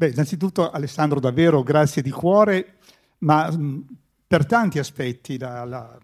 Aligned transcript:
Beh, 0.00 0.08
innanzitutto 0.08 0.70
Alessandro, 0.70 1.20
davvero 1.20 1.62
grazie 1.62 2.00
di 2.00 2.10
cuore, 2.10 2.78
ma 3.18 3.50
mh, 3.50 3.84
per 4.26 4.46
tanti 4.46 4.78
aspetti, 4.78 5.36
la, 5.36 5.66
la, 5.66 5.98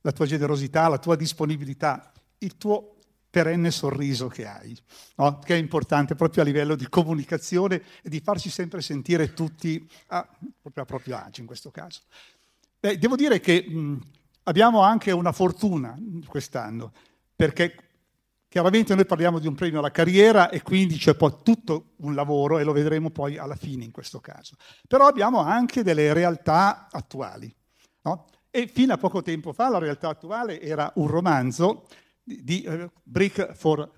la, 0.00 0.12
tua 0.12 0.26
generosità, 0.26 0.86
la 0.86 0.98
tua 0.98 1.16
disponibilità, 1.16 2.12
il 2.38 2.56
tuo 2.56 2.98
perenne 3.28 3.72
sorriso 3.72 4.28
che 4.28 4.46
hai, 4.46 4.78
no? 5.16 5.40
che 5.40 5.56
è 5.56 5.58
importante 5.58 6.14
proprio 6.14 6.44
a 6.44 6.46
livello 6.46 6.76
di 6.76 6.88
comunicazione 6.88 7.82
e 8.00 8.08
di 8.08 8.20
farci 8.20 8.48
sempre 8.48 8.80
sentire 8.80 9.34
tutti 9.34 9.90
a, 10.10 10.24
proprio 10.60 10.84
a 10.84 10.86
proprio 10.86 11.16
agio 11.16 11.40
in 11.40 11.48
questo 11.48 11.72
caso. 11.72 12.02
Beh, 12.78 12.96
devo 12.96 13.16
dire 13.16 13.40
che 13.40 13.68
mh, 13.68 13.98
abbiamo 14.44 14.82
anche 14.82 15.10
una 15.10 15.32
fortuna 15.32 15.98
quest'anno, 16.28 16.92
perché 17.34 17.74
Chiaramente 18.52 18.94
noi 18.94 19.06
parliamo 19.06 19.38
di 19.38 19.46
un 19.46 19.54
premio 19.54 19.78
alla 19.78 19.90
carriera 19.90 20.50
e 20.50 20.60
quindi 20.60 20.98
c'è 20.98 21.14
poi 21.14 21.36
tutto 21.42 21.92
un 22.00 22.14
lavoro 22.14 22.58
e 22.58 22.64
lo 22.64 22.72
vedremo 22.72 23.08
poi 23.08 23.38
alla 23.38 23.56
fine 23.56 23.82
in 23.82 23.92
questo 23.92 24.20
caso. 24.20 24.56
Però 24.86 25.06
abbiamo 25.06 25.38
anche 25.38 25.82
delle 25.82 26.12
realtà 26.12 26.88
attuali. 26.90 27.50
No? 28.02 28.26
E 28.50 28.66
fino 28.66 28.92
a 28.92 28.98
poco 28.98 29.22
tempo 29.22 29.54
fa 29.54 29.70
la 29.70 29.78
realtà 29.78 30.10
attuale 30.10 30.60
era 30.60 30.92
un 30.96 31.06
romanzo 31.06 31.86
di, 32.22 32.44
di 32.44 32.64
uh, 32.66 32.90
Brick 33.02 33.54
for 33.54 33.90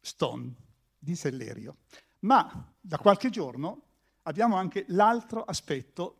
Stone 0.00 0.54
di 0.96 1.16
Sellerio. 1.16 1.78
Ma 2.20 2.72
da 2.80 2.98
qualche 2.98 3.30
giorno 3.30 3.82
abbiamo 4.22 4.54
anche 4.54 4.84
l'altro 4.90 5.42
aspetto 5.42 6.18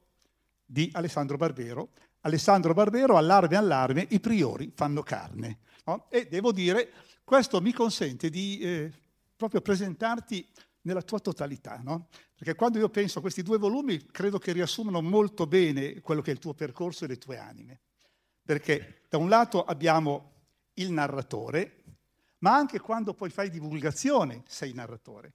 di 0.67 0.91
Alessandro 0.95 1.37
Barbero. 1.37 1.91
Alessandro 2.23 2.75
Barbero, 2.75 3.17
allarme, 3.17 3.55
allarme, 3.55 4.05
i 4.11 4.19
priori 4.19 4.73
fanno 4.75 5.05
carne. 5.05 5.61
No? 5.85 6.07
E 6.11 6.27
devo 6.27 6.51
dire 6.51 6.91
questo 7.29 7.61
mi 7.61 7.75
consente 7.75 8.31
di 8.31 8.59
eh, 8.59 8.91
proprio 9.37 9.61
presentarti 9.61 10.49
nella 10.81 11.03
tua 11.03 11.19
totalità, 11.19 11.79
no? 11.85 12.09
Perché 12.35 12.55
quando 12.55 12.79
io 12.79 12.89
penso 12.89 13.19
a 13.19 13.21
questi 13.21 13.43
due 13.43 13.59
volumi, 13.59 14.07
credo 14.07 14.39
che 14.39 14.53
riassumano 14.53 15.03
molto 15.03 15.47
bene 15.47 16.01
quello 16.01 16.23
che 16.23 16.31
è 16.31 16.33
il 16.33 16.39
tuo 16.39 16.55
percorso 16.55 17.05
e 17.05 17.09
le 17.09 17.19
tue 17.19 17.37
anime. 17.37 17.81
Perché 18.43 19.03
da 19.11 19.19
un 19.19 19.29
lato 19.29 19.63
abbiamo 19.63 20.37
il 20.75 20.91
narratore, 20.91 21.85
ma 22.39 22.57
anche 22.57 22.81
quando 22.81 23.13
poi 23.13 23.29
fai 23.29 23.51
divulgazione 23.51 24.43
sei 24.47 24.73
narratore. 24.73 25.35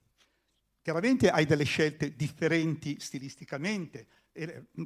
Chiaramente 0.82 1.30
hai 1.30 1.46
delle 1.46 1.62
scelte 1.62 2.16
differenti 2.16 2.98
stilisticamente, 2.98 4.08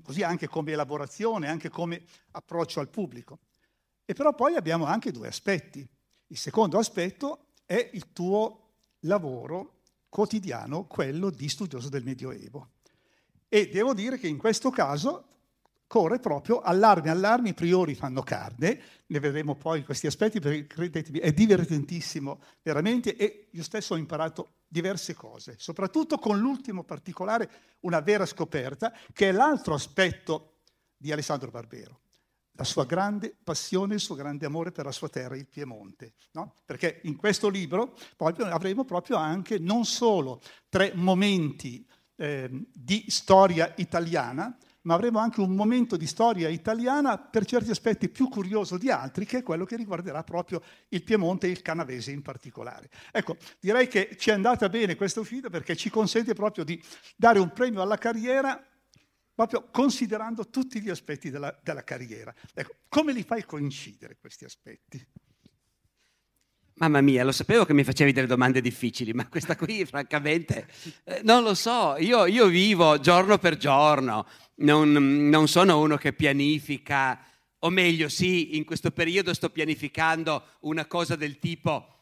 così 0.03 0.23
anche 0.23 0.47
come 0.47 0.73
elaborazione, 0.73 1.48
anche 1.48 1.70
come 1.70 2.05
approccio 2.33 2.81
al 2.81 2.91
pubblico. 2.91 3.39
E 4.05 4.12
però 4.12 4.34
poi 4.34 4.56
abbiamo 4.56 4.84
anche 4.84 5.11
due 5.11 5.29
aspetti. 5.29 5.89
Il 6.28 6.36
secondo 6.36 6.78
aspetto 6.78 7.46
è 7.64 7.90
il 7.92 8.12
tuo 8.12 8.68
lavoro 9.00 9.80
quotidiano, 10.08 10.84
quello 10.86 11.30
di 11.30 11.48
studioso 11.48 11.88
del 11.88 12.04
Medioevo. 12.04 12.70
E 13.48 13.68
devo 13.68 13.94
dire 13.94 14.18
che 14.18 14.28
in 14.28 14.36
questo 14.36 14.70
caso 14.70 15.24
corre 15.86 16.18
proprio 16.18 16.60
allarmi, 16.60 17.08
allarmi, 17.08 17.48
i 17.50 17.54
priori 17.54 17.94
fanno 17.94 18.22
carne, 18.22 18.80
ne 19.06 19.20
vedremo 19.20 19.54
poi 19.54 19.84
questi 19.84 20.06
aspetti 20.06 20.38
perché 20.38 20.67
credetemi 20.67 21.18
è 21.18 21.33
divertentissimo 21.33 22.42
veramente 22.62 23.17
e 23.17 23.48
io 23.52 23.62
stesso 23.62 23.94
ho 23.94 23.96
imparato 23.96 24.56
diverse 24.68 25.14
cose, 25.14 25.55
soprattutto 25.56 26.18
con 26.18 26.38
l'ultimo 26.38 26.84
particolare, 26.84 27.50
una 27.80 28.00
vera 28.00 28.27
scoperta, 28.27 28.92
che 29.14 29.30
è 29.30 29.33
l'altro 29.33 29.72
aspetto 29.72 30.58
di 30.94 31.11
Alessandro 31.11 31.50
Barbero 31.50 32.00
la 32.58 32.64
sua 32.64 32.85
grande 32.85 33.36
passione, 33.42 33.95
il 33.95 34.01
suo 34.01 34.17
grande 34.17 34.45
amore 34.45 34.73
per 34.73 34.85
la 34.85 34.91
sua 34.91 35.08
terra, 35.08 35.36
il 35.36 35.46
Piemonte. 35.46 36.14
No? 36.33 36.55
Perché 36.64 37.01
in 37.05 37.14
questo 37.14 37.48
libro 37.48 37.96
avremo 38.17 38.85
proprio 38.85 39.17
anche 39.17 39.61
non 39.61 39.85
solo 39.85 40.42
tre 40.68 40.91
momenti 40.95 41.86
eh, 42.17 42.51
di 42.73 43.05
storia 43.07 43.73
italiana, 43.77 44.58
ma 44.83 44.95
avremo 44.95 45.20
anche 45.20 45.41
un 45.41 45.55
momento 45.55 45.97
di 45.97 46.08
storia 46.08 46.48
italiana 46.48 47.17
per 47.17 47.45
certi 47.45 47.70
aspetti 47.70 48.08
più 48.08 48.29
curioso 48.29 48.77
di 48.77 48.91
altri, 48.91 49.24
che 49.24 49.39
è 49.39 49.42
quello 49.45 49.64
che 49.64 49.77
riguarderà 49.77 50.24
proprio 50.24 50.61
il 50.89 51.05
Piemonte 51.05 51.47
e 51.47 51.51
il 51.51 51.63
Canavese 51.63 52.11
in 52.11 52.23
particolare. 52.23 52.91
Ecco, 53.13 53.36
direi 53.61 53.86
che 53.86 54.17
ci 54.18 54.30
è 54.30 54.33
andata 54.33 54.68
bene 54.68 54.97
questa 54.97 55.20
uscita 55.20 55.48
perché 55.48 55.77
ci 55.77 55.91
consente 55.91 56.35
proprio 56.35 56.64
di 56.64 56.83
dare 57.14 57.39
un 57.39 57.52
premio 57.52 57.83
alla 57.83 57.98
carriera 57.98 58.61
proprio 59.38 59.68
considerando 59.70 60.48
tutti 60.48 60.80
gli 60.80 60.90
aspetti 60.90 61.30
della, 61.30 61.56
della 61.62 61.84
carriera. 61.84 62.34
Ecco, 62.52 62.74
come 62.88 63.12
li 63.12 63.22
fai 63.22 63.44
coincidere 63.44 64.16
questi 64.18 64.44
aspetti? 64.44 65.00
Mamma 66.74 67.00
mia, 67.00 67.22
lo 67.22 67.30
sapevo 67.30 67.64
che 67.64 67.72
mi 67.72 67.84
facevi 67.84 68.10
delle 68.10 68.26
domande 68.26 68.60
difficili, 68.60 69.12
ma 69.12 69.28
questa 69.28 69.54
qui, 69.54 69.84
francamente, 69.86 70.66
eh, 71.04 71.20
non 71.22 71.44
lo 71.44 71.54
so. 71.54 71.94
Io, 71.98 72.26
io, 72.26 72.48
vivo 72.48 72.98
giorno 72.98 73.38
per 73.38 73.56
giorno, 73.58 74.26
non, 74.56 74.90
non, 75.28 75.46
sono 75.46 75.78
uno 75.78 75.96
che 75.96 76.12
pianifica, 76.12 77.24
o 77.60 77.70
meglio, 77.70 78.08
sì, 78.08 78.56
in 78.56 78.64
questo 78.64 78.90
periodo 78.90 79.32
sto 79.34 79.50
pianificando 79.50 80.56
una 80.62 80.86
cosa 80.86 81.14
del 81.14 81.38
tipo 81.38 81.94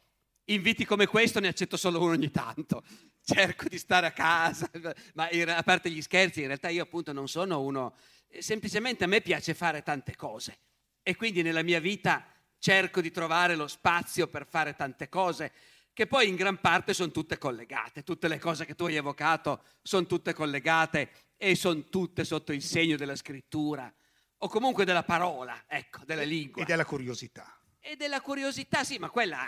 inviti 0.47 0.87
come 0.87 1.07
questo 1.07 1.41
ne 1.41 1.49
accetto 1.49 1.77
solo 1.77 2.01
uno 2.01 2.13
ogni 2.13 2.31
tanto 2.31 2.83
cerco 3.27 3.69
di 3.69 3.77
stare 3.77 4.07
a 4.07 4.13
casa, 4.13 4.71
ma 5.15 5.29
a 5.29 5.63
parte 5.65 5.91
gli 5.91 6.01
scherzi, 6.01 6.43
in 6.43 6.47
realtà 6.47 6.69
io 6.69 6.85
appunto 6.85 7.13
non 7.13 7.27
sono 7.27 7.61
uno, 7.61 7.95
eh, 8.29 8.41
semplicemente 8.41 9.03
a 9.03 9.09
me 9.09 9.21
piace 9.21 9.53
fare 9.53 9.83
tante 9.83 10.15
cose 10.15 10.59
e 11.03 11.17
quindi 11.17 11.43
nella 11.43 11.63
mia 11.63 11.81
vita 11.81 12.25
cerco 12.59 13.01
di 13.01 13.11
trovare 13.11 13.57
lo 13.57 13.67
spazio 13.67 14.29
per 14.29 14.47
fare 14.47 14.75
tante 14.75 15.09
cose 15.09 15.53
che 15.93 16.07
poi 16.07 16.29
in 16.29 16.37
gran 16.37 16.61
parte 16.61 16.95
sono 16.95 17.11
tutte 17.11 17.37
collegate, 17.37 18.05
tutte 18.05 18.29
le 18.29 18.39
cose 18.39 18.65
che 18.65 18.75
tu 18.75 18.85
hai 18.85 18.97
evocato 18.97 19.63
sono 19.83 20.07
tutte 20.07 20.33
collegate 20.33 21.11
e 21.37 21.57
sono 21.57 21.85
tutte 21.89 22.23
sotto 22.23 22.53
il 22.53 22.63
segno 22.63 22.97
della 22.97 23.17
scrittura 23.17 23.93
o 24.39 24.49
comunque 24.49 24.85
della 24.85 25.03
parola, 25.03 25.65
ecco, 25.67 26.05
della 26.05 26.23
lingua. 26.23 26.63
E 26.63 26.67
della 26.67 26.85
curiosità. 26.85 27.56
E 27.89 27.95
della 27.95 28.21
curiosità, 28.21 28.83
sì, 28.83 28.99
ma 28.99 29.11
quella, 29.11 29.39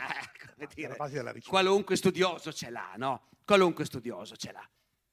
come 0.55 0.69
dire, 0.73 0.97
qualunque 1.45 1.97
studioso 1.97 2.53
ce 2.53 2.71
l'ha, 2.71 2.93
no? 2.97 3.31
qualunque 3.45 3.85
studioso 3.85 4.37
ce 4.37 4.53
l'ha. 4.53 4.65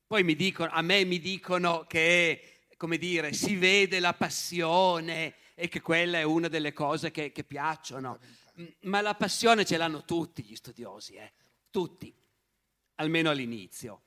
Poi 0.06 0.24
mi 0.24 0.36
dicono, 0.36 0.70
a 0.72 0.84
me 0.84 1.04
mi 1.06 1.20
dicono 1.20 1.86
che, 1.88 2.60
come 2.78 3.00
dire, 3.00 3.34
si 3.34 3.56
vede 3.56 4.00
la 4.00 4.14
passione 4.14 5.34
e 5.56 5.68
che 5.70 5.82
quella 5.82 6.20
è 6.20 6.22
una 6.22 6.50
delle 6.50 6.72
cose 6.72 7.10
che, 7.10 7.32
che 7.32 7.44
piacciono. 7.44 8.20
Ma 8.82 9.02
la 9.02 9.16
passione 9.16 9.66
ce 9.66 9.78
l'hanno 9.78 10.06
tutti 10.06 10.44
gli 10.44 10.56
studiosi, 10.56 11.16
eh? 11.16 11.34
tutti, 11.72 12.16
almeno 12.98 13.32
all'inizio. 13.32 14.04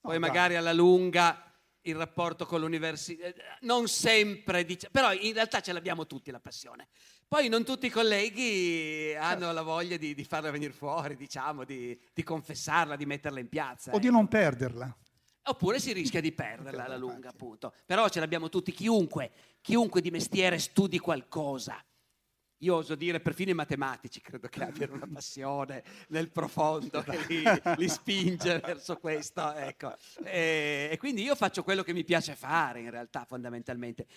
Poi 0.00 0.14
oh, 0.14 0.20
magari 0.20 0.54
alla 0.54 0.72
lunga 0.72 1.50
il 1.82 1.96
rapporto 1.96 2.46
con 2.46 2.60
l'università, 2.60 3.24
eh, 3.24 3.34
non 3.62 3.88
sempre, 3.88 4.64
dice, 4.64 4.90
però 4.90 5.12
in 5.12 5.32
realtà 5.32 5.60
ce 5.60 5.72
l'abbiamo 5.72 6.06
tutti 6.06 6.30
la 6.30 6.38
passione. 6.38 6.88
Poi 7.30 7.48
non 7.48 7.62
tutti 7.62 7.86
i 7.86 7.90
colleghi 7.90 9.14
hanno 9.16 9.52
la 9.52 9.62
voglia 9.62 9.96
di, 9.96 10.16
di 10.16 10.24
farla 10.24 10.50
venire 10.50 10.72
fuori, 10.72 11.14
diciamo, 11.14 11.62
di, 11.62 11.96
di, 12.12 12.24
confessarla, 12.24 12.96
di 12.96 13.06
metterla 13.06 13.38
in 13.38 13.48
piazza. 13.48 13.90
O 13.90 13.94
ecco. 13.94 14.02
di 14.02 14.10
non 14.10 14.26
perderla. 14.26 14.92
Oppure 15.44 15.78
si 15.78 15.92
rischia 15.92 16.20
di 16.20 16.32
perderla 16.32 16.86
alla 16.86 16.96
lunga, 16.96 17.28
appunto. 17.28 17.72
Però 17.86 18.08
ce 18.08 18.18
l'abbiamo 18.18 18.48
tutti, 18.48 18.72
chiunque, 18.72 19.30
chiunque 19.60 20.00
di 20.00 20.10
mestiere 20.10 20.58
studi 20.58 20.98
qualcosa. 20.98 21.80
Io 22.62 22.74
oso 22.74 22.96
dire, 22.96 23.20
perfino 23.20 23.52
i 23.52 23.54
matematici 23.54 24.20
credo 24.20 24.48
che 24.48 24.64
abbiano 24.64 24.94
una 24.94 25.06
passione 25.14 25.84
nel 26.08 26.32
profondo 26.32 27.00
che 27.02 27.26
li, 27.28 27.44
li 27.76 27.88
spinge 27.88 28.58
verso 28.66 28.96
questo. 28.96 29.52
Ecco. 29.52 29.94
E, 30.24 30.88
e, 30.90 30.96
quindi 30.98 31.22
io 31.22 31.36
faccio 31.36 31.62
quello 31.62 31.84
che 31.84 31.92
mi 31.92 32.02
piace 32.02 32.34
fare, 32.34 32.80
in 32.80 32.90
realtà, 32.90 33.24
fondamentalmente. 33.24 34.08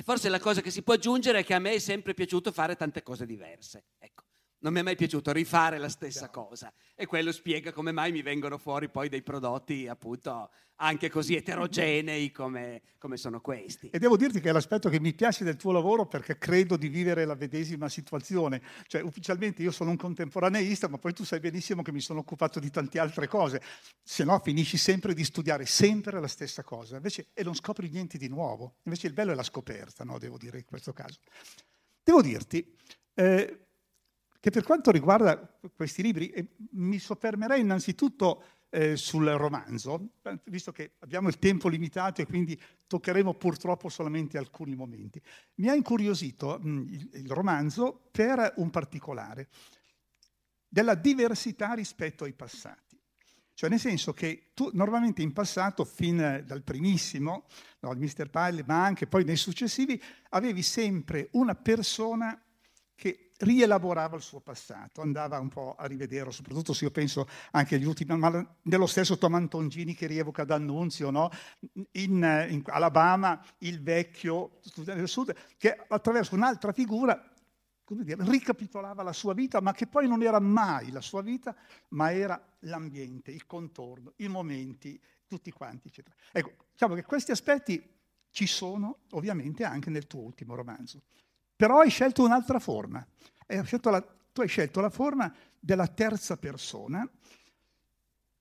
E 0.00 0.02
forse 0.02 0.30
la 0.30 0.40
cosa 0.40 0.62
che 0.62 0.70
si 0.70 0.80
può 0.80 0.94
aggiungere 0.94 1.40
è 1.40 1.44
che 1.44 1.52
a 1.52 1.58
me 1.58 1.72
è 1.72 1.78
sempre 1.78 2.14
piaciuto 2.14 2.52
fare 2.52 2.74
tante 2.74 3.02
cose 3.02 3.26
diverse. 3.26 3.84
Ecco. 3.98 4.29
Non 4.62 4.74
mi 4.74 4.80
è 4.80 4.82
mai 4.82 4.94
piaciuto 4.96 5.32
rifare 5.32 5.78
la 5.78 5.88
stessa 5.88 6.28
cosa 6.28 6.70
e 6.94 7.06
quello 7.06 7.32
spiega 7.32 7.72
come 7.72 7.92
mai 7.92 8.12
mi 8.12 8.20
vengono 8.20 8.58
fuori 8.58 8.90
poi 8.90 9.08
dei 9.08 9.22
prodotti 9.22 9.88
appunto 9.88 10.50
anche 10.76 11.08
così 11.08 11.34
eterogenei 11.34 12.30
come, 12.30 12.82
come, 12.98 13.16
sono 13.16 13.40
questi. 13.40 13.88
E 13.90 13.98
devo 13.98 14.18
dirti 14.18 14.40
che 14.40 14.50
è 14.50 14.52
l'aspetto 14.52 14.90
che 14.90 15.00
mi 15.00 15.14
piace 15.14 15.44
del 15.44 15.56
tuo 15.56 15.72
lavoro 15.72 16.06
perché 16.06 16.36
credo 16.36 16.76
di 16.76 16.88
vivere 16.88 17.24
la 17.24 17.34
medesima 17.34 17.88
situazione. 17.88 18.62
Cioè 18.86 19.00
ufficialmente 19.02 19.62
io 19.62 19.70
sono 19.70 19.90
un 19.90 19.96
contemporaneista 19.96 20.88
ma 20.88 20.98
poi 20.98 21.14
tu 21.14 21.24
sai 21.24 21.40
benissimo 21.40 21.80
che 21.80 21.92
mi 21.92 22.00
sono 22.00 22.20
occupato 22.20 22.60
di 22.60 22.70
tante 22.70 22.98
altre 22.98 23.28
cose, 23.28 23.62
se 24.02 24.24
no 24.24 24.38
finisci 24.40 24.76
sempre 24.76 25.14
di 25.14 25.24
studiare 25.24 25.64
sempre 25.64 26.20
la 26.20 26.28
stessa 26.28 26.62
cosa 26.62 26.96
Invece, 26.96 27.28
e 27.32 27.42
non 27.42 27.54
scopri 27.54 27.88
niente 27.88 28.18
di 28.18 28.28
nuovo. 28.28 28.76
Invece 28.82 29.06
il 29.06 29.14
bello 29.14 29.32
è 29.32 29.34
la 29.34 29.42
scoperta, 29.42 30.04
no? 30.04 30.18
devo 30.18 30.36
dire 30.36 30.58
in 30.58 30.64
questo 30.66 30.92
caso. 30.92 31.18
Devo 32.02 32.20
dirti... 32.20 32.76
Eh, 33.14 33.64
che 34.40 34.50
per 34.50 34.64
quanto 34.64 34.90
riguarda 34.90 35.38
questi 35.76 36.02
libri, 36.02 36.30
eh, 36.30 36.56
mi 36.72 36.98
soffermerei 36.98 37.60
innanzitutto 37.60 38.42
eh, 38.70 38.96
sul 38.96 39.26
romanzo, 39.26 40.12
visto 40.44 40.72
che 40.72 40.92
abbiamo 41.00 41.28
il 41.28 41.38
tempo 41.38 41.68
limitato 41.68 42.22
e 42.22 42.26
quindi 42.26 42.58
toccheremo 42.86 43.34
purtroppo 43.34 43.90
solamente 43.90 44.38
alcuni 44.38 44.74
momenti. 44.74 45.20
Mi 45.56 45.68
ha 45.68 45.74
incuriosito 45.74 46.58
mh, 46.58 46.86
il, 46.88 47.10
il 47.12 47.30
romanzo 47.30 48.08
per 48.10 48.54
un 48.56 48.70
particolare, 48.70 49.48
della 50.66 50.94
diversità 50.94 51.74
rispetto 51.74 52.24
ai 52.24 52.32
passati. 52.32 52.98
Cioè 53.52 53.68
nel 53.68 53.78
senso 53.78 54.14
che 54.14 54.52
tu 54.54 54.70
normalmente 54.72 55.20
in 55.20 55.34
passato, 55.34 55.84
fin 55.84 56.42
dal 56.46 56.62
primissimo, 56.62 57.44
no, 57.80 57.92
il 57.92 57.98
Mr. 57.98 58.30
Pyle, 58.30 58.64
ma 58.66 58.84
anche 58.84 59.06
poi 59.06 59.22
nei 59.24 59.36
successivi, 59.36 60.00
avevi 60.30 60.62
sempre 60.62 61.28
una 61.32 61.54
persona 61.54 62.42
che 62.94 63.29
rielaborava 63.40 64.16
il 64.16 64.22
suo 64.22 64.40
passato, 64.40 65.00
andava 65.00 65.38
un 65.38 65.48
po' 65.48 65.74
a 65.78 65.86
rivederlo, 65.86 66.30
soprattutto 66.30 66.72
se 66.72 66.84
io 66.84 66.90
penso 66.90 67.28
anche 67.52 67.76
agli 67.76 67.84
ultimi, 67.84 68.16
ma 68.16 68.56
nello 68.62 68.86
stesso 68.86 69.18
Tom 69.18 69.34
Antoncini 69.34 69.94
che 69.94 70.06
rievoca 70.06 70.44
D'Annunzio, 70.44 71.10
no? 71.10 71.30
in, 71.92 72.46
in, 72.50 72.62
Alabama 72.66 73.42
il 73.58 73.82
vecchio 73.82 74.60
del 74.76 75.08
sud, 75.08 75.34
che 75.56 75.84
attraverso 75.88 76.34
un'altra 76.34 76.72
figura 76.72 77.30
dire, 77.86 78.24
ricapitolava 78.24 79.02
la 79.02 79.12
sua 79.12 79.34
vita, 79.34 79.60
ma 79.60 79.72
che 79.72 79.86
poi 79.86 80.06
non 80.06 80.22
era 80.22 80.38
mai 80.38 80.90
la 80.90 81.00
sua 81.00 81.22
vita, 81.22 81.54
ma 81.88 82.12
era 82.12 82.40
l'ambiente, 82.60 83.30
il 83.30 83.46
contorno, 83.46 84.12
i 84.16 84.28
momenti, 84.28 85.00
tutti 85.26 85.50
quanti, 85.50 85.88
eccetera. 85.88 86.14
Ecco, 86.32 86.52
diciamo 86.72 86.94
che 86.94 87.02
questi 87.02 87.30
aspetti 87.30 87.98
ci 88.30 88.46
sono 88.46 89.00
ovviamente 89.10 89.64
anche 89.64 89.90
nel 89.90 90.06
tuo 90.06 90.20
ultimo 90.20 90.54
romanzo. 90.54 91.02
Però 91.60 91.80
hai 91.80 91.90
scelto 91.90 92.24
un'altra 92.24 92.58
forma. 92.58 93.06
Hai 93.46 93.62
la, 93.82 94.00
tu 94.32 94.40
hai 94.40 94.48
scelto 94.48 94.80
la 94.80 94.88
forma 94.88 95.30
della 95.58 95.86
terza 95.88 96.38
persona, 96.38 97.06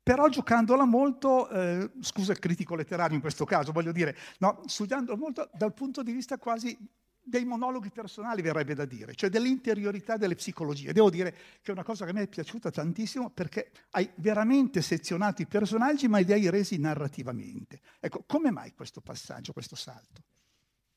però 0.01 0.30
giocandola 0.30 0.86
molto, 0.86 1.50
eh, 1.50 1.92
scusa 2.00 2.31
il 2.31 2.39
critico 2.39 2.75
letterario 2.75 3.16
in 3.16 3.21
questo 3.21 3.44
caso, 3.44 3.74
voglio 3.74 3.92
dire, 3.92 4.16
no, 4.38 4.62
studiando 4.68 5.18
molto 5.18 5.50
dal 5.54 5.74
punto 5.74 6.01
di 6.01 6.13
vista 6.13 6.38
quasi 6.38 6.77
dei 7.21 7.44
monologhi 7.44 7.89
personali, 7.89 8.42
verrebbe 8.42 8.74
da 8.74 8.86
dire, 8.86 9.13
cioè 9.16 9.30
dell'interiorità 9.30 10.15
delle 10.15 10.36
psicologie. 10.36 10.94
Devo 10.94 11.10
dire 11.10 11.31
che 11.62 11.72
è 11.72 11.72
una 11.72 11.83
cosa 11.83 12.06
che 12.06 12.12
a 12.12 12.13
me 12.13 12.22
è 12.22 12.27
piaciuta 12.30 12.72
tantissimo 12.72 13.31
perché 13.31 13.72
hai 13.92 14.10
veramente 14.15 14.81
sezionato 14.81 15.42
i 15.42 15.45
personaggi, 15.45 16.07
ma 16.07 16.19
li 16.19 16.31
hai 16.31 16.50
resi 16.50 16.77
narrativamente. 16.77 17.81
Ecco, 18.00 18.24
come 18.25 18.50
mai 18.50 18.74
questo 18.74 19.01
passaggio, 19.01 19.51
questo 19.51 19.75
salto? 19.75 20.24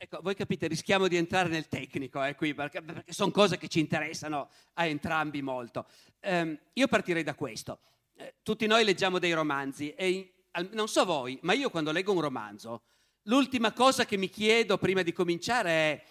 Ecco, 0.05 0.19
voi 0.21 0.35
capite, 0.35 0.67
rischiamo 0.67 1.07
di 1.07 1.15
entrare 1.15 1.49
nel 1.49 1.69
tecnico 1.69 2.25
eh, 2.25 2.35
qui, 2.35 2.55
perché, 2.55 2.83
perché 2.83 3.13
sono 3.13 3.31
cose 3.31 3.57
che 3.57 3.69
ci 3.69 3.79
interessano 3.79 4.51
a 4.73 4.85
entrambi 4.87 5.43
molto. 5.43 5.87
Um, 6.23 6.59
io 6.73 6.89
partirei 6.89 7.23
da 7.23 7.37
questo. 7.37 7.79
Eh, 8.17 8.35
tutti 8.43 8.67
noi 8.67 8.83
leggiamo 8.83 9.21
dei 9.21 9.33
romanzi 9.33 9.95
e 9.95 10.49
non 10.73 10.89
so 10.89 11.05
voi, 11.05 11.39
ma 11.43 11.53
io 11.53 11.71
quando 11.71 11.93
leggo 11.93 12.13
un 12.13 12.21
romanzo, 12.21 12.83
l'ultima 13.27 13.73
cosa 13.73 14.05
che 14.05 14.17
mi 14.17 14.29
chiedo 14.29 14.77
prima 14.77 15.03
di 15.03 15.13
cominciare 15.13 15.71
è 15.71 16.05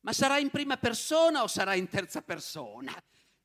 ma 0.00 0.14
sarà 0.14 0.38
in 0.38 0.48
prima 0.48 0.78
persona 0.78 1.42
o 1.42 1.46
sarà 1.46 1.74
in 1.74 1.90
terza 1.90 2.22
persona? 2.22 2.94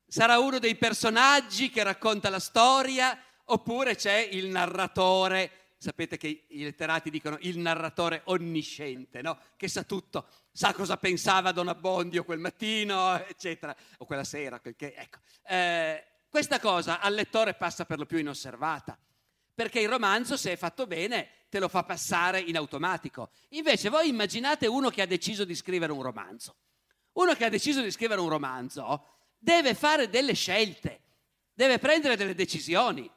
Sarà 0.06 0.38
uno 0.38 0.58
dei 0.58 0.76
personaggi 0.76 1.68
che 1.68 1.82
racconta 1.82 2.30
la 2.30 2.40
storia 2.40 3.22
oppure 3.44 3.94
c'è 3.96 4.26
il 4.32 4.46
narratore 4.46 5.61
sapete 5.82 6.16
che 6.16 6.44
i 6.46 6.62
letterati 6.62 7.10
dicono 7.10 7.36
il 7.40 7.58
narratore 7.58 8.22
onnisciente, 8.26 9.20
no? 9.20 9.36
che 9.56 9.66
sa 9.66 9.82
tutto, 9.82 10.28
sa 10.52 10.72
cosa 10.72 10.96
pensava 10.96 11.50
Don 11.50 11.66
Abbondio 11.66 12.22
quel 12.22 12.38
mattino, 12.38 13.18
eccetera, 13.26 13.74
o 13.98 14.04
quella 14.04 14.22
sera. 14.22 14.60
Perché, 14.60 14.94
ecco. 14.94 15.18
eh, 15.44 16.04
questa 16.28 16.60
cosa 16.60 17.00
al 17.00 17.14
lettore 17.14 17.54
passa 17.54 17.84
per 17.84 17.98
lo 17.98 18.06
più 18.06 18.18
inosservata, 18.18 18.96
perché 19.52 19.80
il 19.80 19.88
romanzo, 19.88 20.36
se 20.36 20.52
è 20.52 20.56
fatto 20.56 20.86
bene, 20.86 21.28
te 21.48 21.58
lo 21.58 21.66
fa 21.66 21.82
passare 21.82 22.38
in 22.38 22.56
automatico. 22.56 23.30
Invece 23.48 23.88
voi 23.88 24.08
immaginate 24.08 24.68
uno 24.68 24.88
che 24.88 25.02
ha 25.02 25.06
deciso 25.06 25.44
di 25.44 25.56
scrivere 25.56 25.90
un 25.90 26.02
romanzo. 26.02 26.54
Uno 27.14 27.34
che 27.34 27.44
ha 27.44 27.50
deciso 27.50 27.82
di 27.82 27.90
scrivere 27.90 28.20
un 28.20 28.28
romanzo 28.28 29.04
deve 29.36 29.74
fare 29.74 30.08
delle 30.08 30.34
scelte, 30.34 31.00
deve 31.52 31.80
prendere 31.80 32.14
delle 32.14 32.36
decisioni. 32.36 33.10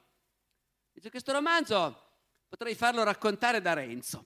Dice 0.91 1.11
questo 1.11 1.31
romanzo 1.31 2.04
potrei 2.47 2.75
farlo 2.75 3.03
raccontare 3.03 3.61
da 3.61 3.73
Renzo. 3.73 4.25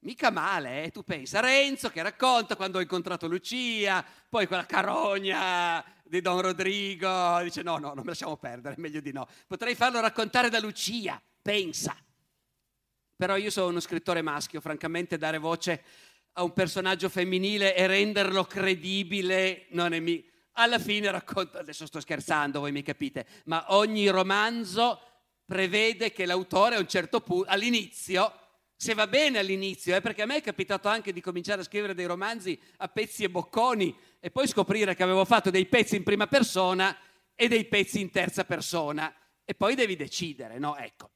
Mica 0.00 0.30
male, 0.30 0.84
eh? 0.84 0.90
tu 0.90 1.02
pensa, 1.02 1.40
Renzo 1.40 1.88
che 1.90 2.00
racconta 2.00 2.54
quando 2.54 2.78
ho 2.78 2.80
incontrato 2.80 3.26
Lucia, 3.26 4.04
poi 4.28 4.46
quella 4.46 4.64
carogna 4.64 5.84
di 6.04 6.20
Don 6.20 6.40
Rodrigo, 6.40 7.40
dice 7.42 7.62
no, 7.62 7.78
no, 7.78 7.88
non 7.88 8.04
me 8.04 8.10
lasciamo 8.10 8.36
perdere, 8.36 8.76
meglio 8.78 9.00
di 9.00 9.12
no. 9.12 9.26
Potrei 9.46 9.74
farlo 9.74 10.00
raccontare 10.00 10.48
da 10.48 10.60
Lucia, 10.60 11.20
pensa. 11.42 11.96
Però 13.16 13.36
io 13.36 13.50
sono 13.50 13.68
uno 13.68 13.80
scrittore 13.80 14.22
maschio, 14.22 14.60
francamente 14.60 15.16
dare 15.16 15.38
voce 15.38 15.82
a 16.34 16.42
un 16.42 16.52
personaggio 16.52 17.08
femminile 17.08 17.74
e 17.74 17.86
renderlo 17.86 18.44
credibile 18.44 19.66
non 19.70 19.92
è 19.92 20.00
mi... 20.00 20.24
Alla 20.58 20.78
fine 20.78 21.10
racconto, 21.10 21.58
adesso 21.58 21.84
sto 21.84 22.00
scherzando, 22.00 22.60
voi 22.60 22.72
mi 22.72 22.82
capite, 22.82 23.26
ma 23.44 23.74
ogni 23.74 24.08
romanzo 24.08 25.00
prevede 25.46 26.12
che 26.12 26.26
l'autore 26.26 26.74
a 26.74 26.80
un 26.80 26.88
certo 26.88 27.20
punto, 27.20 27.48
all'inizio, 27.48 28.32
se 28.76 28.92
va 28.92 29.06
bene 29.06 29.38
all'inizio, 29.38 29.96
eh, 29.96 30.02
perché 30.02 30.22
a 30.22 30.26
me 30.26 30.36
è 30.36 30.42
capitato 30.42 30.88
anche 30.88 31.12
di 31.12 31.22
cominciare 31.22 31.62
a 31.62 31.64
scrivere 31.64 31.94
dei 31.94 32.04
romanzi 32.04 32.60
a 32.78 32.88
pezzi 32.88 33.24
e 33.24 33.30
bocconi 33.30 33.96
e 34.20 34.30
poi 34.30 34.46
scoprire 34.46 34.94
che 34.94 35.02
avevo 35.02 35.24
fatto 35.24 35.50
dei 35.50 35.64
pezzi 35.64 35.96
in 35.96 36.02
prima 36.02 36.26
persona 36.26 36.94
e 37.34 37.48
dei 37.48 37.64
pezzi 37.64 38.00
in 38.00 38.10
terza 38.10 38.44
persona 38.44 39.14
e 39.44 39.54
poi 39.54 39.74
devi 39.74 39.96
decidere, 39.96 40.58
no? 40.58 40.76
Ecco. 40.76 41.10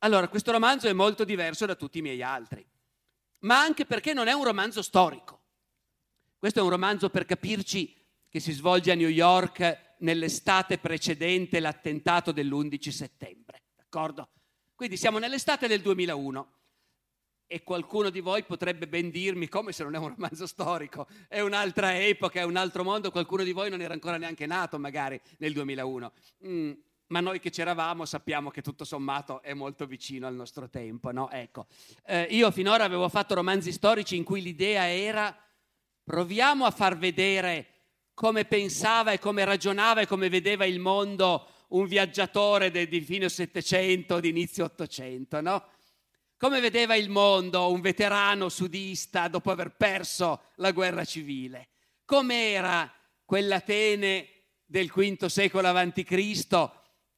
Allora, 0.00 0.28
questo 0.28 0.52
romanzo 0.52 0.86
è 0.86 0.92
molto 0.92 1.24
diverso 1.24 1.64
da 1.66 1.74
tutti 1.74 1.98
i 1.98 2.02
miei 2.02 2.22
altri, 2.22 2.64
ma 3.40 3.58
anche 3.58 3.86
perché 3.86 4.12
non 4.12 4.28
è 4.28 4.32
un 4.32 4.44
romanzo 4.44 4.82
storico. 4.82 5.40
Questo 6.38 6.60
è 6.60 6.62
un 6.62 6.68
romanzo, 6.68 7.08
per 7.08 7.24
capirci, 7.24 7.92
che 8.28 8.38
si 8.38 8.52
svolge 8.52 8.92
a 8.92 8.94
New 8.94 9.08
York 9.08 9.85
nell'estate 9.98 10.78
precedente 10.78 11.60
l'attentato 11.60 12.32
dell'11 12.32 12.88
settembre, 12.88 13.62
d'accordo? 13.76 14.30
Quindi 14.74 14.96
siamo 14.96 15.18
nell'estate 15.18 15.68
del 15.68 15.80
2001 15.80 16.52
e 17.46 17.62
qualcuno 17.62 18.10
di 18.10 18.20
voi 18.20 18.44
potrebbe 18.44 18.88
ben 18.88 19.10
dirmi 19.10 19.48
come 19.48 19.72
se 19.72 19.84
non 19.84 19.94
è 19.94 19.98
un 19.98 20.08
romanzo 20.08 20.46
storico, 20.46 21.06
è 21.28 21.40
un'altra 21.40 21.98
epoca, 21.98 22.40
è 22.40 22.44
un 22.44 22.56
altro 22.56 22.82
mondo, 22.82 23.10
qualcuno 23.10 23.44
di 23.44 23.52
voi 23.52 23.70
non 23.70 23.80
era 23.80 23.94
ancora 23.94 24.18
neanche 24.18 24.46
nato 24.46 24.78
magari 24.78 25.20
nel 25.38 25.52
2001. 25.52 26.12
Mm, 26.46 26.72
ma 27.08 27.20
noi 27.20 27.38
che 27.38 27.50
c'eravamo 27.50 28.04
sappiamo 28.04 28.50
che 28.50 28.62
tutto 28.62 28.84
sommato 28.84 29.40
è 29.42 29.54
molto 29.54 29.86
vicino 29.86 30.26
al 30.26 30.34
nostro 30.34 30.68
tempo, 30.68 31.12
no? 31.12 31.30
Ecco, 31.30 31.66
eh, 32.04 32.22
io 32.30 32.50
finora 32.50 32.84
avevo 32.84 33.08
fatto 33.08 33.34
romanzi 33.34 33.70
storici 33.70 34.16
in 34.16 34.24
cui 34.24 34.42
l'idea 34.42 34.90
era 34.90 35.36
proviamo 36.02 36.64
a 36.64 36.70
far 36.70 36.98
vedere 36.98 37.75
come 38.16 38.46
pensava 38.46 39.12
e 39.12 39.18
come 39.18 39.44
ragionava 39.44 40.00
e 40.00 40.06
come 40.06 40.30
vedeva 40.30 40.64
il 40.64 40.78
mondo 40.78 41.48
un 41.68 41.86
viaggiatore 41.86 42.70
di 42.70 43.00
fine 43.02 43.28
Settecento, 43.28 44.20
di 44.20 44.30
inizio 44.30 44.64
Ottocento, 44.64 45.42
no? 45.42 45.62
Come 46.38 46.60
vedeva 46.60 46.94
il 46.94 47.10
mondo 47.10 47.70
un 47.70 47.82
veterano 47.82 48.48
sudista 48.48 49.28
dopo 49.28 49.50
aver 49.50 49.72
perso 49.76 50.44
la 50.54 50.70
guerra 50.70 51.04
civile? 51.04 51.68
Com'era 52.06 52.90
quell'Atene 53.22 54.28
del 54.64 54.90
V 54.90 55.26
secolo 55.26 55.68
a.C. 55.68 56.46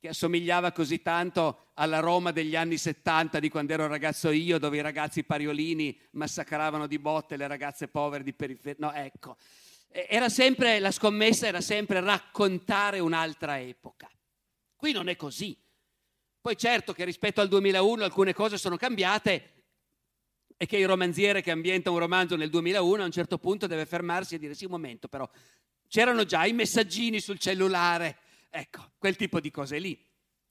che 0.00 0.09
assomigliava 0.09 0.73
così 0.73 1.00
tanto 1.00 1.69
alla 1.75 2.00
Roma 2.00 2.33
degli 2.33 2.57
anni 2.57 2.76
70 2.76 3.38
di 3.38 3.49
quando 3.49 3.73
ero 3.73 3.87
ragazzo 3.87 4.31
io, 4.31 4.59
dove 4.59 4.78
i 4.78 4.83
ragazzi 4.83 5.23
pariolini 5.23 5.97
massacravano 6.12 6.88
di 6.88 6.99
botte 6.99 7.37
le 7.37 7.47
ragazze 7.47 7.87
povere 7.87 8.25
di 8.25 8.33
periferia. 8.33 8.85
No, 8.85 8.93
ecco. 8.93 9.37
Era 9.90 10.28
sempre, 10.28 10.78
la 10.78 10.90
scommessa 10.90 11.47
era 11.47 11.61
sempre 11.61 12.00
raccontare 12.00 12.99
un'altra 12.99 13.59
epoca. 13.61 14.09
Qui 14.76 14.92
non 14.92 15.09
è 15.09 15.16
così. 15.16 15.57
Poi 16.40 16.57
certo 16.57 16.92
che 16.92 17.04
rispetto 17.04 17.40
al 17.40 17.49
2001 17.49 18.04
alcune 18.04 18.33
cose 18.33 18.59
sono 18.59 18.76
cambiate 18.76 19.64
e 20.57 20.66
che 20.66 20.76
il 20.76 20.87
romanziere 20.87 21.42
che 21.42 21.50
ambienta 21.50 21.90
un 21.90 21.99
romanzo 21.99 22.37
nel 22.37 22.50
2001 22.50 23.02
a 23.02 23.04
un 23.04 23.11
certo 23.11 23.38
punto 23.38 23.66
deve 23.66 23.87
fermarsi 23.87 24.35
e 24.35 24.38
dire 24.38 24.54
sì 24.54 24.64
un 24.64 24.73
momento 24.73 25.09
però 25.09 25.28
c'erano 25.88 26.25
già 26.25 26.45
i 26.45 26.52
messaggini 26.52 27.18
sul 27.21 27.38
cellulare, 27.38 28.18
ecco, 28.50 28.92
quel 28.99 29.16
tipo 29.16 29.40
di 29.40 29.50
cose 29.50 29.78
lì. 29.78 29.99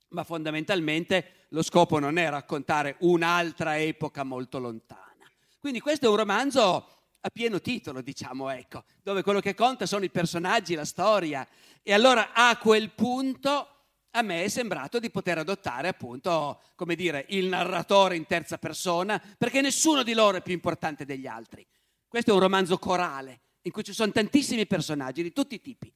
Ma 0.10 0.24
fondamentalmente 0.24 1.46
lo 1.50 1.62
scopo 1.62 2.00
non 2.00 2.17
è 2.17 2.29
raccontare 2.29 2.96
un'altra 3.00 3.77
epoca 3.77 4.24
molto 4.24 4.60
lontana. 4.60 5.29
Quindi 5.60 5.79
questo 5.79 6.08
è 6.08 6.10
un 6.10 6.15
romanzo 6.15 6.97
a 7.20 7.30
pieno 7.30 7.60
titolo, 7.60 8.02
diciamo, 8.02 8.50
ecco, 8.50 8.84
dove 9.02 9.24
quello 9.24 9.40
che 9.40 9.54
conta 9.54 9.86
sono 9.86 10.06
i 10.06 10.10
personaggi, 10.10 10.76
la 10.76 10.86
storia. 10.86 11.48
E 11.82 11.94
allora 11.94 12.34
a 12.34 12.58
quel 12.58 12.92
punto 12.92 13.72
a 14.12 14.22
me 14.22 14.44
è 14.44 14.48
sembrato 14.48 15.00
di 15.00 15.10
poter 15.10 15.38
adottare 15.38 15.88
appunto, 15.88 16.62
come 16.76 16.96
dire, 16.96 17.26
il 17.30 17.48
narratore 17.48 18.16
in 18.16 18.26
terza 18.26 18.58
persona, 18.58 19.22
perché 19.38 19.62
nessuno 19.62 20.04
di 20.04 20.14
loro 20.14 20.38
è 20.38 20.42
più 20.42 20.54
importante 20.54 21.06
degli 21.06 21.28
altri. 21.28 21.66
Questo 22.08 22.32
è 22.32 22.34
un 22.34 22.40
romanzo 22.40 22.78
corale, 22.80 23.42
in 23.64 23.72
cui 23.72 23.84
ci 23.84 23.94
sono 23.94 24.12
tantissimi 24.12 24.66
personaggi 24.66 25.22
di 25.22 25.34
tutti 25.34 25.56
i 25.56 25.62
tipi, 25.62 25.94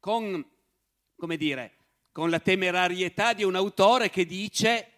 con, 0.00 0.44
come 1.14 1.36
dire, 1.36 1.74
con 2.10 2.30
la 2.30 2.40
temerarietà 2.40 3.34
di 3.34 3.44
un 3.44 3.54
autore 3.54 4.10
che 4.10 4.24
dice 4.24 4.92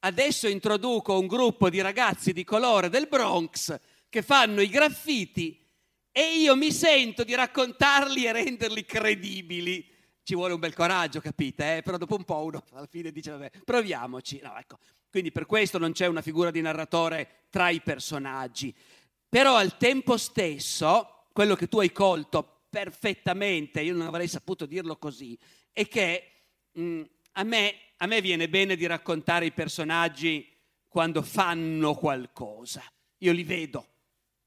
adesso 0.00 0.48
introduco 0.48 1.18
un 1.18 1.26
gruppo 1.26 1.70
di 1.70 1.80
ragazzi 1.80 2.32
di 2.32 2.44
colore 2.44 2.88
del 2.88 3.08
Bronx 3.08 3.76
che 4.08 4.22
fanno 4.22 4.60
i 4.60 4.68
graffiti 4.68 5.66
e 6.10 6.38
io 6.38 6.56
mi 6.56 6.72
sento 6.72 7.24
di 7.24 7.34
raccontarli 7.34 8.24
e 8.24 8.32
renderli 8.32 8.84
credibili 8.84 9.96
ci 10.28 10.34
vuole 10.34 10.52
un 10.52 10.60
bel 10.60 10.74
coraggio, 10.74 11.20
capite? 11.22 11.78
Eh? 11.78 11.82
Però 11.82 11.96
dopo 11.96 12.14
un 12.14 12.24
po' 12.24 12.44
uno 12.44 12.62
alla 12.72 12.86
fine 12.86 13.10
dice, 13.10 13.30
vabbè, 13.30 13.50
proviamoci. 13.64 14.40
No, 14.42 14.58
ecco. 14.58 14.76
Quindi 15.08 15.32
per 15.32 15.46
questo 15.46 15.78
non 15.78 15.92
c'è 15.92 16.04
una 16.04 16.20
figura 16.20 16.50
di 16.50 16.60
narratore 16.60 17.46
tra 17.48 17.70
i 17.70 17.80
personaggi. 17.80 18.74
Però 19.26 19.56
al 19.56 19.78
tempo 19.78 20.18
stesso, 20.18 21.28
quello 21.32 21.54
che 21.54 21.66
tu 21.66 21.78
hai 21.78 21.92
colto 21.92 22.66
perfettamente, 22.68 23.80
io 23.80 23.94
non 23.94 24.06
avrei 24.06 24.28
saputo 24.28 24.66
dirlo 24.66 24.98
così, 24.98 25.38
è 25.72 25.88
che 25.88 26.30
mh, 26.72 26.82
mm, 26.82 27.02
a, 27.32 27.42
me, 27.44 27.74
a 27.96 28.06
me 28.06 28.20
viene 28.20 28.50
bene 28.50 28.76
di 28.76 28.84
raccontare 28.84 29.46
i 29.46 29.52
personaggi 29.52 30.46
quando 30.88 31.22
fanno 31.22 31.94
qualcosa. 31.94 32.82
Io 33.20 33.32
li 33.32 33.44
vedo, 33.44 33.97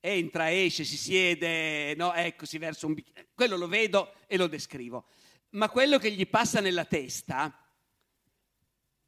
entra, 0.02 0.52
esce, 0.52 0.84
si 0.84 0.98
siede, 0.98 1.96
no, 1.96 2.14
ecco, 2.14 2.46
si 2.46 2.58
versa 2.58 2.86
un 2.86 2.96
bicchiere. 2.96 3.30
Quello 3.34 3.56
lo 3.56 3.68
vedo 3.70 4.14
e 4.28 4.36
lo 4.36 4.48
descrivo 4.48 5.06
ma 5.52 5.70
quello 5.70 5.98
che 5.98 6.12
gli 6.12 6.28
passa 6.28 6.60
nella 6.62 6.86
testa, 6.86 7.54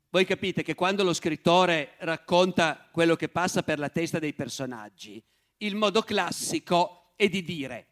voi 0.09 0.25
capite 0.25 0.63
che 0.63 0.75
quando 0.75 1.03
lo 1.03 1.13
scrittore 1.13 1.95
racconta 1.99 2.89
quello 2.91 3.15
che 3.15 3.29
passa 3.29 3.63
per 3.63 3.79
la 3.79 3.89
testa 3.89 4.19
dei 4.19 4.33
personaggi, 4.33 5.23
il 5.57 5.75
modo 5.75 6.01
classico 6.01 7.13
è 7.15 7.29
di 7.29 7.41
dire, 7.43 7.87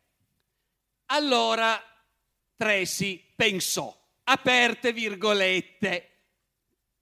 allora 1.08 1.82
Tracy 2.56 3.34
pensò, 3.36 3.96
aperte 4.24 4.92
virgolette, 4.92 6.10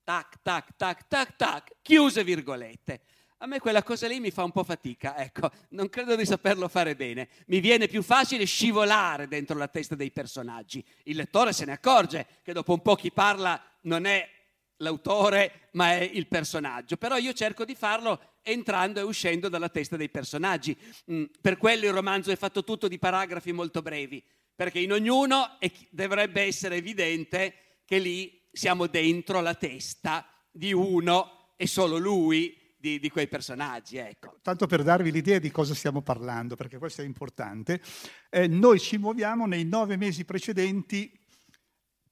tac, 0.03 0.41
tac, 0.41 0.75
tac, 0.75 1.07
tac, 1.07 1.35
tac, 1.35 1.75
chiuse 1.81 2.23
virgolette. 2.23 3.01
A 3.41 3.45
me 3.45 3.59
quella 3.59 3.83
cosa 3.83 4.05
lì 4.05 4.19
mi 4.19 4.31
fa 4.31 4.43
un 4.43 4.51
po' 4.51 4.65
fatica, 4.65 5.15
ecco, 5.15 5.49
non 5.69 5.87
credo 5.87 6.17
di 6.17 6.25
saperlo 6.25 6.67
fare 6.67 6.93
bene. 6.97 7.29
Mi 7.45 7.61
viene 7.61 7.87
più 7.87 8.03
facile 8.03 8.43
scivolare 8.43 9.29
dentro 9.29 9.57
la 9.57 9.69
testa 9.69 9.95
dei 9.95 10.11
personaggi. 10.11 10.83
Il 11.03 11.15
lettore 11.15 11.53
se 11.53 11.63
ne 11.63 11.71
accorge 11.71 12.27
che 12.43 12.51
dopo 12.51 12.73
un 12.73 12.81
po' 12.81 12.95
chi 12.95 13.13
parla 13.13 13.61
non 13.83 14.05
è 14.05 14.29
l'autore, 14.77 15.69
ma 15.71 15.91
è 15.93 16.01
il 16.01 16.27
personaggio. 16.27 16.97
Però 16.97 17.15
io 17.15 17.31
cerco 17.31 17.63
di 17.63 17.75
farlo 17.75 18.19
entrando 18.41 18.99
e 18.99 19.03
uscendo 19.03 19.47
dalla 19.47 19.69
testa 19.69 19.95
dei 19.95 20.09
personaggi. 20.09 20.77
Mm, 21.09 21.23
per 21.39 21.55
quello 21.55 21.85
il 21.85 21.93
romanzo 21.93 22.31
è 22.31 22.35
fatto 22.35 22.65
tutto 22.65 22.89
di 22.89 22.99
paragrafi 22.99 23.53
molto 23.53 23.81
brevi, 23.81 24.21
perché 24.53 24.79
in 24.79 24.91
ognuno 24.91 25.57
dovrebbe 25.91 26.41
essere 26.41 26.75
evidente 26.75 27.79
che 27.85 27.99
lì 27.99 28.49
siamo 28.51 28.87
dentro 28.87 29.39
la 29.39 29.55
testa 29.55 30.29
di 30.51 30.73
uno 30.73 31.53
e 31.55 31.67
solo 31.67 31.97
lui 31.97 32.58
di, 32.79 32.99
di, 32.99 33.09
quei 33.09 33.27
personaggi. 33.27 33.97
Ecco. 33.97 34.39
Tanto 34.41 34.65
per 34.65 34.83
darvi 34.83 35.11
l'idea 35.11 35.37
di 35.37 35.51
cosa 35.51 35.75
stiamo 35.75 36.01
parlando, 36.01 36.55
perché 36.55 36.77
questo 36.77 37.01
è 37.01 37.05
importante, 37.05 37.81
eh, 38.29 38.47
noi 38.47 38.79
ci 38.79 38.97
muoviamo 38.97 39.45
nei 39.45 39.65
nove 39.65 39.97
mesi 39.97 40.23
precedenti 40.23 41.11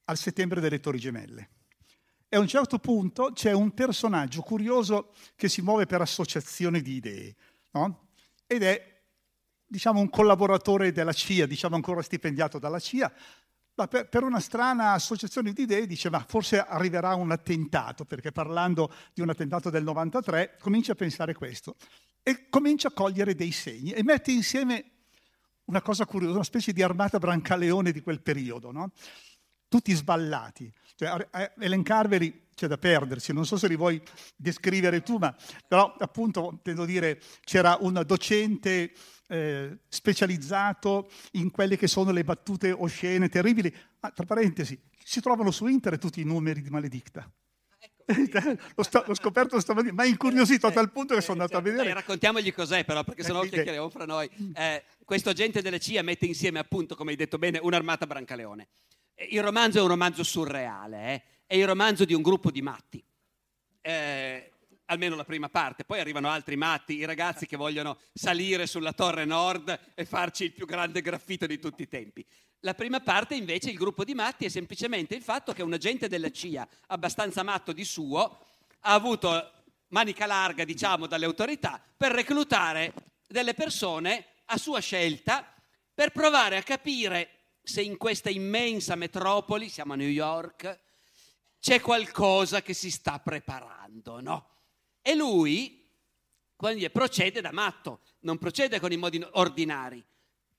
al 0.05 0.17
settembre 0.17 0.59
delle 0.59 0.79
Torri 0.79 0.99
Gemelle. 0.99 1.49
E 2.29 2.35
a 2.35 2.39
un 2.39 2.47
certo 2.47 2.79
punto 2.79 3.31
c'è 3.31 3.53
un 3.53 3.73
personaggio 3.73 4.41
curioso 4.41 5.13
che 5.35 5.47
si 5.47 5.61
muove 5.61 5.85
per 5.85 6.01
associazione 6.01 6.81
di 6.81 6.95
idee, 6.95 7.35
no? 7.71 8.09
ed 8.45 8.63
è 8.63 8.95
diciamo 9.65 9.99
un 9.99 10.09
collaboratore 10.09 10.91
della 10.91 11.13
CIA, 11.13 11.45
diciamo 11.45 11.75
ancora 11.75 12.01
stipendiato 12.01 12.59
dalla 12.59 12.79
CIA, 12.79 13.11
ma 13.77 13.87
per, 13.87 14.09
per, 14.09 14.23
una 14.23 14.39
strana 14.39 14.93
associazione 14.93 15.53
di 15.53 15.61
idee 15.61 15.85
dice 15.85 16.09
ma 16.09 16.25
forse 16.27 16.59
arriverà 16.59 17.13
un 17.13 17.31
attentato, 17.31 18.05
perché 18.05 18.31
parlando 18.31 18.91
di 19.13 19.21
un 19.21 19.29
attentato 19.29 19.69
del 19.69 19.83
93 19.83 20.57
comincia 20.59 20.93
a 20.93 20.95
pensare 20.95 21.35
questo 21.35 21.75
e 22.23 22.49
comincia 22.49 22.87
a 22.87 22.91
cogliere 22.91 23.35
dei 23.35 23.51
segni 23.51 23.91
e 23.91 24.03
mette 24.03 24.31
insieme 24.31 24.91
una 25.65 25.81
cosa 25.81 26.05
curiosa, 26.05 26.33
una 26.35 26.43
specie 26.43 26.73
di 26.73 26.81
armata 26.81 27.19
brancaleone 27.19 27.91
di 27.91 28.01
quel 28.01 28.21
periodo, 28.21 28.71
no? 28.71 28.91
tutti 29.67 29.93
sballati. 29.93 30.73
Cioè, 30.95 31.29
elencarveli 31.59 32.47
c'è 32.55 32.65
da 32.65 32.77
perdersi, 32.77 33.33
non 33.33 33.45
so 33.45 33.57
se 33.57 33.67
li 33.67 33.75
vuoi 33.75 34.01
descrivere 34.35 35.03
tu, 35.03 35.17
ma 35.17 35.35
però 35.67 35.93
appunto 35.99 36.49
intendo 36.51 36.85
dire 36.85 37.21
c'era 37.43 37.77
un 37.81 38.01
docente 38.05 38.91
eh, 39.27 39.77
specializzato 39.87 41.09
in 41.33 41.51
quelle 41.51 41.77
che 41.77 41.87
sono 41.87 42.11
le 42.11 42.23
battute 42.23 42.71
oscene, 42.71 43.29
terribili. 43.29 43.73
Ma 43.99 44.11
tra 44.11 44.25
parentesi, 44.25 44.79
si 45.03 45.21
trovano 45.21 45.51
su 45.51 45.67
internet 45.67 46.01
tutti 46.01 46.21
i 46.21 46.25
numeri 46.25 46.61
di 46.61 46.69
Maledicta. 46.69 47.29
l'ho, 48.75 48.83
sto, 48.83 49.03
l'ho, 49.05 49.13
scoperto 49.13 49.59
stamattina, 49.59 49.93
ma 49.93 50.03
è 50.03 50.07
incuriosito 50.07 50.67
a 50.67 50.71
tal 50.71 50.91
punto 50.91 51.13
che 51.13 51.21
sono 51.21 51.41
andato 51.41 51.57
a 51.57 51.61
vedere. 51.61 51.83
Dai, 51.83 51.93
raccontiamogli 51.93 52.53
cos'è, 52.53 52.85
però, 52.85 53.03
perché 53.03 53.23
sennò 53.23 53.43
eh, 53.43 53.49
chiacchieriamo 53.49 53.89
fra 53.89 54.05
noi. 54.05 54.29
Eh, 54.53 54.83
questo 55.03 55.29
agente 55.29 55.61
delle 55.61 55.79
CIA 55.79 56.03
mette 56.03 56.25
insieme, 56.25 56.59
appunto, 56.59 56.95
come 56.95 57.11
hai 57.11 57.17
detto 57.17 57.37
bene, 57.37 57.59
un'armata 57.61 58.07
brancaleone. 58.07 58.67
Il 59.29 59.43
romanzo 59.43 59.79
è 59.79 59.81
un 59.81 59.89
romanzo 59.89 60.23
surreale, 60.23 61.13
eh? 61.13 61.23
è 61.47 61.55
il 61.55 61.65
romanzo 61.65 62.05
di 62.05 62.13
un 62.13 62.21
gruppo 62.21 62.49
di 62.49 62.61
matti. 62.61 63.03
Eh, 63.81 64.51
almeno 64.87 65.15
la 65.15 65.23
prima 65.23 65.49
parte, 65.49 65.85
poi 65.85 65.99
arrivano 65.99 66.29
altri 66.29 66.55
matti, 66.55 66.95
i 66.95 67.05
ragazzi 67.05 67.45
che 67.45 67.57
vogliono 67.57 67.97
salire 68.13 68.67
sulla 68.67 68.93
torre 68.93 69.25
nord 69.25 69.79
e 69.93 70.05
farci 70.05 70.45
il 70.45 70.53
più 70.53 70.65
grande 70.65 71.01
graffito 71.01 71.45
di 71.45 71.59
tutti 71.59 71.83
i 71.83 71.87
tempi. 71.87 72.25
La 72.61 72.73
prima 72.73 72.99
parte 72.99 73.35
invece, 73.35 73.69
il 73.69 73.77
gruppo 73.77 74.03
di 74.03 74.13
matti, 74.13 74.45
è 74.45 74.49
semplicemente 74.49 75.15
il 75.15 75.21
fatto 75.21 75.53
che 75.53 75.61
un 75.61 75.73
agente 75.73 76.07
della 76.07 76.31
CIA, 76.31 76.67
abbastanza 76.87 77.43
matto 77.43 77.71
di 77.71 77.85
suo, 77.85 78.39
ha 78.81 78.93
avuto 78.93 79.51
manica 79.89 80.25
larga, 80.25 80.63
diciamo, 80.63 81.05
dalle 81.05 81.25
autorità 81.25 81.81
per 81.95 82.11
reclutare 82.11 82.93
delle 83.27 83.53
persone 83.53 84.25
a 84.45 84.57
sua 84.57 84.79
scelta 84.79 85.53
per 85.93 86.11
provare 86.11 86.57
a 86.57 86.63
capire 86.63 87.29
se 87.61 87.81
in 87.81 87.97
questa 87.97 88.29
immensa 88.29 88.95
metropoli, 88.95 89.67
siamo 89.67 89.93
a 89.93 89.97
New 89.97 90.07
York, 90.07 90.79
c'è 91.59 91.81
qualcosa 91.81 92.61
che 92.61 92.73
si 92.73 92.89
sta 92.89 93.19
preparando, 93.19 94.21
no? 94.21 94.49
E 95.07 95.15
lui 95.15 95.89
quindi, 96.57 96.89
procede 96.89 97.39
da 97.39 97.53
matto, 97.53 98.01
non 98.21 98.37
procede 98.37 98.81
con 98.81 98.91
i 98.91 98.97
modi 98.97 99.25
ordinari. 99.31 100.05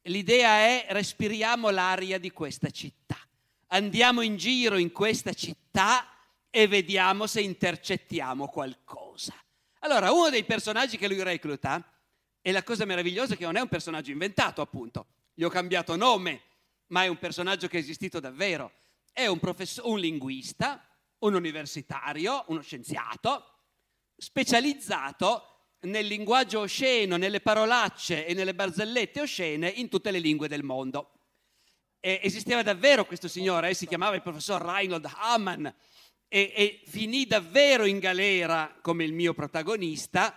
L'idea 0.05 0.61
è 0.61 0.87
respiriamo 0.89 1.69
l'aria 1.69 2.19
di 2.19 2.31
questa 2.31 2.71
città, 2.71 3.19
andiamo 3.67 4.23
in 4.23 4.37
giro 4.37 4.79
in 4.79 4.91
questa 4.91 5.35
città 5.35 6.09
e 6.49 6.67
vediamo 6.67 7.27
se 7.27 7.43
intercettiamo 7.43 8.49
qualcosa. 8.49 9.35
Allora, 9.81 10.13
uno 10.13 10.31
dei 10.31 10.45
personaggi 10.45 10.97
che 10.97 11.09
lui 11.09 11.23
recluta, 11.23 11.85
e 12.41 12.51
la 12.51 12.63
cosa 12.63 12.87
meravigliosa 12.87 13.35
è 13.35 13.37
che 13.37 13.45
non 13.45 13.57
è 13.57 13.61
un 13.61 13.69
personaggio 13.69 14.13
inventato, 14.13 14.63
appunto, 14.63 15.09
gli 15.35 15.43
ho 15.43 15.51
cambiato 15.51 15.95
nome, 15.95 16.41
ma 16.87 17.03
è 17.03 17.09
un 17.09 17.19
personaggio 17.19 17.69
che 17.69 17.77
è 17.77 17.81
esistito 17.81 18.19
davvero. 18.19 18.73
È 19.13 19.27
un, 19.27 19.41
professor, 19.41 19.85
un 19.85 19.99
linguista, 19.99 20.83
un 21.19 21.35
universitario, 21.35 22.45
uno 22.47 22.63
scienziato, 22.63 23.57
specializzato 24.19 25.77
nel 25.83 26.07
linguaggio 26.07 26.61
osceno, 26.61 27.17
nelle 27.17 27.41
parolacce 27.41 28.27
e 28.27 28.35
nelle 28.35 28.55
barzellette 28.55 29.21
oscene 29.21 29.69
in 29.69 29.89
tutte 29.89 30.11
le 30.11 30.19
lingue 30.19 30.49
del 30.49 30.65
mondo. 30.65 31.13
E 32.01 32.21
esisteva 32.23 32.63
davvero 32.63 33.07
questo 33.07 33.29
signore, 33.29 33.71
eh, 33.71 33.75
si 33.75 33.87
chiamava 33.87 34.17
il 34.17 34.23
professor 34.23 34.61
Reinhold 34.61 35.09
Hamann. 35.17 35.67
E, 36.31 36.53
e 36.55 36.83
finì 36.85 37.27
davvero 37.27 37.87
in 37.87 37.99
galera 38.01 38.77
come 38.83 39.05
il 39.05 39.13
mio 39.13 39.33
protagonista, 39.33 40.37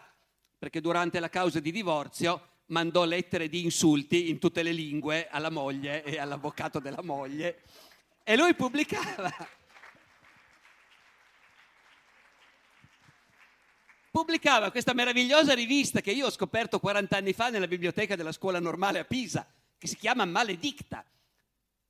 perché 0.57 0.79
durante 0.79 1.19
la 1.19 1.29
causa 1.29 1.59
di 1.59 1.71
divorzio 1.71 2.49
mandò 2.67 3.03
lettere 3.03 3.49
di 3.49 3.63
insulti 3.63 4.29
in 4.29 4.39
tutte 4.39 4.63
le 4.63 4.71
lingue 4.71 5.27
alla 5.27 5.49
moglie 5.49 6.03
e 6.03 6.17
all'avvocato 6.17 6.79
della 6.79 7.01
moglie. 7.01 7.63
E 8.23 8.37
lui 8.37 8.53
pubblicava 8.53 9.29
pubblicava 14.11 14.69
questa 14.69 14.93
meravigliosa 14.93 15.53
rivista 15.53 16.01
che 16.01 16.11
io 16.11 16.25
ho 16.25 16.31
scoperto 16.31 16.79
40 16.79 17.15
anni 17.15 17.33
fa 17.33 17.49
nella 17.49 17.67
biblioteca 17.67 18.15
della 18.17 18.33
scuola 18.33 18.59
normale 18.59 18.99
a 18.99 19.05
Pisa, 19.05 19.47
che 19.77 19.87
si 19.87 19.95
chiama 19.95 20.25
Maledicta. 20.25 21.03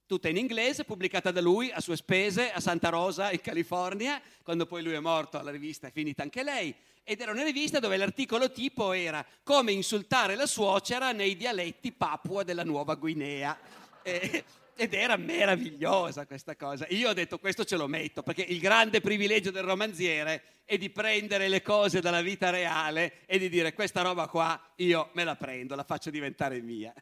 tutta 0.06 0.28
in 0.28 0.38
inglese, 0.38 0.84
pubblicata 0.84 1.32
da 1.32 1.40
lui 1.40 1.72
a 1.72 1.80
sue 1.80 1.96
spese 1.96 2.51
a 2.51 2.60
Santa 2.60 2.90
Rosa 2.90 3.32
in 3.32 3.40
California, 3.40 4.22
quando 4.44 4.66
poi 4.66 4.84
lui 4.84 4.94
è 4.94 5.00
morto 5.00 5.42
la 5.42 5.51
rivista 5.51 5.88
è 5.88 5.92
finita 5.92 6.22
anche 6.22 6.44
lei, 6.44 6.75
ed 7.04 7.22
era 7.22 7.32
una 7.32 7.44
rivista 7.44 7.80
dove 7.80 7.98
l'articolo 7.98 8.51
tipo 8.51 8.92
era 8.92 9.25
come 9.42 9.72
insultare 9.72 10.36
la 10.36 10.46
suocera 10.46 11.13
nei 11.13 11.36
dialetti 11.36 11.92
Papua 11.94 12.44
della 12.44 12.63
Nuova 12.63 12.96
Guinea. 12.96 13.58
E, 14.04 14.44
ed 14.75 14.94
era 14.94 15.18
meravigliosa 15.18 16.25
questa 16.25 16.56
cosa. 16.56 16.86
Io 16.90 17.10
ho 17.10 17.13
detto 17.13 17.40
questo 17.40 17.63
ce 17.63 17.78
lo 17.78 17.88
metto, 17.88 18.24
perché 18.24 18.42
il 18.42 18.60
grande 18.60 19.01
privilegio 19.01 19.51
del 19.51 19.63
romanziere 19.63 20.62
è 20.66 20.78
di 20.78 20.90
prendere 20.90 21.48
le 21.48 21.62
cose 21.62 22.01
dalla 22.01 22.22
vita 22.22 22.50
reale 22.50 23.25
e 23.25 23.38
di 23.38 23.50
dire 23.50 23.74
questa 23.74 24.01
roba 24.01 24.28
qua 24.28 24.60
io 24.78 25.10
me 25.13 25.24
la 25.24 25.36
prendo, 25.36 25.75
la 25.75 25.84
faccio 25.84 26.10
diventare 26.10 26.62
mia. 26.62 26.94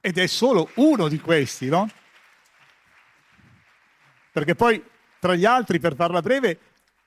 Ed 0.00 0.16
è 0.18 0.26
solo 0.26 0.70
uno 0.76 1.08
di 1.08 1.18
questi, 1.18 1.68
no? 1.68 1.90
Perché 4.32 4.54
poi 4.54 4.82
tra 5.18 5.34
gli 5.34 5.44
altri, 5.44 5.78
per 5.78 5.94
farla 5.94 6.20
breve, 6.20 6.58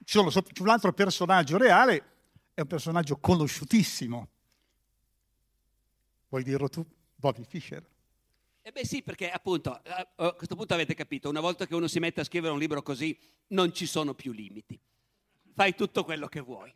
c'è 0.04 0.20
un 0.20 0.70
altro 0.70 0.94
personaggio 0.94 1.58
reale, 1.58 2.04
è 2.54 2.62
un 2.62 2.68
personaggio 2.68 3.18
conosciutissimo. 3.18 4.28
Vuoi 6.30 6.44
dirlo 6.44 6.68
tu? 6.68 6.86
Bobby 7.16 7.44
Fischer. 7.48 7.84
Eh 8.66 8.72
beh 8.72 8.86
sì, 8.86 9.04
perché 9.04 9.30
appunto 9.30 9.78
a 10.16 10.34
questo 10.36 10.56
punto 10.56 10.74
avete 10.74 10.94
capito, 10.94 11.28
una 11.28 11.42
volta 11.42 11.68
che 11.68 11.76
uno 11.76 11.90
si 11.90 12.00
mette 12.00 12.22
a 12.22 12.24
scrivere 12.24 12.54
un 12.54 12.60
libro 12.60 12.82
così 12.82 13.18
non 13.48 13.74
ci 13.74 13.86
sono 13.86 14.14
più 14.14 14.32
limiti. 14.32 14.80
Fai 15.54 15.76
tutto 15.76 16.06
quello 16.06 16.28
che 16.28 16.40
vuoi. 16.40 16.74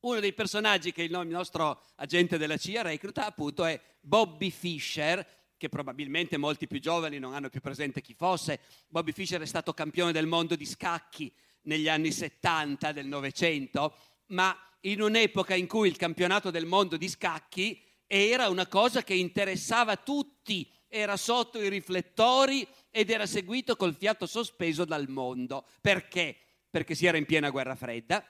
Uno 0.00 0.20
dei 0.20 0.32
personaggi 0.32 0.92
che 0.92 1.02
il 1.02 1.10
nostro 1.26 1.82
agente 1.96 2.38
della 2.38 2.56
CIA 2.56 2.82
recluta 2.82 3.26
appunto 3.26 3.64
è 3.64 3.80
Bobby 4.00 4.50
Fischer, 4.50 5.26
che 5.56 5.68
probabilmente 5.68 6.36
molti 6.36 6.68
più 6.68 6.78
giovani 6.78 7.18
non 7.18 7.34
hanno 7.34 7.48
più 7.48 7.60
presente 7.60 8.00
chi 8.00 8.14
fosse. 8.14 8.60
Bobby 8.86 9.10
Fischer 9.10 9.40
è 9.40 9.46
stato 9.46 9.74
campione 9.74 10.12
del 10.12 10.28
mondo 10.28 10.54
di 10.54 10.64
scacchi 10.64 11.34
negli 11.62 11.88
anni 11.88 12.12
70 12.12 12.92
del 12.92 13.08
Novecento, 13.08 13.96
ma 14.26 14.56
in 14.82 15.02
un'epoca 15.02 15.56
in 15.56 15.66
cui 15.66 15.88
il 15.88 15.96
campionato 15.96 16.52
del 16.52 16.64
mondo 16.64 16.96
di 16.96 17.08
scacchi 17.08 17.82
era 18.06 18.48
una 18.48 18.68
cosa 18.68 19.02
che 19.02 19.14
interessava 19.14 19.96
tutti, 19.96 20.72
era 20.88 21.16
sotto 21.16 21.60
i 21.60 21.68
riflettori 21.68 22.66
ed 22.90 23.10
era 23.10 23.26
seguito 23.26 23.76
col 23.76 23.94
fiato 23.94 24.26
sospeso 24.26 24.84
dal 24.84 25.08
mondo. 25.08 25.66
Perché? 25.80 26.36
Perché 26.70 26.94
si 26.94 27.06
era 27.06 27.16
in 27.16 27.26
piena 27.26 27.50
guerra 27.50 27.76
fredda 27.76 28.24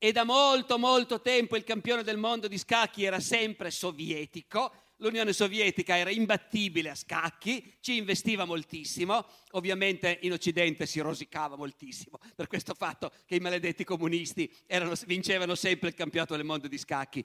e 0.00 0.12
da 0.12 0.22
molto 0.22 0.78
molto 0.78 1.20
tempo 1.20 1.56
il 1.56 1.64
campione 1.64 2.04
del 2.04 2.18
mondo 2.18 2.46
di 2.46 2.56
scacchi 2.56 3.02
era 3.02 3.18
sempre 3.18 3.72
sovietico 3.72 4.72
l'Unione 4.98 5.32
Sovietica 5.32 5.96
era 5.96 6.10
imbattibile 6.10 6.90
a 6.90 6.94
scacchi, 6.94 7.76
ci 7.80 7.96
investiva 7.96 8.44
moltissimo, 8.44 9.26
ovviamente 9.52 10.18
in 10.22 10.32
Occidente 10.32 10.86
si 10.86 11.00
rosicava 11.00 11.56
moltissimo 11.56 12.18
per 12.34 12.46
questo 12.46 12.74
fatto 12.74 13.12
che 13.26 13.36
i 13.36 13.40
maledetti 13.40 13.84
comunisti 13.84 14.52
erano, 14.66 14.94
vincevano 15.06 15.54
sempre 15.54 15.88
il 15.88 15.94
campionato 15.94 16.36
del 16.36 16.44
mondo 16.44 16.68
di 16.68 16.78
scacchi. 16.78 17.24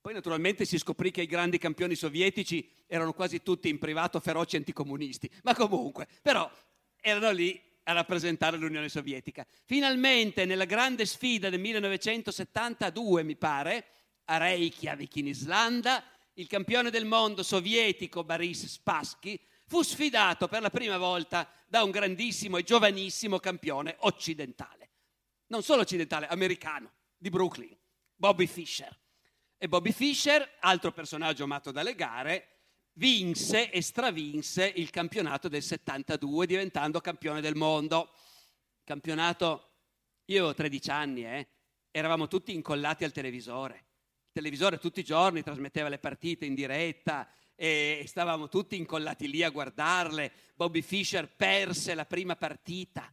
Poi 0.00 0.14
naturalmente 0.14 0.64
si 0.64 0.78
scoprì 0.78 1.10
che 1.10 1.22
i 1.22 1.26
grandi 1.26 1.58
campioni 1.58 1.94
sovietici 1.94 2.66
erano 2.86 3.12
quasi 3.12 3.42
tutti 3.42 3.68
in 3.68 3.78
privato 3.78 4.18
feroci 4.18 4.56
anticomunisti, 4.56 5.30
ma 5.42 5.54
comunque, 5.54 6.08
però 6.22 6.50
erano 7.00 7.30
lì 7.32 7.60
a 7.84 7.92
rappresentare 7.92 8.56
l'Unione 8.56 8.88
Sovietica. 8.88 9.46
Finalmente 9.64 10.46
nella 10.46 10.64
grande 10.64 11.04
sfida 11.04 11.50
del 11.50 11.60
1972, 11.60 13.22
mi 13.24 13.36
pare, 13.36 13.84
a 14.24 14.38
Reykjavik 14.38 15.16
in 15.16 15.26
Islanda, 15.26 16.02
il 16.34 16.46
campione 16.46 16.90
del 16.90 17.04
mondo 17.04 17.42
sovietico 17.42 18.24
Boris 18.24 18.66
Spassky, 18.66 19.38
fu 19.66 19.82
sfidato 19.82 20.48
per 20.48 20.62
la 20.62 20.70
prima 20.70 20.96
volta 20.96 21.48
da 21.66 21.82
un 21.82 21.90
grandissimo 21.90 22.56
e 22.56 22.62
giovanissimo 22.62 23.38
campione 23.38 23.96
occidentale. 24.00 24.90
Non 25.48 25.62
solo 25.62 25.82
occidentale, 25.82 26.26
americano, 26.26 26.90
di 27.18 27.28
Brooklyn, 27.28 27.76
Bobby 28.14 28.46
Fischer. 28.46 28.96
E 29.62 29.68
Bobby 29.68 29.92
Fischer, 29.92 30.56
altro 30.60 30.90
personaggio 30.90 31.44
amato 31.44 31.70
dalle 31.70 31.94
gare, 31.94 32.48
vinse 32.94 33.70
e 33.70 33.82
stravinse 33.82 34.72
il 34.74 34.88
campionato 34.88 35.48
del 35.48 35.62
72 35.62 36.46
diventando 36.46 36.98
campione 37.02 37.42
del 37.42 37.56
mondo. 37.56 38.10
Campionato, 38.84 39.72
io 40.24 40.38
avevo 40.38 40.54
13 40.54 40.90
anni, 40.90 41.26
eh, 41.26 41.48
eravamo 41.90 42.26
tutti 42.26 42.54
incollati 42.54 43.04
al 43.04 43.12
televisore 43.12 43.84
il 44.30 44.32
televisore 44.32 44.78
tutti 44.78 45.00
i 45.00 45.04
giorni 45.04 45.42
trasmetteva 45.42 45.88
le 45.88 45.98
partite 45.98 46.46
in 46.46 46.54
diretta 46.54 47.28
e 47.56 48.04
stavamo 48.06 48.48
tutti 48.48 48.76
incollati 48.76 49.28
lì 49.28 49.42
a 49.42 49.50
guardarle. 49.50 50.32
Bobby 50.54 50.82
Fischer 50.82 51.28
perse 51.28 51.94
la 51.94 52.06
prima 52.06 52.36
partita 52.36 53.12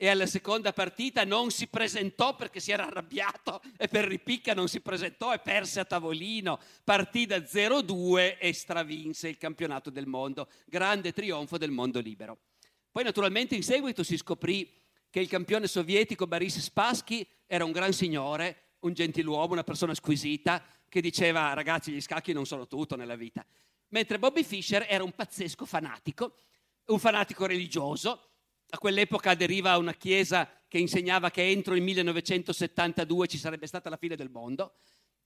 e 0.00 0.08
alla 0.08 0.26
seconda 0.26 0.72
partita 0.72 1.24
non 1.24 1.50
si 1.50 1.66
presentò 1.66 2.36
perché 2.36 2.60
si 2.60 2.70
era 2.70 2.86
arrabbiato 2.86 3.60
e 3.76 3.88
per 3.88 4.04
ripicca 4.04 4.54
non 4.54 4.68
si 4.68 4.80
presentò 4.80 5.34
e 5.34 5.40
perse 5.40 5.80
a 5.80 5.84
tavolino. 5.84 6.60
Partì 6.84 7.26
da 7.26 7.38
0-2 7.38 8.36
e 8.38 8.52
stravinse 8.52 9.28
il 9.28 9.36
campionato 9.38 9.90
del 9.90 10.06
mondo. 10.06 10.48
Grande 10.66 11.12
trionfo 11.12 11.58
del 11.58 11.72
mondo 11.72 11.98
libero. 11.98 12.38
Poi 12.92 13.02
naturalmente 13.02 13.56
in 13.56 13.64
seguito 13.64 14.04
si 14.04 14.16
scoprì 14.16 14.72
che 15.10 15.18
il 15.18 15.28
campione 15.28 15.66
sovietico 15.66 16.28
Boris 16.28 16.60
Spassky 16.60 17.26
era 17.48 17.64
un 17.64 17.72
gran 17.72 17.92
signore, 17.92 18.74
un 18.80 18.92
gentiluomo, 18.92 19.52
una 19.52 19.64
persona 19.64 19.94
squisita, 19.94 20.64
che 20.88 21.00
diceva 21.00 21.52
ragazzi 21.54 21.90
gli 21.90 22.00
scacchi 22.00 22.32
non 22.32 22.46
sono 22.46 22.68
tutto 22.68 22.94
nella 22.94 23.16
vita. 23.16 23.44
Mentre 23.88 24.20
Bobby 24.20 24.44
Fischer 24.44 24.86
era 24.88 25.02
un 25.02 25.12
pazzesco 25.12 25.64
fanatico, 25.64 26.34
un 26.86 27.00
fanatico 27.00 27.46
religioso, 27.46 28.28
a 28.70 28.78
quell'epoca 28.78 29.30
aderiva 29.30 29.72
a 29.72 29.78
una 29.78 29.94
chiesa 29.94 30.48
che 30.68 30.78
insegnava 30.78 31.30
che 31.30 31.48
entro 31.48 31.74
il 31.74 31.82
1972 31.82 33.26
ci 33.26 33.38
sarebbe 33.38 33.66
stata 33.66 33.88
la 33.88 33.96
fine 33.96 34.16
del 34.16 34.30
mondo 34.30 34.74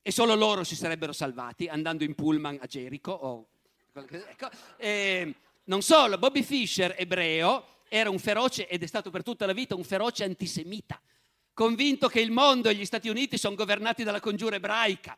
e 0.01 0.11
solo 0.11 0.35
loro 0.35 0.65
si 0.65 0.77
sarebbero 0.77 1.13
salvati 1.13 1.67
andando 1.67 2.05
in 2.05 2.15
pullman 2.15 2.59
a 2.61 2.67
Gerico. 2.67 3.13
O... 3.13 3.49
Ecco. 3.93 4.51
E 4.77 5.35
non 5.65 5.83
solo, 5.83 6.19
Bobby 6.19 6.43
Fischer, 6.43 6.95
ebreo, 6.97 7.81
era 7.89 8.11
un 8.11 8.19
feroce, 8.19 8.67
ed 8.69 8.83
è 8.83 8.87
stato 8.87 9.11
per 9.11 9.23
tutta 9.23 9.47
la 9.47 9.53
vita, 9.53 9.75
un 9.75 9.85
feroce 9.85 10.25
antisemita 10.25 11.01
convinto 11.53 12.09
che 12.09 12.21
il 12.21 12.31
mondo 12.31 12.69
e 12.69 12.75
gli 12.75 12.85
Stati 12.85 13.09
Uniti 13.09 13.37
sono 13.37 13.55
governati 13.55 14.05
dalla 14.05 14.21
congiura 14.21 14.57
ebraica, 14.57 15.17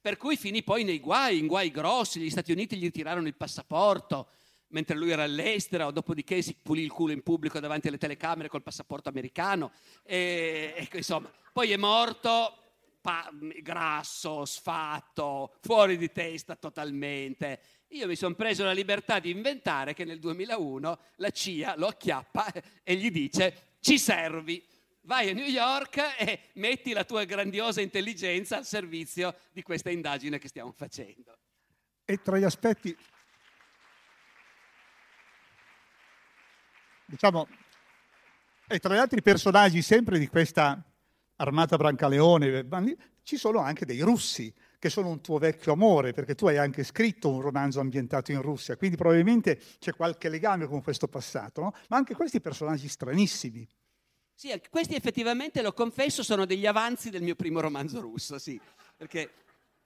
per 0.00 0.16
cui 0.16 0.36
finì 0.36 0.62
poi 0.62 0.84
nei 0.84 1.00
guai, 1.00 1.38
in 1.38 1.46
guai 1.46 1.70
grossi, 1.70 2.20
gli 2.20 2.30
Stati 2.30 2.52
Uniti 2.52 2.76
gli 2.76 2.82
ritirarono 2.82 3.26
il 3.26 3.34
passaporto, 3.34 4.28
mentre 4.74 4.96
lui 4.96 5.10
era 5.10 5.22
all'estero, 5.22 5.92
dopodiché 5.92 6.42
si 6.42 6.56
pulì 6.60 6.82
il 6.82 6.90
culo 6.90 7.12
in 7.12 7.22
pubblico 7.22 7.60
davanti 7.60 7.86
alle 7.86 7.96
telecamere 7.96 8.48
col 8.48 8.64
passaporto 8.64 9.08
americano, 9.08 9.70
e, 10.02 10.74
e 10.76 10.96
insomma, 10.96 11.30
poi 11.52 11.70
è 11.70 11.76
morto 11.76 12.58
pa- 13.00 13.30
grasso, 13.62 14.44
sfatto, 14.44 15.54
fuori 15.60 15.96
di 15.96 16.10
testa 16.10 16.56
totalmente. 16.56 17.60
Io 17.90 18.08
mi 18.08 18.16
sono 18.16 18.34
preso 18.34 18.64
la 18.64 18.72
libertà 18.72 19.20
di 19.20 19.30
inventare 19.30 19.94
che 19.94 20.04
nel 20.04 20.18
2001 20.18 20.98
la 21.16 21.30
CIA 21.30 21.76
lo 21.76 21.86
acchiappa 21.86 22.52
e 22.82 22.96
gli 22.96 23.12
dice 23.12 23.76
ci 23.78 23.96
servi 23.96 24.60
vai 25.02 25.30
a 25.30 25.34
New 25.34 25.46
York 25.46 26.16
e 26.18 26.40
metti 26.54 26.92
la 26.92 27.04
tua 27.04 27.22
grandiosa 27.24 27.80
intelligenza 27.80 28.56
al 28.56 28.64
servizio 28.64 29.36
di 29.52 29.62
questa 29.62 29.90
indagine 29.90 30.38
che 30.38 30.48
stiamo 30.48 30.72
facendo. 30.72 31.38
E 32.04 32.20
tra 32.22 32.38
gli 32.38 32.44
aspetti, 32.44 32.96
diciamo, 37.06 37.46
e 38.66 38.78
tra 38.78 38.94
gli 38.94 38.98
altri 38.98 39.22
personaggi 39.22 39.82
sempre 39.82 40.18
di 40.18 40.26
questa 40.26 40.82
armata 41.36 41.76
Brancaleone, 41.76 42.66
ci 43.22 43.36
sono 43.36 43.58
anche 43.58 43.84
dei 43.84 44.00
russi 44.00 44.52
che 44.78 44.90
sono 44.90 45.08
un 45.08 45.20
tuo 45.20 45.38
vecchio 45.38 45.72
amore, 45.72 46.12
perché 46.12 46.34
tu 46.34 46.46
hai 46.46 46.58
anche 46.58 46.84
scritto 46.84 47.30
un 47.30 47.40
romanzo 47.40 47.80
ambientato 47.80 48.32
in 48.32 48.42
Russia, 48.42 48.76
quindi 48.76 48.96
probabilmente 48.96 49.58
c'è 49.78 49.94
qualche 49.94 50.28
legame 50.28 50.66
con 50.66 50.82
questo 50.82 51.08
passato, 51.08 51.62
no? 51.62 51.74
ma 51.88 51.96
anche 51.96 52.14
questi 52.14 52.40
personaggi 52.40 52.88
stranissimi. 52.88 53.66
Sì, 54.34 54.52
questi 54.68 54.94
effettivamente, 54.94 55.62
lo 55.62 55.72
confesso, 55.72 56.22
sono 56.22 56.44
degli 56.44 56.66
avanzi 56.66 57.08
del 57.08 57.22
mio 57.22 57.34
primo 57.34 57.60
romanzo 57.60 58.00
russo, 58.00 58.38
sì, 58.38 58.60
perché 58.96 59.30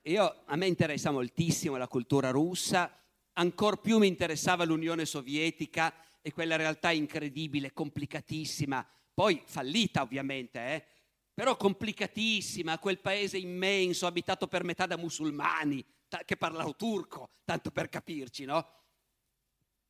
io, 0.02 0.42
a 0.46 0.56
me 0.56 0.66
interessa 0.66 1.10
moltissimo 1.10 1.76
la 1.76 1.86
cultura 1.86 2.30
russa, 2.30 2.90
ancor 3.34 3.80
più 3.80 3.98
mi 3.98 4.08
interessava 4.08 4.64
l'Unione 4.64 5.04
Sovietica 5.04 5.92
e 6.20 6.32
quella 6.32 6.56
realtà 6.56 6.90
incredibile, 6.90 7.72
complicatissima, 7.72 8.86
poi 9.14 9.42
fallita 9.44 10.02
ovviamente, 10.02 10.58
eh? 10.58 10.84
però 11.34 11.56
complicatissima, 11.56 12.78
quel 12.78 13.00
paese 13.00 13.38
immenso, 13.38 14.06
abitato 14.06 14.48
per 14.48 14.64
metà 14.64 14.86
da 14.86 14.96
musulmani, 14.96 15.84
che 16.24 16.36
parlano 16.36 16.74
turco, 16.74 17.30
tanto 17.44 17.70
per 17.70 17.88
capirci, 17.88 18.44
no? 18.44 18.66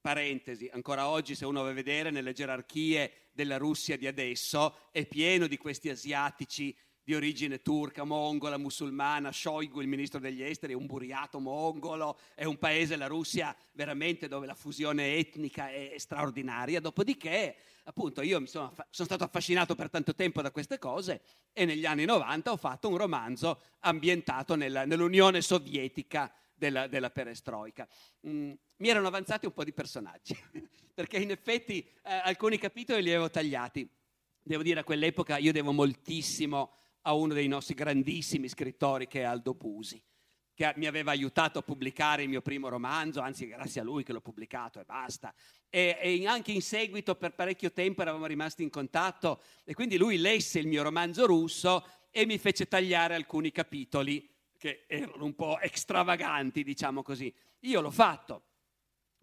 Parentesi, 0.01 0.69
ancora 0.73 1.09
oggi 1.09 1.35
se 1.35 1.45
uno 1.45 1.63
va 1.63 1.71
a 1.71 1.73
vedere 1.73 2.11
nelle 2.11 2.33
gerarchie 2.33 3.31
della 3.33 3.57
Russia 3.57 3.97
di 3.97 4.07
adesso 4.07 4.89
è 4.93 5.07
pieno 5.07 5.47
di 5.47 5.57
questi 5.57 5.89
asiatici 5.89 6.77
di 7.09 7.15
origine 7.15 7.63
turca, 7.63 8.05
mongola, 8.05 8.59
musulmana, 8.59 9.33
Shoigu, 9.33 9.81
il 9.81 9.89
ministro 9.89 10.21
degli 10.21 10.43
esteri, 10.43 10.75
è 10.75 10.77
un 10.77 10.85
buriato 10.85 11.41
mongolo, 11.41 12.19
è 12.35 12.45
un 12.45 12.59
paese, 12.59 12.97
la 12.97 13.07
Russia, 13.07 13.57
veramente 13.73 14.29
dove 14.29 14.45
la 14.45 14.55
fusione 14.55 15.15
etnica 15.15 15.71
è 15.71 15.95
straordinaria. 15.97 16.81
Dopodiché, 16.81 17.57
appunto, 17.85 18.21
io 18.21 18.45
sono, 18.45 18.75
sono 18.91 19.09
stato 19.09 19.25
affascinato 19.25 19.75
per 19.75 19.89
tanto 19.89 20.15
tempo 20.15 20.43
da 20.43 20.51
queste 20.51 20.79
cose 20.79 21.23
e 21.55 21.65
negli 21.65 21.87
anni 21.87 22.05
90 22.05 22.53
ho 22.53 22.59
fatto 22.59 22.91
un 22.91 22.99
romanzo 22.99 23.63
ambientato 23.79 24.55
nella, 24.55 24.85
nell'Unione 24.85 25.41
Sovietica 25.41 26.31
della, 26.53 26.89
della 26.89 27.09
perestroica. 27.09 27.89
Mm, 28.27 28.53
mi 28.77 28.89
erano 28.91 29.07
avanzati 29.07 29.47
un 29.47 29.55
po' 29.55 29.65
di 29.65 29.73
personaggi, 29.73 30.37
perché 30.93 31.17
in 31.17 31.31
effetti 31.31 31.81
eh, 31.81 32.21
alcuni 32.23 32.59
capitoli 32.59 33.03
li 33.03 33.09
avevo 33.09 33.31
tagliati. 33.31 33.89
Devo 34.43 34.63
dire, 34.63 34.81
a 34.81 34.85
quell'epoca 34.85 35.39
io 35.39 35.53
devo 35.53 35.73
moltissimo 35.73 36.75
a 37.09 37.15
uno 37.15 37.33
dei 37.33 37.49
nostri 37.49 37.75
grandissimi 37.75 38.49
scrittori 38.49 39.07
che 39.07 39.21
è 39.21 39.25
Aldo 39.25 39.55
Pusi, 39.55 40.01
che 40.53 40.71
mi 40.77 40.87
aveva 40.87 41.11
aiutato 41.11 41.59
a 41.59 41.63
pubblicare 41.63 42.23
il 42.23 42.29
mio 42.29 42.43
primo 42.43 42.69
romanzo, 42.69 43.21
anzi 43.21 43.47
grazie 43.47 43.81
a 43.81 43.85
lui 43.85 44.05
che 44.05 44.13
l'ho 44.13 44.21
pubblicato 44.21 44.79
e 44.79 44.85
basta. 44.85 45.35
E, 45.71 45.97
e 45.99 46.27
anche 46.27 46.53
in 46.53 46.61
seguito 46.61 47.15
per 47.15 47.33
parecchio 47.33 47.73
tempo 47.73 48.03
eravamo 48.03 48.27
rimasti 48.27 48.63
in 48.63 48.69
contatto 48.69 49.41
e 49.65 49.73
quindi 49.73 49.97
lui 49.97 50.19
lesse 50.19 50.59
il 50.59 50.67
mio 50.67 50.83
romanzo 50.83 51.25
russo 51.25 51.87
e 52.11 52.27
mi 52.27 52.37
fece 52.37 52.69
tagliare 52.69 53.15
alcuni 53.15 53.53
capitoli 53.53 54.29
che 54.59 54.85
erano 54.87 55.25
un 55.25 55.35
po' 55.35 55.59
extravaganti, 55.61 56.63
diciamo 56.63 57.03
così. 57.03 57.33
Io 57.61 57.81
l'ho 57.81 57.91
fatto, 57.91 58.43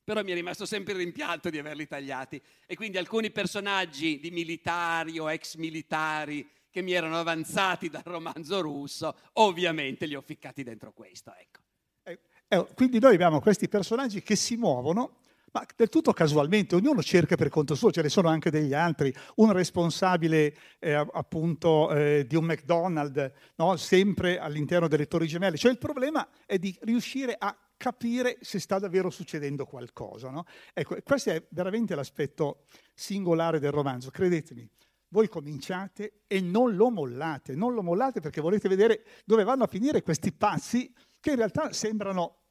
però 0.04 0.24
mi 0.24 0.32
è 0.32 0.34
rimasto 0.34 0.66
sempre 0.66 0.94
il 0.94 1.00
rimpianto 1.00 1.52
di 1.52 1.60
averli 1.60 1.86
tagliati 1.86 2.42
e 2.66 2.76
quindi 2.76 2.98
alcuni 2.98 3.30
personaggi 3.30 4.20
di 4.20 4.32
militari 4.32 5.20
o 5.20 5.32
ex 5.32 5.56
militari 5.58 6.50
che 6.76 6.82
mi 6.82 6.92
erano 6.92 7.18
avanzati 7.18 7.90
dal 7.90 8.02
romanzo 8.04 8.60
russo, 8.60 9.16
ovviamente 9.36 10.06
li 10.06 10.14
ho 10.14 10.20
ficcati 10.20 10.62
dentro 10.62 10.92
questo. 10.92 11.34
Ecco. 11.34 11.62
Eh, 12.04 12.20
eh, 12.50 12.68
quindi 12.76 13.00
noi 13.00 13.14
abbiamo 13.14 13.40
questi 13.40 13.70
personaggi 13.70 14.22
che 14.22 14.36
si 14.36 14.58
muovono, 14.58 15.20
ma 15.54 15.66
del 15.74 15.88
tutto 15.88 16.12
casualmente, 16.12 16.76
ognuno 16.76 17.02
cerca 17.02 17.38
per 17.38 17.48
conto 17.48 17.76
suo, 17.76 17.94
ce 17.94 18.02
ne 18.02 18.10
sono 18.10 18.28
anche 18.28 18.50
degli 18.50 18.74
altri, 18.74 19.16
un 19.36 19.54
responsabile 19.54 20.54
eh, 20.80 20.92
appunto 20.92 21.96
eh, 21.96 22.26
di 22.28 22.36
un 22.36 22.44
McDonald's, 22.44 23.32
no? 23.56 23.78
sempre 23.78 24.38
all'interno 24.38 24.90
delle 24.90 25.08
torri 25.08 25.28
gemelle, 25.28 25.56
cioè 25.56 25.72
il 25.72 25.78
problema 25.78 26.28
è 26.46 26.58
di 26.58 26.78
riuscire 26.82 27.38
a 27.40 27.58
capire 27.78 28.38
se 28.42 28.60
sta 28.60 28.80
davvero 28.80 29.10
succedendo 29.10 29.66
qualcosa. 29.66 30.30
No? 30.30 30.44
Ecco, 30.74 30.98
questo 31.06 31.30
è 31.30 31.42
veramente 31.52 31.96
l'aspetto 31.96 32.66
singolare 32.94 33.60
del 33.60 33.72
romanzo, 33.72 34.10
credetemi 34.12 34.70
voi 35.16 35.30
cominciate 35.30 36.24
e 36.28 36.42
non 36.42 36.76
lo 36.76 36.90
mollate, 36.90 37.56
non 37.56 37.74
lo 37.74 37.82
mollate 37.82 38.20
perché 38.20 38.42
volete 38.42 38.68
vedere 38.68 39.06
dove 39.24 39.46
vanno 39.46 39.64
a 39.64 39.68
finire 39.68 40.04
questi 40.04 40.34
pazzi 40.34 40.94
che 41.22 41.30
in 41.30 41.38
realtà 41.38 41.72
sembrano 41.72 42.42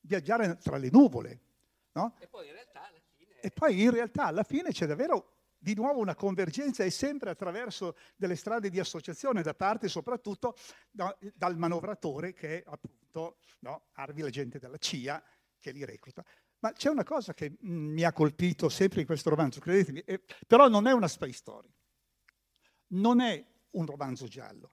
viaggiare 0.00 0.58
tra 0.58 0.78
le 0.78 0.88
nuvole. 0.90 1.40
No? 1.92 2.16
E 2.18 2.26
poi 2.26 2.48
in 2.48 2.54
realtà 2.54 2.88
alla 2.88 3.00
fine... 3.16 3.40
E 3.40 3.50
poi 3.50 3.82
in 3.82 3.90
realtà 3.92 4.24
alla 4.24 4.42
fine 4.42 4.72
c'è 4.72 4.86
davvero 4.86 5.36
di 5.56 5.74
nuovo 5.74 6.00
una 6.00 6.16
convergenza 6.16 6.82
e 6.82 6.90
sempre 6.90 7.30
attraverso 7.30 7.96
delle 8.16 8.34
strade 8.34 8.68
di 8.68 8.80
associazione 8.80 9.42
da 9.42 9.54
parte 9.54 9.86
soprattutto 9.86 10.56
da, 10.90 11.16
dal 11.34 11.56
manovratore 11.56 12.32
che 12.32 12.58
è 12.58 12.64
appunto 12.66 13.36
no, 13.60 13.90
Arvi, 13.92 14.22
l'agente 14.22 14.58
della 14.58 14.78
CIA 14.78 15.22
che 15.60 15.70
li 15.70 15.84
recluta. 15.84 16.24
Ma 16.58 16.72
c'è 16.72 16.90
una 16.90 17.04
cosa 17.04 17.32
che 17.32 17.50
mh, 17.60 17.72
mm, 17.72 17.92
mi 17.92 18.02
ha 18.02 18.12
colpito 18.12 18.68
sempre 18.68 19.02
in 19.02 19.06
questo 19.06 19.30
romanzo, 19.30 19.60
credetemi, 19.60 20.00
eh, 20.00 20.20
però 20.48 20.66
non 20.66 20.88
è 20.88 20.92
una 20.92 21.06
spy 21.06 21.32
story 21.32 21.72
non 22.92 23.20
è 23.20 23.44
un 23.72 23.86
romanzo 23.86 24.26
giallo. 24.26 24.70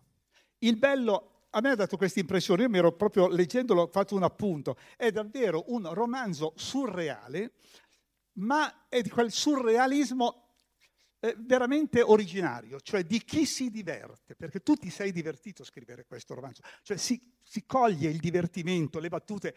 Il 0.60 0.77
bello, 0.77 1.45
a 1.51 1.62
me 1.62 1.69
ha 1.69 1.75
dato 1.75 1.97
questa 1.97 2.19
impressione, 2.19 2.63
io 2.63 2.69
mi 2.69 2.77
ero 2.77 2.93
proprio 2.93 3.27
leggendolo, 3.27 3.84
ho 3.84 3.88
fatto 3.88 4.15
un 4.15 4.23
appunto, 4.23 4.77
è 4.97 5.12
davvero 5.12 5.65
un 5.67 5.93
romanzo 5.93 6.53
surreale, 6.55 7.53
ma 8.34 8.88
è 8.88 9.01
di 9.01 9.10
quel 9.10 9.32
surrealismo 9.32 10.47
eh, 11.21 11.36
veramente 11.38 12.01
originario, 12.01 12.79
cioè 12.79 13.03
di 13.03 13.23
chi 13.23 13.45
si 13.45 13.69
diverte, 13.69 14.36
perché 14.36 14.62
tu 14.62 14.75
ti 14.75 14.89
sei 14.89 15.12
divertito 15.12 15.63
a 15.63 15.65
scrivere 15.65 16.05
questo 16.05 16.34
romanzo, 16.34 16.62
cioè 16.82 16.97
si, 16.97 17.21
si 17.43 17.65
coglie 17.65 18.10
il 18.10 18.19
divertimento, 18.19 18.99
le 18.99 19.10
battute, 19.10 19.55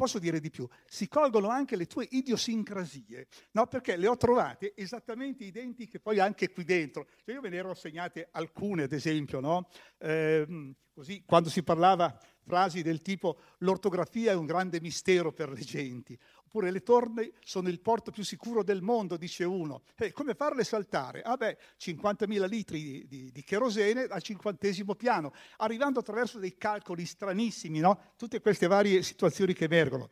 posso 0.00 0.18
dire 0.18 0.40
di 0.40 0.48
più, 0.48 0.66
si 0.86 1.08
colgono 1.08 1.50
anche 1.50 1.76
le 1.76 1.84
tue 1.84 2.06
idiosincrasie, 2.08 3.26
no? 3.50 3.66
perché 3.66 3.96
le 3.96 4.08
ho 4.08 4.16
trovate 4.16 4.72
esattamente 4.74 5.44
identiche 5.44 6.00
poi 6.00 6.18
anche 6.18 6.50
qui 6.50 6.64
dentro. 6.64 7.06
Cioè 7.22 7.34
io 7.34 7.42
ve 7.42 7.50
ne 7.50 7.56
ero 7.56 7.74
segnate 7.74 8.28
alcune, 8.30 8.84
ad 8.84 8.92
esempio, 8.92 9.40
no? 9.40 9.68
eh, 9.98 10.74
così, 10.94 11.22
quando 11.26 11.50
si 11.50 11.62
parlava 11.62 12.18
frasi 12.46 12.80
del 12.80 13.02
tipo 13.02 13.40
l'ortografia 13.58 14.32
è 14.32 14.34
un 14.34 14.46
grande 14.46 14.80
mistero 14.80 15.32
per 15.32 15.50
le 15.50 15.60
genti, 15.60 16.18
Oppure 16.52 16.72
le 16.72 16.82
torne 16.82 17.30
sono 17.44 17.68
il 17.68 17.78
porto 17.78 18.10
più 18.10 18.24
sicuro 18.24 18.64
del 18.64 18.82
mondo, 18.82 19.16
dice 19.16 19.44
uno. 19.44 19.82
E 19.96 20.10
come 20.10 20.34
farle 20.34 20.64
saltare? 20.64 21.22
Ah 21.22 21.36
beh, 21.36 21.56
50.000 21.78 22.48
litri 22.48 22.82
di, 22.82 23.06
di, 23.06 23.30
di, 23.30 23.44
kerosene 23.44 24.02
al 24.02 24.20
cinquantesimo 24.20 24.96
piano, 24.96 25.32
arrivando 25.58 26.00
attraverso 26.00 26.40
dei 26.40 26.56
calcoli 26.56 27.06
stranissimi, 27.06 27.78
no? 27.78 28.14
Tutte 28.16 28.40
queste 28.40 28.66
varie 28.66 29.04
situazioni 29.04 29.52
che 29.52 29.66
emergono. 29.66 30.10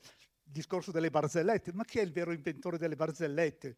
Discorso 0.50 0.90
delle 0.90 1.10
barzellette, 1.10 1.72
ma 1.72 1.84
chi 1.84 1.98
è 1.98 2.02
il 2.02 2.10
vero 2.10 2.32
inventore 2.32 2.78
delle 2.78 2.96
barzellette? 2.96 3.76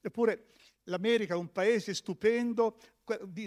Eppure 0.00 0.46
l'America 0.84 1.34
è 1.34 1.36
un 1.36 1.50
paese 1.50 1.92
stupendo, 1.92 2.78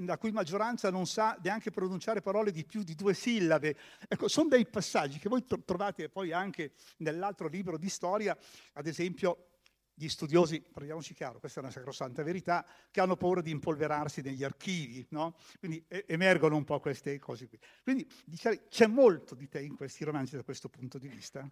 la 0.06 0.18
cui 0.18 0.32
maggioranza 0.32 0.90
non 0.90 1.08
sa 1.08 1.40
neanche 1.42 1.72
pronunciare 1.72 2.22
parole 2.22 2.52
di 2.52 2.66
più 2.66 2.84
di 2.84 2.94
due 2.94 3.14
sillabe. 3.14 3.78
Ecco, 4.08 4.28
sono 4.28 4.50
dei 4.50 4.68
passaggi 4.68 5.18
che 5.18 5.30
voi 5.30 5.46
trovate 5.64 6.10
poi 6.10 6.34
anche 6.34 6.74
nell'altro 6.98 7.48
libro 7.48 7.78
di 7.78 7.90
storia, 7.90 8.38
ad 8.74 8.86
esempio 8.86 9.50
gli 9.94 10.10
studiosi, 10.10 10.62
parliamoci 10.62 11.16
chiaro, 11.16 11.40
questa 11.40 11.60
è 11.60 11.64
una 11.64 11.72
sacrosanta 11.72 12.22
verità, 12.22 12.64
che 12.92 13.02
hanno 13.02 13.16
paura 13.16 13.42
di 13.42 13.50
impolverarsi 13.50 14.22
negli 14.22 14.44
archivi, 14.44 15.04
no? 15.10 15.36
Quindi 15.58 15.84
emergono 15.88 16.56
un 16.56 16.66
po' 16.66 16.80
queste 16.80 17.18
cose 17.18 17.48
qui. 17.48 17.58
Quindi 17.82 18.08
diciamo, 18.26 18.58
c'è 18.70 18.86
molto 18.86 19.34
di 19.34 19.48
te 19.48 19.62
in 19.62 19.76
questi 19.76 20.04
romanzi 20.04 20.36
da 20.36 20.44
questo 20.44 20.70
punto 20.70 21.00
di 21.00 21.08
vista? 21.08 21.50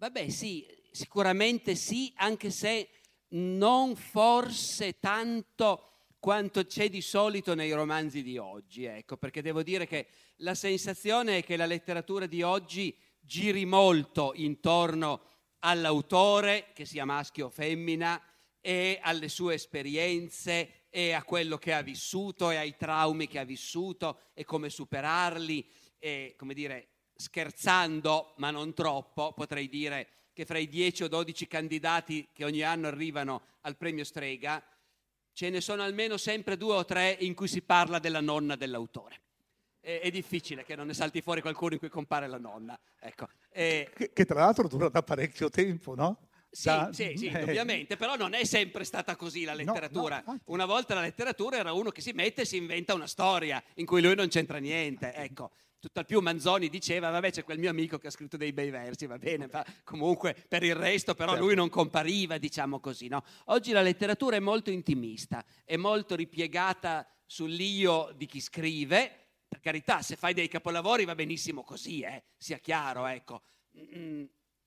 Vabbè, 0.00 0.28
sì, 0.28 0.64
sicuramente 0.92 1.74
sì, 1.74 2.12
anche 2.18 2.50
se 2.50 2.88
non 3.30 3.96
forse 3.96 5.00
tanto 5.00 5.86
quanto 6.20 6.64
c'è 6.66 6.88
di 6.88 7.00
solito 7.00 7.54
nei 7.56 7.72
romanzi 7.72 8.22
di 8.22 8.38
oggi, 8.38 8.84
ecco, 8.84 9.16
perché 9.16 9.42
devo 9.42 9.64
dire 9.64 9.88
che 9.88 10.06
la 10.36 10.54
sensazione 10.54 11.38
è 11.38 11.44
che 11.44 11.56
la 11.56 11.66
letteratura 11.66 12.26
di 12.26 12.42
oggi 12.42 12.96
giri 13.18 13.64
molto 13.64 14.34
intorno 14.36 15.22
all'autore, 15.60 16.70
che 16.74 16.84
sia 16.84 17.04
maschio 17.04 17.46
o 17.46 17.50
femmina, 17.50 18.22
e 18.60 19.00
alle 19.02 19.28
sue 19.28 19.54
esperienze 19.54 20.86
e 20.90 21.10
a 21.10 21.24
quello 21.24 21.58
che 21.58 21.72
ha 21.72 21.82
vissuto 21.82 22.50
e 22.50 22.56
ai 22.56 22.76
traumi 22.76 23.26
che 23.26 23.40
ha 23.40 23.44
vissuto 23.44 24.20
e 24.32 24.44
come 24.44 24.70
superarli 24.70 25.68
e, 25.98 26.34
come 26.36 26.54
dire, 26.54 26.97
scherzando, 27.20 28.34
ma 28.36 28.52
non 28.52 28.72
troppo, 28.74 29.32
potrei 29.32 29.68
dire 29.68 30.08
che 30.32 30.44
fra 30.44 30.58
i 30.58 30.68
10 30.68 31.02
o 31.02 31.08
12 31.08 31.48
candidati 31.48 32.28
che 32.32 32.44
ogni 32.44 32.62
anno 32.62 32.86
arrivano 32.86 33.42
al 33.62 33.76
premio 33.76 34.04
Strega, 34.04 34.62
ce 35.32 35.50
ne 35.50 35.60
sono 35.60 35.82
almeno 35.82 36.16
sempre 36.16 36.56
due 36.56 36.74
o 36.74 36.84
tre 36.84 37.16
in 37.20 37.34
cui 37.34 37.48
si 37.48 37.60
parla 37.60 37.98
della 37.98 38.20
nonna 38.20 38.54
dell'autore. 38.54 39.20
È, 39.80 39.98
è 40.00 40.10
difficile 40.10 40.64
che 40.64 40.76
non 40.76 40.86
ne 40.86 40.94
salti 40.94 41.20
fuori 41.20 41.40
qualcuno 41.40 41.72
in 41.72 41.80
cui 41.80 41.88
compare 41.88 42.28
la 42.28 42.38
nonna. 42.38 42.78
Ecco. 43.00 43.28
E... 43.50 43.90
Che, 43.92 44.12
che, 44.12 44.24
tra 44.24 44.40
l'altro 44.40 44.68
dura 44.68 44.88
da 44.88 45.02
parecchio 45.02 45.50
tempo, 45.50 45.96
no? 45.96 46.28
Sì, 46.50 46.68
da... 46.68 46.90
sì, 46.92 47.14
sì, 47.16 47.26
eh. 47.26 47.42
ovviamente, 47.42 47.96
però 47.96 48.14
non 48.14 48.32
è 48.32 48.44
sempre 48.44 48.84
stata 48.84 49.16
così 49.16 49.42
la 49.42 49.54
letteratura. 49.54 50.22
No, 50.24 50.34
no, 50.34 50.40
una 50.46 50.66
volta 50.66 50.94
la 50.94 51.00
letteratura 51.00 51.56
era 51.56 51.72
uno 51.72 51.90
che 51.90 52.00
si 52.00 52.12
mette 52.12 52.42
e 52.42 52.44
si 52.44 52.56
inventa 52.56 52.94
una 52.94 53.08
storia 53.08 53.60
in 53.74 53.86
cui 53.86 54.00
lui 54.00 54.14
non 54.14 54.28
c'entra 54.28 54.58
niente. 54.58 55.12
Ecco, 55.14 55.50
Tutt'al 55.80 56.06
più 56.06 56.20
Manzoni 56.20 56.68
diceva, 56.68 57.10
vabbè 57.10 57.30
c'è 57.30 57.44
quel 57.44 57.58
mio 57.58 57.70
amico 57.70 57.98
che 57.98 58.08
ha 58.08 58.10
scritto 58.10 58.36
dei 58.36 58.52
bei 58.52 58.70
versi, 58.70 59.06
va 59.06 59.16
bene, 59.16 59.48
ma 59.50 59.64
comunque 59.84 60.34
per 60.48 60.64
il 60.64 60.74
resto 60.74 61.14
però 61.14 61.30
certo. 61.30 61.44
lui 61.44 61.54
non 61.54 61.68
compariva, 61.68 62.36
diciamo 62.36 62.80
così. 62.80 63.06
No? 63.06 63.22
Oggi 63.46 63.70
la 63.70 63.82
letteratura 63.82 64.34
è 64.34 64.40
molto 64.40 64.70
intimista, 64.70 65.44
è 65.64 65.76
molto 65.76 66.16
ripiegata 66.16 67.06
sull'io 67.26 68.12
di 68.16 68.26
chi 68.26 68.40
scrive, 68.40 69.26
per 69.46 69.60
carità, 69.60 70.02
se 70.02 70.16
fai 70.16 70.34
dei 70.34 70.48
capolavori 70.48 71.04
va 71.04 71.14
benissimo 71.14 71.62
così, 71.62 72.00
eh, 72.00 72.24
sia 72.36 72.58
chiaro, 72.58 73.06
ecco. 73.06 73.42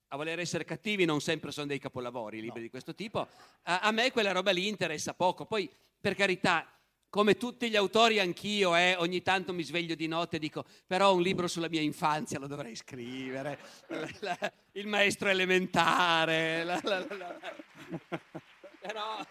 A 0.07 0.15
voler 0.15 0.39
essere 0.39 0.63
cattivi 0.63 1.03
non 1.03 1.19
sempre 1.19 1.51
sono 1.51 1.67
dei 1.67 1.79
capolavori, 1.79 2.39
libri 2.39 2.59
no. 2.59 2.65
di 2.65 2.69
questo 2.69 2.95
tipo. 2.95 3.27
A, 3.63 3.79
a 3.79 3.91
me 3.91 4.11
quella 4.11 4.31
roba 4.31 4.51
lì 4.51 4.67
interessa 4.67 5.13
poco, 5.13 5.45
poi 5.45 5.69
per 5.99 6.15
carità 6.15 6.65
come 7.11 7.35
tutti 7.35 7.69
gli 7.69 7.75
autori 7.75 8.21
anch'io, 8.21 8.73
eh, 8.73 8.95
ogni 8.97 9.21
tanto 9.21 9.51
mi 9.51 9.63
sveglio 9.63 9.95
di 9.95 10.07
notte 10.07 10.37
e 10.37 10.39
dico, 10.39 10.63
però 10.87 11.13
un 11.13 11.21
libro 11.21 11.45
sulla 11.45 11.67
mia 11.67 11.81
infanzia 11.81 12.39
lo 12.39 12.47
dovrei 12.47 12.73
scrivere, 12.73 13.59
il 14.71 14.87
maestro 14.87 15.27
elementare, 15.27 16.63
la, 16.65 16.79
la, 16.81 17.05
la, 17.09 17.37
però 18.79 19.25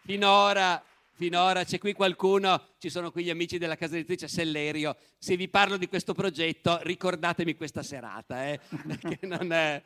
finora, 0.00 0.84
finora 1.22 1.62
c'è 1.62 1.78
qui 1.78 1.92
qualcuno, 1.92 2.70
ci 2.78 2.90
sono 2.90 3.12
qui 3.12 3.22
gli 3.22 3.30
amici 3.30 3.56
della 3.56 3.76
casa 3.76 3.94
editrice 3.94 4.26
Sellerio, 4.26 4.96
se 5.18 5.36
vi 5.36 5.48
parlo 5.48 5.76
di 5.76 5.86
questo 5.86 6.14
progetto 6.14 6.80
ricordatemi 6.82 7.54
questa 7.54 7.84
serata. 7.84 8.48
Eh? 8.48 8.58
È... 9.20 9.82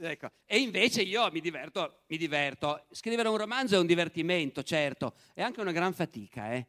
Ecco. 0.00 0.30
E 0.44 0.58
invece 0.58 1.02
io 1.02 1.30
mi 1.30 1.40
diverto, 1.40 2.02
mi 2.08 2.16
diverto. 2.16 2.86
Scrivere 2.90 3.28
un 3.28 3.36
romanzo 3.36 3.76
è 3.76 3.78
un 3.78 3.86
divertimento, 3.86 4.64
certo, 4.64 5.14
è 5.32 5.42
anche 5.42 5.60
una 5.60 5.70
gran 5.70 5.94
fatica. 5.94 6.52
Eh? 6.52 6.66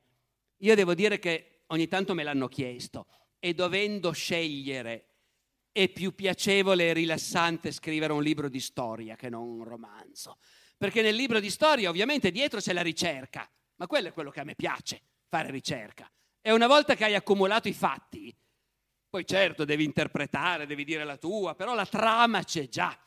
Io 0.58 0.76
devo 0.76 0.94
dire 0.94 1.18
che 1.18 1.64
ogni 1.68 1.88
tanto 1.88 2.14
me 2.14 2.22
l'hanno 2.22 2.48
chiesto 2.48 3.08
e 3.40 3.56
dovendo 3.56 4.12
scegliere 4.12 5.08
è 5.72 5.90
più 5.90 6.14
piacevole 6.14 6.90
e 6.90 6.94
rilassante 6.94 7.72
scrivere 7.72 8.14
un 8.14 8.22
libro 8.22 8.50
di 8.50 8.60
storia 8.60 9.16
che 9.16 9.30
non 9.30 9.48
un 9.48 9.64
romanzo. 9.64 10.38
Perché 10.78 11.02
nel 11.02 11.16
libro 11.16 11.40
di 11.40 11.50
storia 11.50 11.90
ovviamente 11.90 12.30
dietro 12.30 12.60
c'è 12.60 12.72
la 12.72 12.84
ricerca, 12.84 13.50
ma 13.76 13.88
quello 13.88 14.10
è 14.10 14.14
quello 14.14 14.32
che 14.32 14.40
a 14.40 14.44
me 14.44 14.56
piace, 14.56 15.02
fare 15.28 15.52
ricerca. 15.52 16.10
E 16.42 16.52
una 16.52 16.68
volta 16.68 16.96
che 16.96 17.06
hai 17.06 17.16
accumulato 17.16 17.68
i 17.68 17.74
fatti, 17.74 18.36
poi 19.10 19.26
certo 19.26 19.66
devi 19.66 19.84
interpretare, 19.84 20.66
devi 20.66 20.84
dire 20.84 21.04
la 21.04 21.18
tua, 21.18 21.56
però 21.56 21.74
la 21.74 21.86
trama 21.86 22.44
c'è 22.44 22.68
già. 22.68 22.98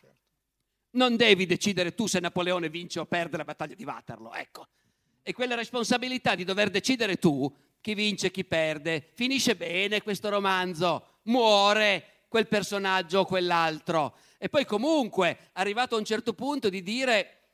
Non 0.91 1.17
devi 1.17 1.47
decidere 1.47 1.95
tu 1.95 2.07
se 2.07 2.19
Napoleone 2.19 2.71
vince 2.71 2.99
o 2.99 3.07
perde 3.07 3.37
la 3.37 3.45
battaglia 3.45 3.75
di 3.75 3.85
Waterloo, 3.85 4.33
ecco. 4.33 4.69
E 5.23 5.33
quella 5.35 5.55
responsabilità 5.55 6.35
di 6.35 6.45
dover 6.45 6.71
decidere 6.71 7.17
tu 7.17 7.55
chi 7.81 7.95
vince 7.95 8.29
e 8.29 8.31
chi 8.31 8.45
perde, 8.45 9.11
finisce 9.15 9.55
bene 9.55 10.03
questo 10.03 10.29
romanzo, 10.29 11.21
muore, 11.25 12.25
quel 12.29 12.49
personaggio 12.49 13.21
o 13.21 13.25
quell'altro. 13.25 14.17
E 14.39 14.49
poi 14.49 14.65
comunque, 14.65 15.51
arrivato 15.53 15.95
a 15.95 15.99
un 15.99 16.05
certo 16.05 16.33
punto 16.33 16.69
di 16.69 16.83
dire, 16.83 17.51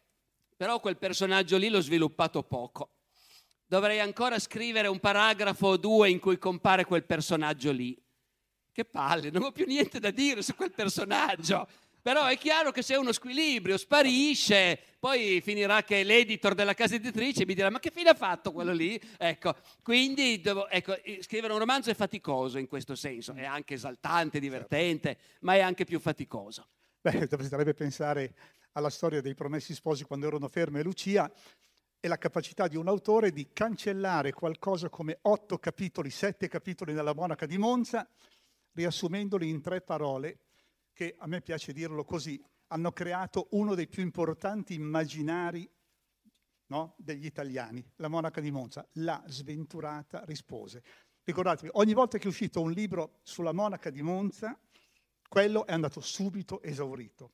però 0.56 0.80
quel 0.80 0.96
personaggio 0.96 1.56
lì 1.56 1.68
l'ho 1.68 1.80
sviluppato 1.80 2.42
poco. 2.42 2.93
Dovrei 3.74 3.98
ancora 3.98 4.38
scrivere 4.38 4.86
un 4.86 5.00
paragrafo 5.00 5.66
o 5.66 5.76
due 5.76 6.08
in 6.08 6.20
cui 6.20 6.38
compare 6.38 6.84
quel 6.84 7.02
personaggio 7.02 7.72
lì. 7.72 8.00
Che 8.70 8.84
palle, 8.84 9.30
non 9.30 9.42
ho 9.42 9.50
più 9.50 9.66
niente 9.66 9.98
da 9.98 10.12
dire 10.12 10.42
su 10.42 10.54
quel 10.54 10.70
personaggio. 10.70 11.66
Però 12.00 12.24
è 12.26 12.38
chiaro 12.38 12.70
che 12.70 12.82
se 12.82 12.94
uno 12.94 13.10
squilibrio 13.10 13.76
sparisce, 13.76 14.78
poi 15.00 15.40
finirà 15.40 15.82
che 15.82 16.04
l'editor 16.04 16.54
della 16.54 16.72
casa 16.72 16.94
editrice 16.94 17.44
mi 17.44 17.54
dirà 17.54 17.68
ma 17.68 17.80
che 17.80 17.90
fine 17.90 18.10
ha 18.10 18.14
fatto 18.14 18.52
quello 18.52 18.72
lì? 18.72 18.96
Ecco, 19.18 19.56
quindi 19.82 20.40
devo, 20.40 20.68
ecco, 20.68 20.94
scrivere 21.18 21.52
un 21.52 21.58
romanzo 21.58 21.90
è 21.90 21.94
faticoso 21.94 22.58
in 22.58 22.68
questo 22.68 22.94
senso, 22.94 23.32
è 23.32 23.44
anche 23.44 23.74
esaltante, 23.74 24.38
divertente, 24.38 25.18
ma 25.40 25.54
è 25.54 25.60
anche 25.62 25.82
più 25.82 25.98
faticoso. 25.98 26.68
Beh, 27.00 27.26
bisognerebbe 27.26 27.74
pensare 27.74 28.34
alla 28.74 28.90
storia 28.90 29.20
dei 29.20 29.34
promessi 29.34 29.74
sposi 29.74 30.04
quando 30.04 30.28
erano 30.28 30.46
Ferme 30.46 30.78
e 30.78 30.84
Lucia 30.84 31.28
e 32.04 32.08
la 32.08 32.18
capacità 32.18 32.68
di 32.68 32.76
un 32.76 32.86
autore 32.86 33.32
di 33.32 33.48
cancellare 33.54 34.34
qualcosa 34.34 34.90
come 34.90 35.20
otto 35.22 35.56
capitoli, 35.56 36.10
sette 36.10 36.48
capitoli 36.48 36.92
nella 36.92 37.14
monaca 37.14 37.46
di 37.46 37.56
Monza, 37.56 38.06
riassumendoli 38.72 39.48
in 39.48 39.62
tre 39.62 39.80
parole 39.80 40.40
che 40.92 41.14
a 41.16 41.26
me 41.26 41.40
piace 41.40 41.72
dirlo 41.72 42.04
così, 42.04 42.38
hanno 42.66 42.92
creato 42.92 43.46
uno 43.52 43.74
dei 43.74 43.88
più 43.88 44.02
importanti 44.02 44.74
immaginari 44.74 45.66
no, 46.66 46.94
degli 46.98 47.24
italiani, 47.24 47.82
la 47.96 48.08
monaca 48.08 48.42
di 48.42 48.50
Monza. 48.50 48.86
La 48.96 49.24
sventurata 49.26 50.24
rispose. 50.26 50.82
Ricordatevi, 51.22 51.70
ogni 51.72 51.94
volta 51.94 52.18
che 52.18 52.24
è 52.24 52.28
uscito 52.28 52.60
un 52.60 52.72
libro 52.72 53.20
sulla 53.22 53.54
monaca 53.54 53.88
di 53.88 54.02
Monza, 54.02 54.54
quello 55.26 55.64
è 55.64 55.72
andato 55.72 56.02
subito 56.02 56.60
esaurito. 56.60 57.32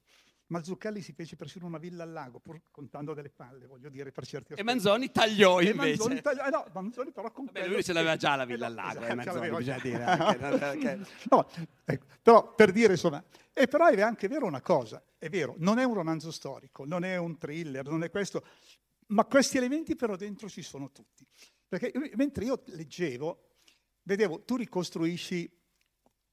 Mazzucchelli 0.51 1.01
si 1.01 1.13
fece 1.13 1.37
persino 1.37 1.67
una 1.67 1.79
villa 1.79 2.03
al 2.03 2.11
lago, 2.11 2.41
pur 2.41 2.61
contando 2.71 3.15
delle 3.15 3.31
palle, 3.31 3.67
voglio 3.67 3.89
dire, 3.89 4.11
per 4.11 4.27
certi 4.27 4.53
aspetti. 4.53 4.61
E 4.61 4.65
Manzoni 4.65 5.11
tagliò 5.13 5.61
invece. 5.61 5.77
Manzoni 5.77 6.21
tagliò, 6.21 6.47
eh 6.47 6.51
no, 6.51 6.67
Manzoni 6.73 7.13
però 7.13 7.31
con 7.31 7.45
Vabbè, 7.45 7.69
lui 7.69 7.85
ce 7.85 7.93
l'aveva 7.93 8.17
già 8.17 8.35
la 8.35 8.45
villa 8.45 8.67
al 8.67 8.75
lago, 8.75 9.01
eh, 9.01 9.13
esatto, 9.13 9.39
Manzoni, 9.39 9.57
bisogna 9.57 9.79
dire. 9.81 11.07
no, 11.31 11.49
ecco, 11.85 12.07
però 12.21 12.55
per 12.55 12.73
dire, 12.73 12.93
insomma, 12.95 13.23
e 13.53 13.69
però 13.69 13.87
è 13.87 14.01
anche 14.01 14.27
vero 14.27 14.47
una 14.47 14.61
cosa, 14.61 15.01
è 15.19 15.29
vero, 15.29 15.55
non 15.59 15.79
è 15.79 15.85
un 15.85 15.95
romanzo 15.95 16.33
storico, 16.33 16.85
non 16.85 17.05
è 17.05 17.17
un 17.17 17.39
thriller, 17.39 17.87
non 17.87 18.03
è 18.03 18.11
questo, 18.11 18.45
ma 19.09 19.25
questi 19.27 19.57
elementi 19.57 19.95
però 19.95 20.17
dentro 20.17 20.49
ci 20.49 20.63
sono 20.63 20.91
tutti. 20.91 21.25
Perché 21.69 21.93
mentre 22.17 22.45
io 22.45 22.61
leggevo, 22.67 23.51
vedevo, 24.03 24.43
tu 24.43 24.57
ricostruisci 24.57 25.60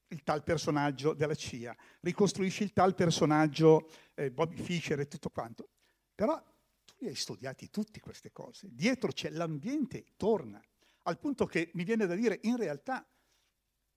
il 0.08 0.22
tal 0.22 0.42
personaggio 0.42 1.12
della 1.12 1.34
CIA, 1.34 1.76
ricostruisci 2.00 2.62
il 2.62 2.72
tal 2.72 2.94
personaggio 2.94 3.90
eh, 4.14 4.30
Bobby 4.30 4.56
Fischer 4.56 4.98
e 5.00 5.08
tutto 5.08 5.30
quanto. 5.30 5.68
Però 6.14 6.42
tu 6.84 6.94
li 6.98 7.08
hai 7.08 7.14
studiati 7.14 7.70
tutte 7.70 8.00
queste 8.00 8.32
cose. 8.32 8.68
Dietro 8.70 9.12
c'è 9.12 9.30
l'ambiente, 9.30 10.04
torna. 10.16 10.60
Al 11.04 11.18
punto 11.18 11.46
che 11.46 11.70
mi 11.74 11.84
viene 11.84 12.06
da 12.06 12.14
dire, 12.14 12.40
in 12.42 12.56
realtà, 12.56 13.06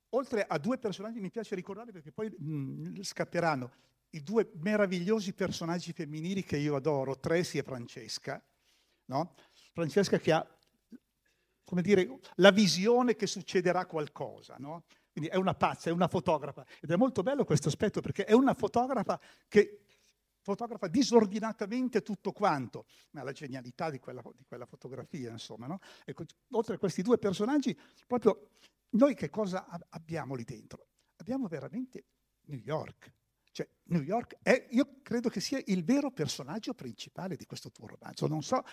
oltre 0.09 0.45
a 0.45 0.57
due 0.57 0.77
personaggi 0.77 1.19
mi 1.19 1.31
piace 1.31 1.55
ricordare 1.55 1.91
perché 1.91 2.11
poi 2.11 2.29
mh, 2.29 2.53
mm, 2.53 3.01
scapperanno, 3.01 3.71
i 4.11 4.23
due 4.23 4.51
meravigliosi 4.55 5.33
personaggi 5.33 5.93
femminili 5.93 6.43
che 6.43 6.57
io 6.57 6.75
adoro, 6.75 7.17
Tracy 7.17 7.57
e 7.59 7.63
Francesca. 7.63 8.43
No? 9.05 9.33
Francesca 9.73 10.19
che 10.19 10.31
ha, 10.31 10.57
come 11.63 11.81
dire, 11.81 12.19
la 12.35 12.51
visione 12.51 13.15
che 13.15 13.27
succederà 13.27 13.85
qualcosa, 13.85 14.55
no? 14.57 14.83
Quindi 15.11 15.29
è 15.29 15.35
una 15.35 15.53
pazza, 15.53 15.89
è 15.89 15.93
una 15.93 16.07
fotografa. 16.07 16.65
Ed 16.79 16.91
è 16.91 16.95
molto 16.95 17.21
bello 17.21 17.43
questo 17.43 17.67
aspetto 17.67 18.01
perché 18.01 18.25
è 18.25 18.33
una 18.33 18.53
fotografa 18.53 19.19
che 19.47 19.85
fotografa 20.41 20.87
disordinatamente 20.87 22.01
tutto 22.01 22.31
quanto, 22.31 22.85
ma 23.11 23.23
la 23.23 23.31
genialità 23.31 23.89
di 23.89 23.99
quella, 23.99 24.23
di 24.35 24.43
quella 24.45 24.65
fotografia, 24.65 25.29
insomma. 25.31 25.67
No? 25.67 25.79
Ecco, 26.05 26.25
oltre 26.51 26.75
a 26.75 26.77
questi 26.77 27.01
due 27.01 27.17
personaggi, 27.17 27.77
proprio 28.07 28.49
noi 28.91 29.13
che 29.13 29.29
cosa 29.29 29.67
abbiamo 29.89 30.35
lì 30.35 30.43
dentro? 30.43 30.87
Abbiamo 31.17 31.47
veramente 31.47 32.05
New 32.45 32.59
York. 32.59 33.13
Cioè, 33.51 33.67
New 33.85 34.01
York 34.01 34.37
è, 34.41 34.67
io 34.71 35.01
credo 35.01 35.29
che 35.29 35.41
sia 35.41 35.61
il 35.65 35.83
vero 35.83 36.09
personaggio 36.11 36.73
principale 36.73 37.35
di 37.35 37.45
questo 37.45 37.69
tuo 37.69 37.87
romanzo. 37.87 38.27
Non 38.27 38.41
so 38.41 38.63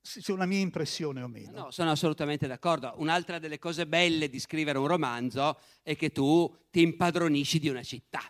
se 0.00 0.32
una 0.32 0.46
mia 0.46 0.60
impressione 0.60 1.22
o 1.22 1.28
meno. 1.28 1.50
No, 1.50 1.70
sono 1.70 1.90
assolutamente 1.90 2.46
d'accordo. 2.46 2.94
Un'altra 2.96 3.38
delle 3.38 3.58
cose 3.58 3.86
belle 3.86 4.28
di 4.28 4.38
scrivere 4.38 4.78
un 4.78 4.86
romanzo 4.86 5.58
è 5.82 5.96
che 5.96 6.10
tu 6.10 6.52
ti 6.70 6.82
impadronisci 6.82 7.58
di 7.58 7.68
una 7.68 7.82
città. 7.82 8.20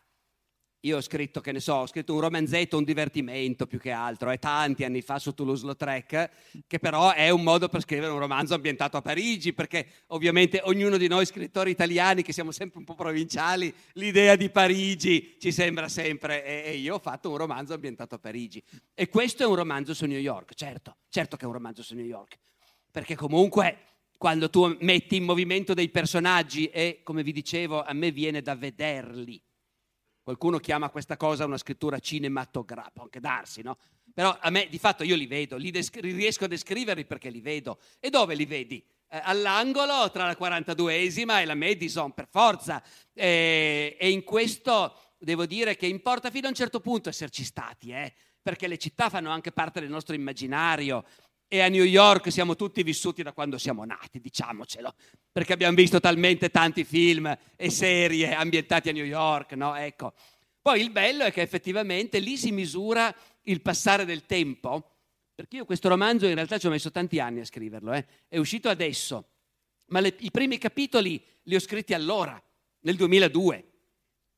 Io 0.85 0.97
ho 0.97 1.01
scritto, 1.03 1.43
che 1.43 1.53
ne 1.53 1.61
so, 1.61 1.75
ho 1.75 1.87
scritto 1.87 2.15
un 2.15 2.21
romanzetto, 2.21 2.79
un 2.79 2.85
divertimento 2.85 3.67
più 3.67 3.79
che 3.79 3.91
altro, 3.91 4.31
è 4.31 4.39
tanti 4.39 4.83
anni 4.85 5.03
fa 5.03 5.19
su 5.19 5.35
Toulouse-Lautrec, 5.35 6.31
che 6.67 6.79
però 6.79 7.13
è 7.13 7.29
un 7.29 7.43
modo 7.43 7.69
per 7.69 7.83
scrivere 7.83 8.11
un 8.11 8.19
romanzo 8.19 8.55
ambientato 8.55 8.97
a 8.97 9.03
Parigi, 9.03 9.53
perché 9.53 9.87
ovviamente 10.09 10.59
ognuno 10.65 10.97
di 10.97 11.07
noi 11.07 11.27
scrittori 11.27 11.71
italiani, 11.71 12.23
che 12.23 12.33
siamo 12.33 12.51
sempre 12.51 12.79
un 12.79 12.87
po' 12.87 12.95
provinciali, 12.95 13.75
l'idea 13.95 14.37
di 14.37 14.49
Parigi 14.49 15.37
ci 15.39 15.53
sembra 15.53 15.87
sempre, 15.89 16.65
e 16.65 16.77
io 16.77 16.95
ho 16.95 16.99
fatto 16.99 17.29
un 17.29 17.37
romanzo 17.37 17.75
ambientato 17.75 18.15
a 18.15 18.19
Parigi. 18.19 18.63
E 18.95 19.11
questo 19.11 19.43
è 19.43 19.47
un 19.47 19.57
romanzo 19.57 19.93
su 19.93 20.07
New 20.07 20.19
York, 20.19 20.55
certo, 20.55 20.97
certo 21.11 21.37
che 21.37 21.45
è 21.45 21.47
un 21.47 21.53
romanzo 21.53 21.83
su 21.83 21.95
New 21.95 22.07
York, 22.07 22.39
perché 22.91 23.17
comunque 23.17 23.81
quando 24.17 24.49
tu 24.49 24.75
metti 24.81 25.17
in 25.17 25.25
movimento 25.25 25.75
dei 25.75 25.91
personaggi 25.91 26.69
e, 26.69 27.01
come 27.03 27.23
vi 27.23 27.33
dicevo, 27.33 27.83
a 27.83 27.93
me 27.93 28.11
viene 28.13 28.41
da 28.41 28.55
vederli 28.55 29.43
Qualcuno 30.31 30.59
chiama 30.59 30.91
questa 30.91 31.17
cosa 31.17 31.45
una 31.45 31.59
scrittura 31.59 31.99
cinematografica, 31.99 32.93
può 32.95 33.03
anche 33.03 33.19
darsi, 33.19 33.63
no? 33.63 33.77
Però 34.15 34.37
a 34.41 34.49
me, 34.51 34.69
di 34.71 34.79
fatto, 34.79 35.03
io 35.03 35.17
li 35.17 35.27
vedo, 35.27 35.57
li 35.57 35.73
descri- 35.73 36.13
riesco 36.13 36.45
a 36.45 36.47
descriverli 36.47 37.05
perché 37.05 37.31
li 37.31 37.41
vedo. 37.41 37.81
E 37.99 38.11
dove 38.11 38.37
li 38.37 38.47
vedi? 38.47 38.81
Eh, 39.09 39.21
all'angolo 39.25 40.09
tra 40.13 40.27
la 40.27 40.37
42esima 40.39 41.41
e 41.41 41.47
la 41.47 41.57
Madison, 41.57 42.15
per 42.15 42.29
forza. 42.31 42.81
E, 43.13 43.97
e, 43.99 44.11
in 44.11 44.23
questo 44.23 44.95
devo 45.19 45.47
dire 45.47 45.75
che 45.75 45.87
importa 45.87 46.31
fino 46.31 46.47
a 46.47 46.51
un 46.51 46.55
certo 46.55 46.79
punto 46.79 47.09
esserci 47.09 47.43
stati, 47.43 47.91
eh? 47.91 48.15
perché 48.41 48.69
le 48.69 48.79
città 48.79 49.11
fanno 49.11 49.31
anche 49.31 49.51
parte 49.51 49.81
del 49.81 49.91
nostro 49.91 50.15
immaginario 50.15 51.05
e 51.53 51.63
a 51.63 51.69
New 51.69 51.83
York 51.83 52.31
siamo 52.31 52.55
tutti 52.55 52.85
vissuti 52.85 53.25
da 53.25 53.33
quando 53.33 53.59
siamo 53.59 53.85
nati, 53.85 54.21
diciamocelo, 54.21 54.95
perché 55.33 55.53
abbiamo 55.53 55.75
visto 55.75 55.99
talmente 55.99 56.49
tanti 56.49 56.85
film 56.85 57.37
e 57.57 57.71
serie 57.71 58.33
ambientati 58.33 58.89
a 58.89 58.93
New 58.93 59.05
York, 59.05 59.55
no? 59.55 59.75
Ecco. 59.75 60.13
Poi 60.63 60.81
il 60.81 60.93
bello 60.93 61.25
è 61.25 61.33
che 61.33 61.41
effettivamente 61.41 62.21
lì 62.21 62.37
si 62.37 62.53
misura 62.53 63.13
il 63.43 63.63
passare 63.63 64.05
del 64.05 64.27
tempo, 64.27 64.93
perché 65.35 65.57
io 65.57 65.65
questo 65.65 65.89
romanzo 65.89 66.27
in 66.27 66.37
realtà 66.37 66.57
ci 66.57 66.69
ho 66.69 66.71
messo 66.71 66.93
tanti 66.93 67.19
anni 67.19 67.41
a 67.41 67.45
scriverlo, 67.45 67.95
eh? 67.95 68.07
è 68.29 68.39
uscito 68.39 68.69
adesso, 68.69 69.31
ma 69.87 69.99
le, 69.99 70.15
i 70.21 70.31
primi 70.31 70.57
capitoli 70.57 71.21
li 71.43 71.57
ho 71.57 71.61
scritti 71.61 71.95
allora, 71.95 72.41
nel 72.83 72.95
2002. 72.95 73.65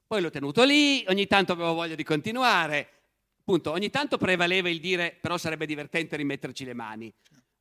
Poi 0.07 0.22
l'ho 0.22 0.31
tenuto 0.31 0.64
lì, 0.64 1.05
ogni 1.09 1.27
tanto 1.27 1.53
avevo 1.53 1.75
voglia 1.75 1.94
di 1.94 2.05
continuare, 2.05 3.01
Appunto, 3.44 3.72
ogni 3.72 3.90
tanto 3.90 4.18
prevaleva 4.18 4.68
il 4.68 4.78
dire 4.78 5.18
però 5.20 5.37
sarebbe 5.37 5.66
divertente 5.66 6.16
rimetterci 6.16 6.64
le 6.64 6.74
mani. 6.74 7.12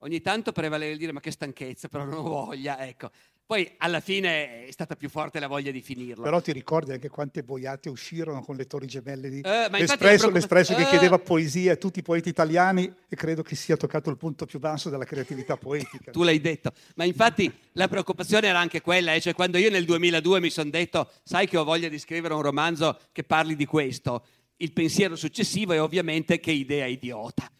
Ogni 0.03 0.21
tanto 0.21 0.51
prevaleva 0.51 0.91
il 0.91 0.97
dire 0.99 1.11
ma 1.11 1.19
che 1.19 1.31
stanchezza, 1.31 1.87
però 1.87 2.05
non 2.05 2.19
ho 2.19 2.21
voglia, 2.21 2.85
ecco. 2.87 3.09
Poi 3.47 3.69
alla 3.79 3.99
fine 3.99 4.67
è 4.67 4.71
stata 4.71 4.95
più 4.95 5.09
forte 5.09 5.39
la 5.39 5.47
voglia 5.47 5.71
di 5.71 5.81
finirlo. 5.81 6.23
Però 6.23 6.39
ti 6.39 6.51
ricordi 6.53 6.91
anche 6.91 7.09
quante 7.09 7.43
boiate 7.43 7.89
uscirono 7.89 8.41
con 8.41 8.55
le 8.55 8.65
Torri 8.65 8.85
Gemelle 8.85 9.29
di 9.29 9.41
Eh, 9.41 9.67
l'Espresso, 9.71 10.29
l'Espresso 10.29 10.75
che 10.75 10.83
Eh. 10.83 10.87
chiedeva 10.87 11.17
poesia 11.19 11.73
a 11.73 11.75
tutti 11.75 11.99
i 11.99 12.01
poeti 12.03 12.29
italiani 12.29 12.91
e 13.09 13.15
credo 13.15 13.41
che 13.41 13.55
sia 13.55 13.75
toccato 13.75 14.09
il 14.09 14.17
punto 14.17 14.45
più 14.45 14.59
basso 14.59 14.89
della 14.89 15.03
creatività 15.03 15.57
poetica. 15.57 16.11
Tu 16.11 16.23
l'hai 16.23 16.39
detto, 16.39 16.71
ma 16.95 17.03
infatti 17.03 17.51
la 17.73 17.87
preoccupazione 17.87 18.47
era 18.47 18.59
anche 18.59 18.81
quella, 18.81 19.13
eh, 19.13 19.19
cioè 19.19 19.33
quando 19.33 19.57
io 19.57 19.69
nel 19.69 19.85
2002 19.85 20.39
mi 20.39 20.49
sono 20.49 20.69
detto, 20.69 21.09
sai 21.23 21.47
che 21.47 21.57
ho 21.57 21.63
voglia 21.63 21.89
di 21.89 21.99
scrivere 21.99 22.33
un 22.35 22.41
romanzo 22.41 22.99
che 23.11 23.23
parli 23.23 23.55
di 23.57 23.65
questo, 23.65 24.25
il 24.61 24.71
pensiero 24.73 25.15
successivo 25.15 25.73
è 25.73 25.81
ovviamente 25.81 26.39
che 26.39 26.51
idea 26.51 26.85
idiota. 26.85 27.51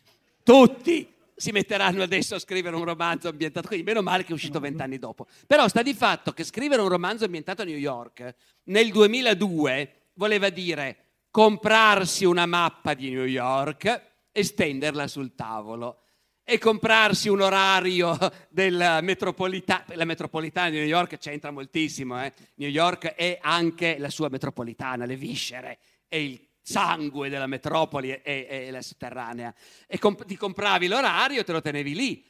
Tutti 0.43 1.13
si 1.35 1.51
metteranno 1.51 2.03
adesso 2.03 2.35
a 2.35 2.39
scrivere 2.39 2.75
un 2.75 2.83
romanzo 2.83 3.27
ambientato 3.27 3.67
qui, 3.67 3.81
meno 3.81 4.01
male 4.01 4.23
che 4.23 4.29
è 4.29 4.33
uscito 4.33 4.59
vent'anni 4.59 4.99
dopo. 4.99 5.25
Però 5.47 5.67
sta 5.67 5.81
di 5.81 5.95
fatto 5.95 6.31
che 6.33 6.43
scrivere 6.43 6.81
un 6.81 6.89
romanzo 6.89 7.25
ambientato 7.25 7.63
a 7.63 7.65
New 7.65 7.77
York 7.77 8.35
nel 8.65 8.91
2002 8.91 10.09
voleva 10.13 10.49
dire 10.49 10.97
comprarsi 11.31 12.25
una 12.25 12.45
mappa 12.45 12.93
di 12.93 13.09
New 13.09 13.25
York 13.25 14.09
e 14.31 14.43
stenderla 14.43 15.07
sul 15.07 15.33
tavolo 15.33 16.01
e 16.43 16.59
comprarsi 16.59 17.27
un 17.27 17.41
orario 17.41 18.17
della 18.49 19.01
metropolitana. 19.01 19.85
La 19.95 20.05
metropolitana 20.05 20.69
di 20.69 20.77
New 20.77 20.85
York 20.85 21.17
c'entra 21.17 21.49
moltissimo. 21.49 22.23
eh. 22.23 22.33
New 22.55 22.69
York 22.69 23.15
è 23.15 23.39
anche 23.41 23.97
la 23.97 24.09
sua 24.09 24.29
metropolitana, 24.29 25.05
le 25.05 25.15
viscere 25.15 25.79
e 26.07 26.23
il 26.23 26.49
sangue 26.71 27.29
della 27.29 27.47
metropoli 27.47 28.11
e, 28.11 28.47
e 28.49 28.71
la 28.71 28.81
sotterranea. 28.81 29.53
E 29.87 29.99
comp- 29.99 30.25
ti 30.25 30.37
compravi 30.37 30.87
l'orario 30.87 31.41
e 31.41 31.43
te 31.43 31.51
lo 31.51 31.61
tenevi 31.61 31.93
lì. 31.93 32.25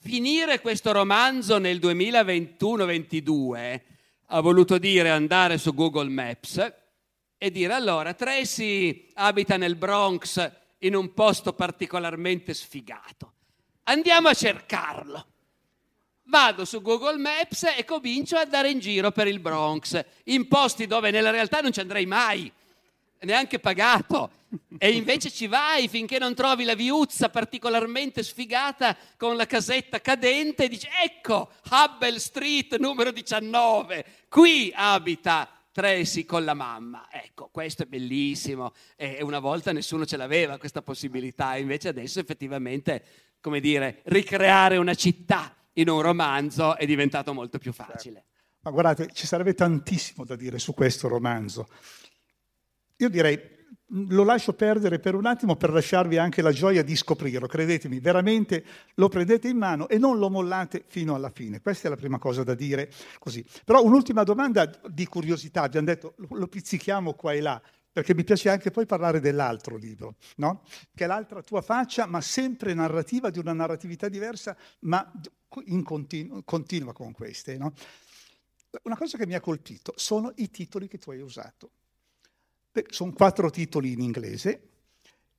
Finire 0.00 0.60
questo 0.60 0.90
romanzo 0.92 1.58
nel 1.58 1.78
2021-22 1.78 3.80
ha 4.28 4.40
voluto 4.40 4.78
dire 4.78 5.10
andare 5.10 5.58
su 5.58 5.74
Google 5.74 6.08
Maps 6.08 6.72
e 7.38 7.50
dire 7.50 7.72
allora 7.72 8.14
Tracy 8.14 9.08
abita 9.14 9.56
nel 9.56 9.76
Bronx 9.76 10.52
in 10.78 10.94
un 10.94 11.12
posto 11.14 11.52
particolarmente 11.52 12.54
sfigato. 12.54 13.32
Andiamo 13.84 14.28
a 14.28 14.34
cercarlo. 14.34 15.26
Vado 16.24 16.64
su 16.64 16.80
Google 16.80 17.18
Maps 17.18 17.64
e 17.76 17.84
comincio 17.84 18.36
ad 18.36 18.44
andare 18.44 18.70
in 18.70 18.78
giro 18.78 19.10
per 19.10 19.26
il 19.26 19.40
Bronx, 19.40 20.02
in 20.24 20.48
posti 20.48 20.86
dove 20.86 21.10
nella 21.10 21.30
realtà 21.30 21.60
non 21.60 21.70
ci 21.70 21.80
andrei 21.80 22.06
mai, 22.06 22.50
neanche 23.24 23.58
pagato. 23.58 24.30
E 24.78 24.92
invece 24.92 25.30
ci 25.30 25.48
vai 25.48 25.88
finché 25.88 26.18
non 26.18 26.34
trovi 26.34 26.64
la 26.64 26.74
viuzza 26.74 27.28
particolarmente 27.28 28.22
sfigata 28.22 28.96
con 29.16 29.36
la 29.36 29.46
casetta 29.46 30.00
cadente 30.00 30.64
e 30.64 30.68
dici 30.68 30.86
ecco 31.02 31.50
Hubble 31.70 32.20
Street 32.20 32.76
numero 32.78 33.10
19, 33.10 34.04
qui 34.28 34.72
abita 34.74 35.48
Tracy 35.72 36.24
con 36.24 36.44
la 36.44 36.54
mamma. 36.54 37.08
Ecco, 37.10 37.48
questo 37.50 37.82
è 37.82 37.86
bellissimo. 37.86 38.72
E 38.94 39.20
una 39.22 39.40
volta 39.40 39.72
nessuno 39.72 40.06
ce 40.06 40.16
l'aveva 40.16 40.56
questa 40.56 40.82
possibilità, 40.82 41.56
invece 41.56 41.88
adesso 41.88 42.20
effettivamente, 42.20 43.04
come 43.40 43.58
dire, 43.58 44.02
ricreare 44.04 44.76
una 44.76 44.94
città 44.94 45.52
in 45.74 45.88
un 45.88 46.00
romanzo 46.00 46.76
è 46.76 46.86
diventato 46.86 47.34
molto 47.34 47.58
più 47.58 47.72
facile. 47.72 48.26
Ma 48.60 48.70
guardate, 48.70 49.10
ci 49.12 49.26
sarebbe 49.26 49.54
tantissimo 49.54 50.24
da 50.24 50.36
dire 50.36 50.60
su 50.60 50.72
questo 50.74 51.08
romanzo. 51.08 51.68
Io 53.04 53.10
direi, 53.10 53.38
lo 54.08 54.24
lascio 54.24 54.54
perdere 54.54 54.98
per 54.98 55.14
un 55.14 55.26
attimo 55.26 55.56
per 55.56 55.70
lasciarvi 55.70 56.16
anche 56.16 56.40
la 56.40 56.52
gioia 56.52 56.82
di 56.82 56.96
scoprirlo. 56.96 57.46
Credetemi, 57.46 58.00
veramente 58.00 58.64
lo 58.94 59.10
prendete 59.10 59.48
in 59.48 59.58
mano 59.58 59.88
e 59.88 59.98
non 59.98 60.16
lo 60.16 60.30
mollate 60.30 60.82
fino 60.86 61.14
alla 61.14 61.28
fine. 61.28 61.60
Questa 61.60 61.88
è 61.88 61.90
la 61.90 61.96
prima 61.96 62.18
cosa 62.18 62.42
da 62.42 62.54
dire 62.54 62.90
così. 63.18 63.44
Però 63.62 63.84
un'ultima 63.84 64.22
domanda 64.22 64.70
di 64.88 65.06
curiosità, 65.06 65.60
abbiamo 65.60 65.86
detto, 65.86 66.14
lo, 66.30 66.46
pizzichiamo 66.46 67.12
qua 67.12 67.34
e 67.34 67.42
là, 67.42 67.60
perché 67.92 68.14
mi 68.14 68.24
piace 68.24 68.48
anche 68.48 68.70
poi 68.70 68.86
parlare 68.86 69.20
dell'altro 69.20 69.76
libro, 69.76 70.16
no? 70.36 70.62
che 70.94 71.04
è 71.04 71.06
l'altra 71.06 71.42
tua 71.42 71.60
faccia, 71.60 72.06
ma 72.06 72.22
sempre 72.22 72.72
narrativa 72.72 73.28
di 73.28 73.38
una 73.38 73.52
narratività 73.52 74.08
diversa, 74.08 74.56
ma 74.80 75.12
in 75.66 75.82
continu- 75.82 76.42
continua 76.42 76.94
con 76.94 77.12
queste. 77.12 77.58
No? 77.58 77.74
Una 78.84 78.96
cosa 78.96 79.18
che 79.18 79.26
mi 79.26 79.34
ha 79.34 79.40
colpito 79.40 79.92
sono 79.94 80.32
i 80.36 80.48
titoli 80.48 80.88
che 80.88 80.96
tu 80.96 81.10
hai 81.10 81.20
usato. 81.20 81.70
Sono 82.88 83.12
quattro 83.12 83.50
titoli 83.50 83.92
in 83.92 84.00
inglese. 84.00 84.68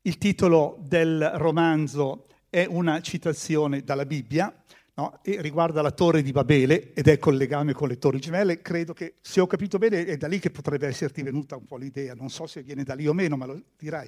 Il 0.04 0.18
titolo 0.18 0.78
del 0.82 1.32
romanzo 1.36 2.28
è 2.50 2.66
una 2.66 3.02
citazione 3.02 3.84
dalla 3.84 4.06
Bibbia 4.06 4.64
no? 4.94 5.20
e 5.22 5.42
riguarda 5.42 5.82
la 5.82 5.92
torre 5.92 6.22
di 6.22 6.32
Babele 6.32 6.94
ed 6.94 7.10
è 7.10 7.20
col 7.20 7.36
legame 7.36 7.74
con 7.74 7.90
le 7.90 7.98
torri 7.98 8.20
gemelle. 8.20 8.62
Credo 8.62 8.94
che, 8.94 9.16
se 9.20 9.42
ho 9.42 9.48
capito 9.48 9.78
bene, 9.78 10.06
è 10.06 10.16
da 10.16 10.28
lì 10.28 10.40
che 10.40 10.50
potrebbe 10.50 10.88
esserti 10.88 11.24
venuta 11.24 11.58
un 11.58 11.66
po' 11.66 11.76
l'idea. 11.76 12.16
Non 12.16 12.30
so 12.30 12.48
se 12.48 12.64
viene 12.64 12.84
da 12.84 12.94
lì 12.94 13.06
o 13.06 13.14
meno, 13.14 13.36
ma 13.36 13.46
lo 13.46 13.62
dirai. 13.78 14.08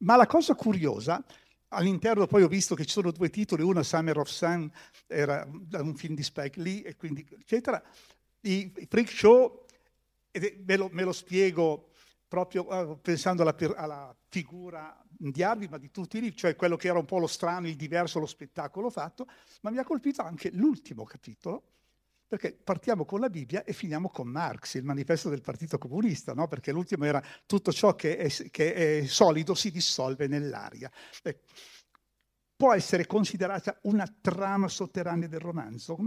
Ma 0.00 0.16
la 0.16 0.26
cosa 0.26 0.54
curiosa, 0.54 1.24
all'interno 1.68 2.26
poi 2.26 2.42
ho 2.42 2.48
visto 2.48 2.74
che 2.74 2.84
ci 2.84 2.92
sono 2.92 3.12
due 3.12 3.30
titoli, 3.30 3.62
uno 3.62 3.82
Summer 3.82 4.18
of 4.18 4.28
Sun, 4.28 4.70
era 5.06 5.48
un 5.48 5.94
film 5.94 6.14
di 6.14 6.22
Spike 6.22 6.60
Lee, 6.60 6.82
e 6.82 6.96
quindi 6.96 7.26
eccetera. 7.38 7.82
I, 8.42 8.72
i 8.76 8.86
freak 8.90 9.08
show, 9.08 9.64
me 10.66 10.76
lo, 10.76 10.90
me 10.92 11.04
lo 11.04 11.12
spiego 11.12 11.91
proprio 12.32 12.66
uh, 12.66 12.98
pensando 12.98 13.42
alla, 13.42 13.54
alla, 13.76 14.16
figura 14.30 14.98
di 15.06 15.42
Harvey, 15.42 15.68
ma 15.68 15.76
di 15.76 15.90
tutti 15.90 16.18
lì, 16.18 16.34
cioè 16.34 16.56
quello 16.56 16.76
che 16.76 16.88
era 16.88 16.98
un 16.98 17.04
po' 17.04 17.18
lo 17.18 17.26
strano, 17.26 17.68
il 17.68 17.76
diverso, 17.76 18.18
lo 18.18 18.24
spettacolo 18.24 18.88
fatto, 18.88 19.26
ma 19.60 19.68
mi 19.68 19.76
ha 19.76 19.84
colpito 19.84 20.22
anche 20.22 20.50
l'ultimo 20.50 21.04
capitolo, 21.04 21.62
perché 22.26 22.54
partiamo 22.54 23.04
con 23.04 23.20
la 23.20 23.28
Bibbia 23.28 23.64
e 23.64 23.74
finiamo 23.74 24.08
con 24.08 24.28
Marx, 24.28 24.76
il 24.76 24.84
manifesto 24.84 25.28
del 25.28 25.42
Partito 25.42 25.76
Comunista, 25.76 26.32
no? 26.32 26.48
perché 26.48 26.72
l'ultimo 26.72 27.04
era 27.04 27.22
tutto 27.44 27.70
ciò 27.70 27.94
che 27.94 28.16
è, 28.16 28.30
che 28.50 29.00
è 29.00 29.04
solido 29.04 29.54
si 29.54 29.70
dissolve 29.70 30.26
nell'aria. 30.26 30.90
Ecco. 31.22 31.44
Può 32.56 32.72
essere 32.72 33.06
considerata 33.06 33.78
una 33.82 34.10
trama 34.22 34.68
sotterranea 34.68 35.28
del 35.28 35.40
romanzo? 35.40 35.98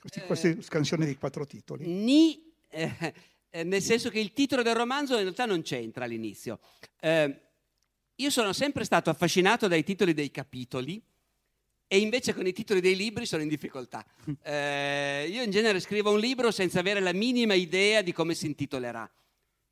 Questi, 0.00 0.20
queste 0.22 0.60
scansioni 0.60 1.04
dei 1.04 1.16
quattro 1.16 1.46
titoli? 1.46 1.86
Ni, 1.86 2.52
eh, 2.68 3.14
nel 3.64 3.82
senso 3.82 4.10
che 4.10 4.18
il 4.18 4.32
titolo 4.32 4.62
del 4.62 4.74
romanzo 4.74 5.14
in 5.14 5.22
realtà 5.22 5.46
non 5.46 5.62
c'entra 5.62 6.04
all'inizio. 6.04 6.60
Eh, 7.00 7.40
io 8.16 8.30
sono 8.30 8.52
sempre 8.52 8.84
stato 8.84 9.10
affascinato 9.10 9.68
dai 9.68 9.84
titoli 9.84 10.14
dei 10.14 10.30
capitoli 10.30 11.02
e 11.88 11.98
invece 11.98 12.34
con 12.34 12.46
i 12.46 12.52
titoli 12.52 12.80
dei 12.80 12.96
libri 12.96 13.26
sono 13.26 13.42
in 13.42 13.48
difficoltà. 13.48 14.04
Eh, 14.42 15.28
io 15.30 15.42
in 15.42 15.50
genere 15.50 15.80
scrivo 15.80 16.12
un 16.12 16.20
libro 16.20 16.50
senza 16.50 16.78
avere 16.80 17.00
la 17.00 17.12
minima 17.12 17.54
idea 17.54 18.02
di 18.02 18.12
come 18.12 18.34
si 18.34 18.46
intitolerà. 18.46 19.10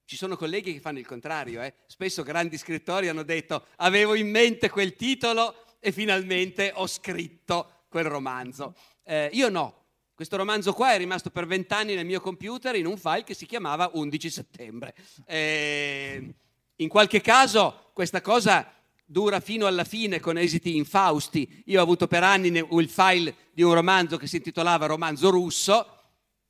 Ci 0.04 0.16
sono 0.16 0.36
colleghi 0.36 0.72
che 0.72 0.80
fanno 0.80 0.98
il 0.98 1.06
contrario, 1.06 1.62
eh? 1.62 1.74
spesso 1.86 2.22
grandi 2.22 2.58
scrittori 2.58 3.08
hanno 3.08 3.22
detto 3.22 3.66
avevo 3.76 4.14
in 4.14 4.28
mente 4.28 4.68
quel 4.68 4.94
titolo 4.94 5.76
e 5.80 5.92
finalmente 5.92 6.72
ho 6.74 6.86
scritto 6.86 7.84
quel 7.88 8.04
romanzo. 8.04 8.74
Eh, 9.04 9.30
io 9.32 9.48
no, 9.48 9.83
questo 10.14 10.36
romanzo 10.36 10.72
qua 10.72 10.92
è 10.92 10.98
rimasto 10.98 11.30
per 11.30 11.46
vent'anni 11.46 11.94
nel 11.94 12.06
mio 12.06 12.20
computer 12.20 12.76
in 12.76 12.86
un 12.86 12.96
file 12.96 13.24
che 13.24 13.34
si 13.34 13.46
chiamava 13.46 13.90
11 13.94 14.30
settembre. 14.30 14.94
Eh, 15.26 16.34
in 16.76 16.88
qualche 16.88 17.20
caso 17.20 17.90
questa 17.92 18.20
cosa 18.20 18.72
dura 19.04 19.40
fino 19.40 19.66
alla 19.66 19.84
fine 19.84 20.20
con 20.20 20.38
esiti 20.38 20.76
infausti. 20.76 21.62
Io 21.66 21.80
ho 21.80 21.82
avuto 21.82 22.06
per 22.06 22.22
anni 22.22 22.48
il 22.48 22.88
file 22.88 23.34
di 23.52 23.62
un 23.62 23.74
romanzo 23.74 24.16
che 24.16 24.26
si 24.26 24.36
intitolava 24.36 24.86
Romanzo 24.86 25.30
russo 25.30 25.86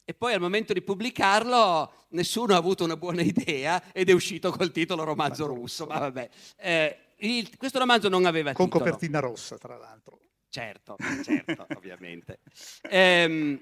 e 0.04 0.12
poi 0.12 0.34
al 0.34 0.40
momento 0.40 0.72
di 0.72 0.82
pubblicarlo 0.82 1.92
nessuno 2.10 2.54
ha 2.54 2.58
avuto 2.58 2.84
una 2.84 2.96
buona 2.96 3.22
idea 3.22 3.82
ed 3.92 4.10
è 4.10 4.12
uscito 4.12 4.50
col 4.52 4.72
titolo 4.72 5.04
Romanzo 5.04 5.46
russo. 5.46 5.86
Ma 5.86 5.98
vabbè, 5.98 6.28
eh, 6.58 6.98
il, 7.18 7.56
questo 7.56 7.78
romanzo 7.78 8.08
non 8.08 8.26
aveva 8.26 8.52
con 8.52 8.66
titolo. 8.66 8.84
copertina 8.84 9.20
rossa, 9.20 9.56
tra 9.56 9.76
l'altro. 9.76 10.20
Certo, 10.54 10.96
certo, 11.24 11.66
ovviamente. 11.74 12.38
Ehm, 12.82 13.60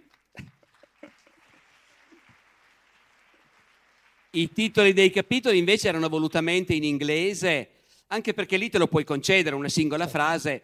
I 4.33 4.53
titoli 4.53 4.93
dei 4.93 5.11
capitoli 5.11 5.57
invece 5.57 5.89
erano 5.89 6.11
volutamente 6.11 6.75
in 6.75 6.85
inglese, 6.85 7.85
anche 8.09 8.35
perché 8.35 8.59
lì 8.59 8.69
te 8.69 8.77
lo 8.77 8.89
puoi 8.89 9.05
concedere 9.05 9.55
una 9.55 9.71
singola 9.71 10.07
frase. 10.07 10.63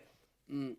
Mm, 0.53 0.73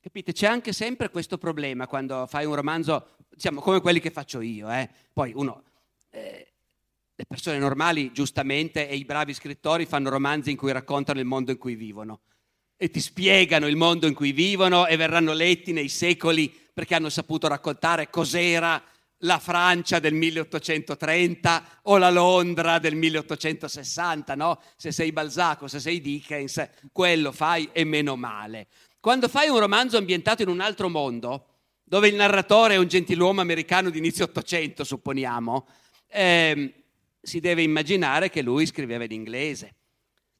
capite? 0.00 0.32
C'è 0.32 0.48
anche 0.48 0.72
sempre 0.72 1.10
questo 1.10 1.38
problema 1.38 1.86
quando 1.86 2.26
fai 2.26 2.44
un 2.44 2.56
romanzo, 2.56 3.10
diciamo, 3.28 3.60
come 3.60 3.80
quelli 3.80 4.00
che 4.00 4.10
faccio 4.10 4.40
io. 4.40 4.68
Eh? 4.72 4.90
Poi 5.12 5.30
uno, 5.36 5.62
eh, 6.10 6.52
le 7.14 7.26
persone 7.26 7.58
normali, 7.58 8.10
giustamente, 8.10 8.88
e 8.88 8.96
i 8.96 9.04
bravi 9.04 9.34
scrittori 9.34 9.86
fanno 9.86 10.10
romanzi 10.10 10.50
in 10.50 10.56
cui 10.56 10.72
raccontano 10.72 11.20
il 11.20 11.26
mondo 11.26 11.52
in 11.52 11.58
cui 11.58 11.76
vivono 11.76 12.22
e 12.76 12.90
ti 12.90 13.00
spiegano 13.00 13.66
il 13.66 13.76
mondo 13.76 14.06
in 14.06 14.14
cui 14.14 14.32
vivono 14.32 14.86
e 14.86 14.96
verranno 14.96 15.32
letti 15.32 15.72
nei 15.72 15.88
secoli 15.88 16.54
perché 16.72 16.94
hanno 16.94 17.08
saputo 17.08 17.48
raccontare 17.48 18.10
cos'era 18.10 18.82
la 19.20 19.38
Francia 19.38 19.98
del 19.98 20.12
1830 20.12 21.80
o 21.84 21.96
la 21.96 22.10
Londra 22.10 22.78
del 22.78 22.94
1860, 22.94 24.34
no? 24.34 24.60
Se 24.76 24.92
sei 24.92 25.10
Balzac 25.10 25.62
o 25.62 25.68
se 25.68 25.80
sei 25.80 26.02
Dickens, 26.02 26.68
quello 26.92 27.32
fai 27.32 27.70
e 27.72 27.84
meno 27.84 28.16
male. 28.16 28.66
Quando 29.00 29.28
fai 29.28 29.48
un 29.48 29.58
romanzo 29.58 29.96
ambientato 29.96 30.42
in 30.42 30.48
un 30.48 30.60
altro 30.60 30.90
mondo, 30.90 31.46
dove 31.82 32.08
il 32.08 32.14
narratore 32.14 32.74
è 32.74 32.78
un 32.78 32.88
gentiluomo 32.88 33.40
americano 33.40 33.88
di 33.88 33.98
inizio 33.98 34.24
Ottocento, 34.24 34.84
supponiamo, 34.84 35.66
eh, 36.08 36.84
si 37.22 37.40
deve 37.40 37.62
immaginare 37.62 38.28
che 38.28 38.42
lui 38.42 38.66
scriveva 38.66 39.04
in 39.04 39.12
inglese. 39.12 39.76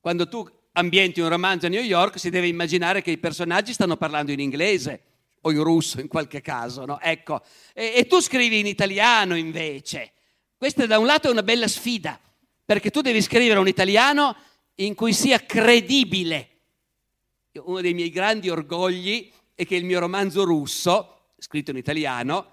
Quando 0.01 0.29
tu 0.29 0.47
ambienti 0.77 1.21
un 1.21 1.29
romanzo 1.29 1.67
a 1.67 1.69
New 1.69 1.83
York, 1.83 2.19
si 2.19 2.31
deve 2.31 2.47
immaginare 2.47 3.03
che 3.03 3.11
i 3.11 3.19
personaggi 3.19 3.73
stanno 3.73 3.97
parlando 3.97 4.33
in 4.33 4.41
inglese 4.41 5.03
o 5.43 5.51
in 5.51 5.63
russo 5.63 6.01
in 6.01 6.09
qualche 6.09 6.41
caso, 6.41 6.85
no? 6.85 7.01
Ecco, 7.01 7.43
e, 7.73 7.93
e 7.97 8.07
tu 8.07 8.21
scrivi 8.21 8.59
in 8.59 8.67
italiano 8.67 9.37
invece. 9.37 10.13
Questa 10.57 10.87
da 10.87 10.99
un 10.99 11.07
lato 11.07 11.29
è 11.29 11.31
una 11.31 11.43
bella 11.43 11.69
sfida, 11.69 12.19
perché 12.65 12.91
tu 12.91 13.01
devi 13.01 13.23
scrivere 13.23 13.59
un 13.59 13.69
italiano 13.69 14.37
in 14.77 14.95
cui 14.95 15.13
sia 15.13 15.39
credibile. 15.41 16.49
Uno 17.65 17.81
dei 17.81 17.95
miei 17.95 18.11
grandi 18.11 18.51
orgogli 18.51 19.31
è 19.55 19.65
che 19.65 19.77
il 19.77 19.85
mio 19.85 19.99
romanzo 19.99 20.45
russo, 20.45 21.31
scritto 21.39 21.71
in 21.71 21.79
italiano, 21.79 22.53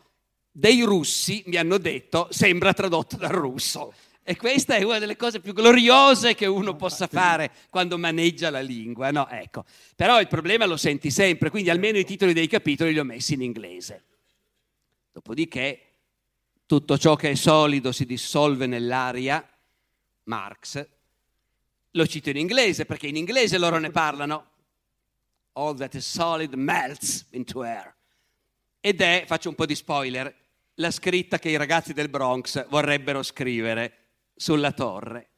dei 0.49 0.82
russi 0.84 1.43
mi 1.47 1.57
hanno 1.57 1.78
detto 1.78 2.28
sembra 2.30 2.74
tradotto 2.74 3.17
dal 3.17 3.32
russo. 3.32 3.93
E 4.26 4.38
questa 4.38 4.76
è 4.76 4.84
una 4.84 4.99
delle 4.99 5.17
cose 5.17 5.41
più 5.41 5.51
gloriose 5.51 6.34
che 6.34 6.45
uno 6.45 6.78
possa 6.78 7.07
fare 7.07 7.51
quando 7.69 7.97
maneggia 7.97 8.49
la 8.49 8.61
lingua, 8.61 9.11
no? 9.11 9.28
Ecco. 9.28 9.65
Però 9.97 10.21
il 10.21 10.30
problema 10.30 10.65
lo 10.65 10.78
senti 10.78 11.11
sempre, 11.11 11.49
quindi 11.49 11.69
almeno 11.69 11.97
i 11.97 12.05
titoli 12.05 12.32
dei 12.32 12.47
capitoli 12.47 12.93
li 12.93 12.99
ho 12.99 13.03
messi 13.03 13.34
in 13.34 13.41
inglese. 13.41 14.03
Dopodiché 15.11 15.88
tutto 16.65 16.97
ciò 16.97 17.17
che 17.17 17.32
è 17.32 17.36
solido 17.36 17.91
si 17.91 18.05
dissolve 18.05 18.65
nell'aria, 18.65 19.45
Marx, 20.24 20.88
lo 21.91 22.07
cito 22.07 22.30
in 22.30 22.38
inglese 22.38 22.86
perché 22.86 23.07
in 23.07 23.17
inglese 23.17 23.57
loro 23.57 23.78
ne 23.78 23.91
parlano. 23.91 24.51
All 25.55 25.76
that 25.78 25.93
is 25.95 26.09
solid 26.09 26.53
melts 26.53 27.26
into 27.32 27.61
air. 27.61 27.93
Ed 28.80 29.01
è, 29.01 29.26
faccio 29.28 29.49
un 29.49 29.55
po' 29.55 29.65
di 29.65 29.76
spoiler, 29.76 30.34
la 30.76 30.91
scritta 30.91 31.38
che 31.39 31.49
i 31.49 31.57
ragazzi 31.57 31.91
del 31.91 32.09
Bronx 32.09 32.67
vorrebbero 32.69 33.21
scrivere 33.21 33.97
sulla 34.36 34.72
torre, 34.72 35.30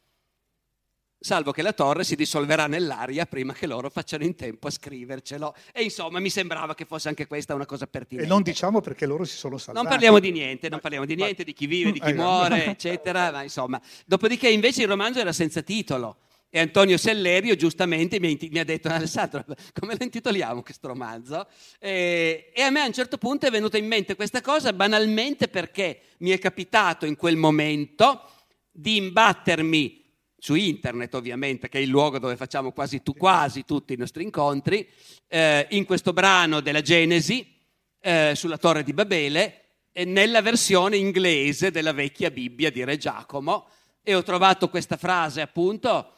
salvo 1.26 1.52
che 1.52 1.64
la 1.64 1.74
torre 1.74 2.04
si 2.04 2.16
dissolverà 2.16 2.68
nell'aria 2.68 3.26
prima 3.26 3.52
che 3.52 3.66
loro 3.66 3.89
facciano 3.89 4.24
in 4.24 4.36
tempo 4.36 4.68
a 4.68 4.70
scrivercelo. 4.70 5.56
E 5.74 5.82
insomma 5.82 6.20
mi 6.20 6.30
sembrava 6.30 6.76
che 6.76 6.86
fosse 6.86 7.08
anche 7.08 7.26
questa 7.26 7.56
una 7.56 7.66
cosa 7.66 7.88
pertinente. 7.88 8.28
E 8.28 8.32
non 8.32 8.43
diciamo 8.43 8.80
perché 8.80 9.08
loro 9.08 9.24
si 9.24 9.36
sono 9.36 9.58
salvati. 9.58 9.84
Non 9.84 9.91
parliamo 9.91 10.20
di 10.20 10.32
niente, 10.32 10.70
non 10.70 10.80
parliamo 10.80 11.06
di 11.06 11.16
niente, 11.16 11.43
di 11.43 11.54
chi 11.54 11.66
vive, 11.66 11.91
di 11.91 12.00
chi 12.00 12.14
muore, 12.14 12.66
eccetera, 12.66 13.32
ma 13.32 13.41
insomma. 13.41 13.82
Dopodiché 14.06 14.50
invece 14.50 14.84
il 14.84 14.88
romanzo 14.88 15.20
era 15.20 15.34
senza 15.34 15.62
titolo. 15.62 16.18
E 16.48 16.60
Antonio 16.60 16.96
Sellerio 16.96 17.56
giustamente 17.56 18.18
mi, 18.20 18.38
ha 18.60 18.64
detto, 18.64 18.88
Alessandro, 18.88 19.43
come 19.74 19.98
lo 19.98 20.04
intitoliamo 20.04 20.62
questo 20.62 20.88
romanzo? 20.88 21.48
E, 21.80 22.54
a 22.56 22.70
me 22.70 22.82
a 22.82 22.86
un 22.86 22.93
certo 22.93 23.18
punto 23.18 23.48
è 23.48 23.52
venuta 23.52 23.78
in 23.78 23.88
mente 23.88 24.16
questa 24.16 24.41
cosa 24.41 24.72
banalmente 24.72 25.50
perché 25.50 26.02
mi 26.20 26.30
è 26.30 26.39
capitato 26.39 27.06
in 27.06 27.18
quel 27.18 27.36
momento 27.36 28.30
di 28.78 28.97
imbattermi 28.97 30.03
su 30.38 30.53
internet 30.53 31.13
ovviamente, 31.15 31.69
che 31.69 31.80
è 31.80 31.82
il 31.82 31.89
luogo 31.89 32.19
dove 32.19 32.36
facciamo 32.36 32.71
quasi, 32.71 33.01
tu, 33.01 33.13
quasi 33.13 33.63
tutti 33.63 33.93
i 33.93 33.97
nostri 33.97 34.23
incontri, 34.23 34.88
eh, 35.28 35.65
in 35.71 35.86
questo 35.86 36.13
brano 36.13 36.59
della 36.59 36.82
Genesi 36.82 37.55
eh, 37.99 38.34
sulla 38.36 38.57
Torre 38.57 38.84
di 38.84 38.93
Babele, 38.93 39.61
eh, 39.91 40.05
nella 40.05 40.41
versione 40.41 40.97
inglese 40.97 41.71
della 41.71 41.93
vecchia 41.93 42.30
Bibbia 42.30 42.69
di 42.69 42.84
Re 42.84 42.97
Giacomo, 42.97 43.67
e 44.03 44.13
ho 44.13 44.21
trovato 44.21 44.69
questa 44.69 44.97
frase 44.97 45.41
appunto 45.41 46.11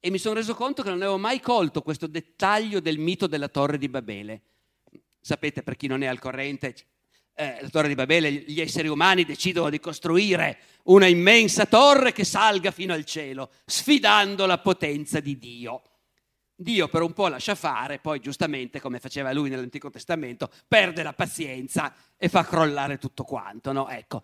e 0.00 0.10
mi 0.10 0.18
sono 0.18 0.34
reso 0.34 0.54
conto 0.54 0.82
che 0.82 0.88
non 0.88 1.02
avevo 1.02 1.18
mai 1.18 1.40
colto 1.40 1.82
questo 1.82 2.06
dettaglio 2.06 2.80
del 2.80 2.98
mito 2.98 3.26
della 3.26 3.48
Torre 3.48 3.78
di 3.78 3.88
Babele. 3.88 4.42
Sapete, 5.20 5.62
per 5.62 5.76
chi 5.76 5.88
non 5.88 6.02
è 6.02 6.06
al 6.06 6.18
corrente, 6.18 6.74
eh, 7.38 7.58
la 7.60 7.68
torre 7.68 7.88
di 7.88 7.94
Babele, 7.94 8.32
gli 8.32 8.60
esseri 8.62 8.88
umani 8.88 9.24
decidono 9.24 9.68
di 9.68 9.78
costruire 9.78 10.58
una 10.84 11.06
immensa 11.06 11.66
torre 11.66 12.12
che 12.12 12.24
salga 12.24 12.70
fino 12.70 12.94
al 12.94 13.04
cielo, 13.04 13.50
sfidando 13.66 14.46
la 14.46 14.58
potenza 14.58 15.20
di 15.20 15.38
Dio. 15.38 15.82
Dio 16.54 16.88
per 16.88 17.02
un 17.02 17.12
po' 17.12 17.28
lascia 17.28 17.54
fare, 17.54 17.98
poi 17.98 18.20
giustamente, 18.20 18.80
come 18.80 18.98
faceva 18.98 19.34
lui 19.34 19.50
nell'Antico 19.50 19.90
Testamento, 19.90 20.50
perde 20.66 21.02
la 21.02 21.12
pazienza 21.12 21.94
e 22.16 22.30
fa 22.30 22.44
crollare 22.44 22.96
tutto 22.96 23.24
quanto. 23.24 23.72
No? 23.72 23.86
Ecco. 23.90 24.22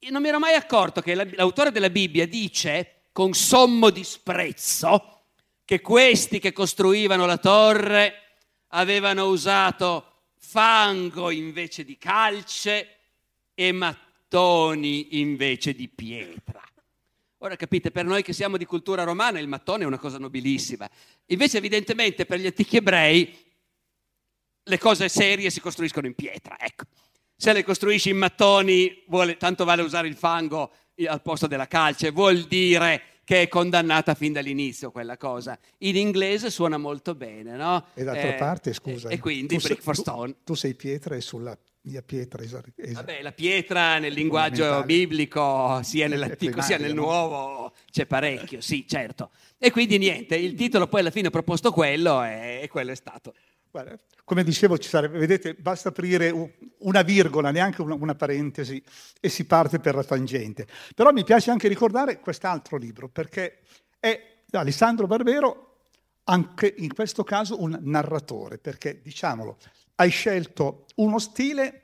Io 0.00 0.10
non 0.10 0.20
mi 0.20 0.28
ero 0.28 0.38
mai 0.38 0.54
accorto 0.54 1.00
che 1.00 1.14
l'autore 1.14 1.70
della 1.70 1.88
Bibbia 1.88 2.26
dice 2.26 3.04
con 3.10 3.32
sommo 3.32 3.88
disprezzo 3.88 5.22
che 5.64 5.80
questi 5.80 6.38
che 6.38 6.52
costruivano 6.52 7.24
la 7.24 7.38
torre 7.38 8.14
avevano 8.68 9.28
usato 9.28 10.13
fango 10.44 11.30
invece 11.30 11.84
di 11.84 11.96
calce 11.96 12.98
e 13.54 13.72
mattoni 13.72 15.20
invece 15.20 15.74
di 15.74 15.88
pietra. 15.88 16.62
Ora 17.38 17.56
capite, 17.56 17.90
per 17.90 18.04
noi 18.04 18.22
che 18.22 18.32
siamo 18.32 18.56
di 18.56 18.64
cultura 18.64 19.04
romana 19.04 19.38
il 19.38 19.48
mattone 19.48 19.84
è 19.84 19.86
una 19.86 19.98
cosa 19.98 20.18
nobilissima. 20.18 20.88
Invece 21.26 21.58
evidentemente 21.58 22.26
per 22.26 22.38
gli 22.38 22.46
antichi 22.46 22.76
ebrei 22.76 23.36
le 24.62 24.78
cose 24.78 25.08
serie 25.08 25.50
si 25.50 25.60
costruiscono 25.60 26.06
in 26.06 26.14
pietra, 26.14 26.58
ecco. 26.58 26.84
Se 27.36 27.52
le 27.52 27.64
costruisci 27.64 28.10
in 28.10 28.16
mattoni, 28.16 29.02
vuole, 29.08 29.36
tanto 29.36 29.64
vale 29.64 29.82
usare 29.82 30.08
il 30.08 30.14
fango 30.14 30.72
al 31.06 31.22
posto 31.22 31.46
della 31.46 31.66
calce, 31.66 32.10
vuol 32.10 32.42
dire 32.44 33.13
che 33.24 33.42
è 33.42 33.48
condannata 33.48 34.14
fin 34.14 34.32
dall'inizio 34.32 34.90
quella 34.90 35.16
cosa. 35.16 35.58
In 35.78 35.96
inglese 35.96 36.50
suona 36.50 36.76
molto 36.76 37.14
bene, 37.14 37.56
no? 37.56 37.86
E 37.94 38.04
d'altra 38.04 38.34
eh, 38.34 38.38
parte, 38.38 38.72
scusa. 38.72 39.08
E, 39.08 39.18
quindi 39.18 39.56
Brick 39.56 39.82
for 39.82 39.96
Stone. 39.96 40.32
Tu, 40.32 40.38
tu, 40.44 40.54
sei 40.54 40.74
pietra 40.74 41.16
e 41.16 41.20
sulla 41.20 41.56
mia 41.82 42.02
pietra 42.02 42.42
esatto. 42.42 42.70
Vabbè, 42.76 43.22
la 43.22 43.32
pietra 43.32 43.98
nel 43.98 44.12
linguaggio 44.12 44.82
biblico, 44.84 45.82
sia 45.82 46.08
nell'antico 46.08 46.62
sia 46.62 46.78
nel 46.78 46.94
nuovo, 46.94 47.72
c'è 47.90 48.06
parecchio, 48.06 48.60
sì, 48.60 48.86
certo. 48.86 49.30
E 49.58 49.70
quindi 49.70 49.98
niente, 49.98 50.36
il 50.36 50.54
titolo 50.54 50.86
poi 50.86 51.00
alla 51.00 51.10
fine 51.10 51.28
ho 51.28 51.30
proposto 51.30 51.72
quello 51.72 52.22
e, 52.22 52.60
e 52.62 52.68
quello 52.68 52.92
è 52.92 52.94
stato. 52.94 53.34
Guarda, 53.74 53.98
come 54.22 54.44
dicevo, 54.44 54.80
sarebbe, 54.80 55.18
vedete, 55.18 55.54
basta 55.54 55.88
aprire 55.88 56.30
una 56.78 57.02
virgola, 57.02 57.50
neanche 57.50 57.82
una, 57.82 57.96
una, 57.96 58.14
parentesi, 58.14 58.80
e 59.18 59.28
si 59.28 59.46
parte 59.46 59.80
per 59.80 59.96
la 59.96 60.04
tangente. 60.04 60.68
Però 60.94 61.10
mi 61.10 61.24
piace 61.24 61.50
anche 61.50 61.66
ricordare 61.66 62.20
quest'altro 62.20 62.76
libro, 62.76 63.08
perché 63.08 63.62
è 63.98 64.42
Alessandro 64.52 65.08
Barbero, 65.08 65.78
anche 66.22 66.72
in 66.78 66.94
questo 66.94 67.24
caso 67.24 67.60
un 67.60 67.76
narratore, 67.82 68.58
perché, 68.58 69.00
diciamolo, 69.02 69.58
hai 69.96 70.10
scelto 70.10 70.86
uno 70.94 71.18
stile 71.18 71.82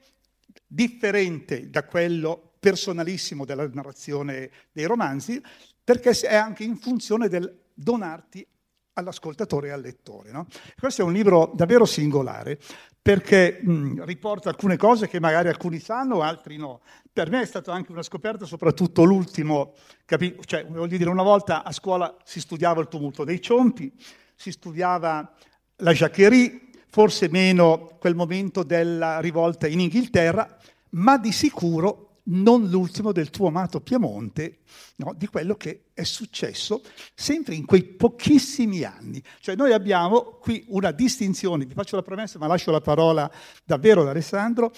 differente 0.65 1.71
da 1.71 1.83
quello 1.83 2.53
personalissimo 2.61 3.45
della 3.45 3.67
narrazione 3.67 4.49
dei 4.71 4.85
romanzi, 4.85 5.43
perché 5.83 6.11
è 6.11 6.37
anche 6.37 6.63
in 6.63 6.77
funzione 6.77 7.29
del 7.29 7.53
donarti 7.75 8.47
all'ascoltatore 8.95 9.69
e 9.69 9.71
al 9.71 9.81
lettore. 9.81 10.31
No? 10.31 10.47
Questo 10.79 11.03
è 11.03 11.05
un 11.05 11.13
libro 11.13 11.51
davvero 11.55 11.85
singolare 11.85 12.59
perché 13.03 13.61
mh, 13.63 14.05
riporta 14.05 14.51
alcune 14.51 14.77
cose 14.77 15.09
che 15.09 15.21
magari 15.21 15.49
alcuni 15.49 15.79
sanno, 15.79 16.21
altri 16.21 16.57
no. 16.57 16.81
Per 17.13 17.31
me 17.31 17.41
è 17.41 17.47
stata 17.47 17.73
anche 17.73 17.93
una 17.93 18.03
scoperta, 18.03 18.45
soprattutto 18.45 19.05
l'ultimo, 19.05 19.75
capi- 20.05 20.37
cioè 20.45 20.67
voglio 20.67 20.99
dire, 20.99 21.09
una 21.09 21.23
volta 21.23 21.65
a 21.65 21.73
scuola 21.73 22.15
si 22.25 22.41
studiava 22.41 22.81
il 22.81 22.89
tumulto 22.89 23.25
dei 23.25 23.41
ciompi, 23.41 23.93
si 24.35 24.51
studiava 24.51 25.33
la 25.77 25.93
Jacquerie, 25.93 26.69
forse 26.91 27.29
meno 27.31 27.97
quel 27.99 28.15
momento 28.15 28.63
della 28.63 29.21
rivolta 29.21 29.67
in 29.67 29.81
Inghilterra, 29.81 30.59
ma 30.91 31.17
di 31.17 31.33
sicuro 31.33 32.10
non 32.31 32.69
l'ultimo 32.69 33.13
del 33.13 33.31
tuo 33.31 33.49
amato 33.49 33.81
Piemonte, 33.81 34.59
no, 34.97 35.15
di 35.17 35.27
quello 35.27 35.55
che 35.57 35.87
è 35.95 36.03
successo 36.03 36.83
sempre 37.15 37.55
in 37.55 37.65
quei 37.65 37.85
pochissimi 37.85 38.83
anni. 38.83 39.23
Cioè 39.41 39.57
noi 39.57 39.73
abbiamo 39.73 40.39
qui 40.41 40.65
una 40.69 40.91
distinzione, 40.91 41.65
vi 41.65 41.75
faccio 41.75 41.97
la 41.97 42.03
promessa 42.03 42.39
ma 42.39 42.47
lascio 42.47 42.71
la 42.71 42.81
parola 42.81 43.31
davvero 43.65 44.03
ad 44.03 44.09
Alessandro, 44.09 44.73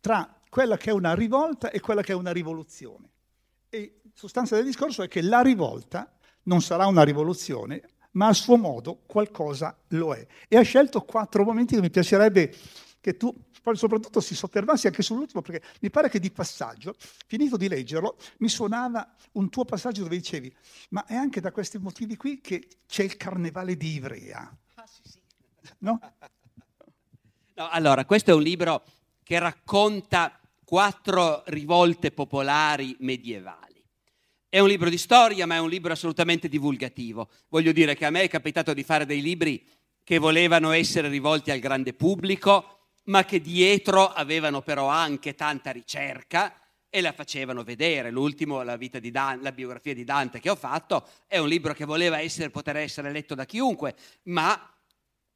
tra 0.00 0.40
quella 0.48 0.76
che 0.76 0.90
è 0.90 0.92
una 0.92 1.14
rivolta 1.14 1.70
e 1.70 1.80
quella 1.80 2.02
che 2.02 2.12
è 2.12 2.14
una 2.14 2.32
rivoluzione. 2.32 3.10
E 3.68 4.00
sostanza 4.14 4.54
del 4.54 4.64
discorso 4.64 5.02
è 5.02 5.08
che 5.08 5.22
la 5.22 5.40
rivolta 5.40 6.12
non 6.44 6.62
sarà 6.62 6.86
una 6.86 7.02
rivoluzione, 7.02 7.82
ma 8.12 8.28
a 8.28 8.32
suo 8.32 8.56
modo 8.56 9.00
qualcosa 9.06 9.76
lo 9.88 10.14
è. 10.14 10.26
E 10.48 10.56
ha 10.56 10.62
scelto 10.62 11.00
quattro 11.02 11.44
momenti 11.44 11.74
che 11.74 11.80
mi 11.80 11.90
piacerebbe 11.90 12.54
che 13.00 13.16
tu 13.16 13.34
poi 13.64 13.76
soprattutto 13.76 14.20
si 14.20 14.34
soffermassi 14.34 14.88
anche 14.88 15.00
sull'ultimo, 15.00 15.40
perché 15.40 15.66
mi 15.80 15.88
pare 15.88 16.10
che 16.10 16.20
di 16.20 16.30
passaggio, 16.30 16.94
finito 17.26 17.56
di 17.56 17.66
leggerlo, 17.66 18.18
mi 18.40 18.50
suonava 18.50 19.14
un 19.32 19.48
tuo 19.48 19.64
passaggio 19.64 20.02
dove 20.02 20.16
dicevi, 20.16 20.54
ma 20.90 21.06
è 21.06 21.14
anche 21.14 21.40
da 21.40 21.50
questi 21.50 21.78
motivi 21.78 22.14
qui 22.16 22.42
che 22.42 22.68
c'è 22.86 23.04
il 23.04 23.16
carnevale 23.16 23.78
di 23.78 23.94
Ivrea. 23.94 24.54
Ah, 24.74 24.86
sì, 24.86 25.00
sì. 25.02 25.18
No? 25.78 25.98
no? 27.56 27.68
Allora, 27.70 28.04
questo 28.04 28.32
è 28.32 28.34
un 28.34 28.42
libro 28.42 28.84
che 29.22 29.38
racconta 29.38 30.38
quattro 30.62 31.42
rivolte 31.46 32.10
popolari 32.10 32.94
medievali. 32.98 33.82
È 34.46 34.58
un 34.58 34.68
libro 34.68 34.90
di 34.90 34.98
storia, 34.98 35.46
ma 35.46 35.54
è 35.54 35.60
un 35.60 35.70
libro 35.70 35.94
assolutamente 35.94 36.48
divulgativo. 36.50 37.30
Voglio 37.48 37.72
dire 37.72 37.96
che 37.96 38.04
a 38.04 38.10
me 38.10 38.24
è 38.24 38.28
capitato 38.28 38.74
di 38.74 38.82
fare 38.82 39.06
dei 39.06 39.22
libri 39.22 39.66
che 40.04 40.18
volevano 40.18 40.70
essere 40.72 41.08
rivolti 41.08 41.50
al 41.50 41.60
grande 41.60 41.94
pubblico, 41.94 42.83
ma 43.04 43.24
che 43.24 43.40
dietro 43.40 44.08
avevano 44.08 44.62
però 44.62 44.88
anche 44.88 45.34
tanta 45.34 45.70
ricerca 45.70 46.58
e 46.88 47.00
la 47.00 47.12
facevano 47.12 47.64
vedere. 47.64 48.10
L'ultimo, 48.10 48.62
la, 48.62 48.78
Dan- 48.78 49.42
la 49.42 49.52
biografia 49.52 49.94
di 49.94 50.04
Dante 50.04 50.38
che 50.38 50.48
ho 50.48 50.54
fatto, 50.54 51.08
è 51.26 51.38
un 51.38 51.48
libro 51.48 51.74
che 51.74 51.84
voleva 51.84 52.20
essere, 52.20 52.50
poter 52.50 52.76
essere 52.76 53.10
letto 53.10 53.34
da 53.34 53.44
chiunque, 53.44 53.96
ma 54.24 54.70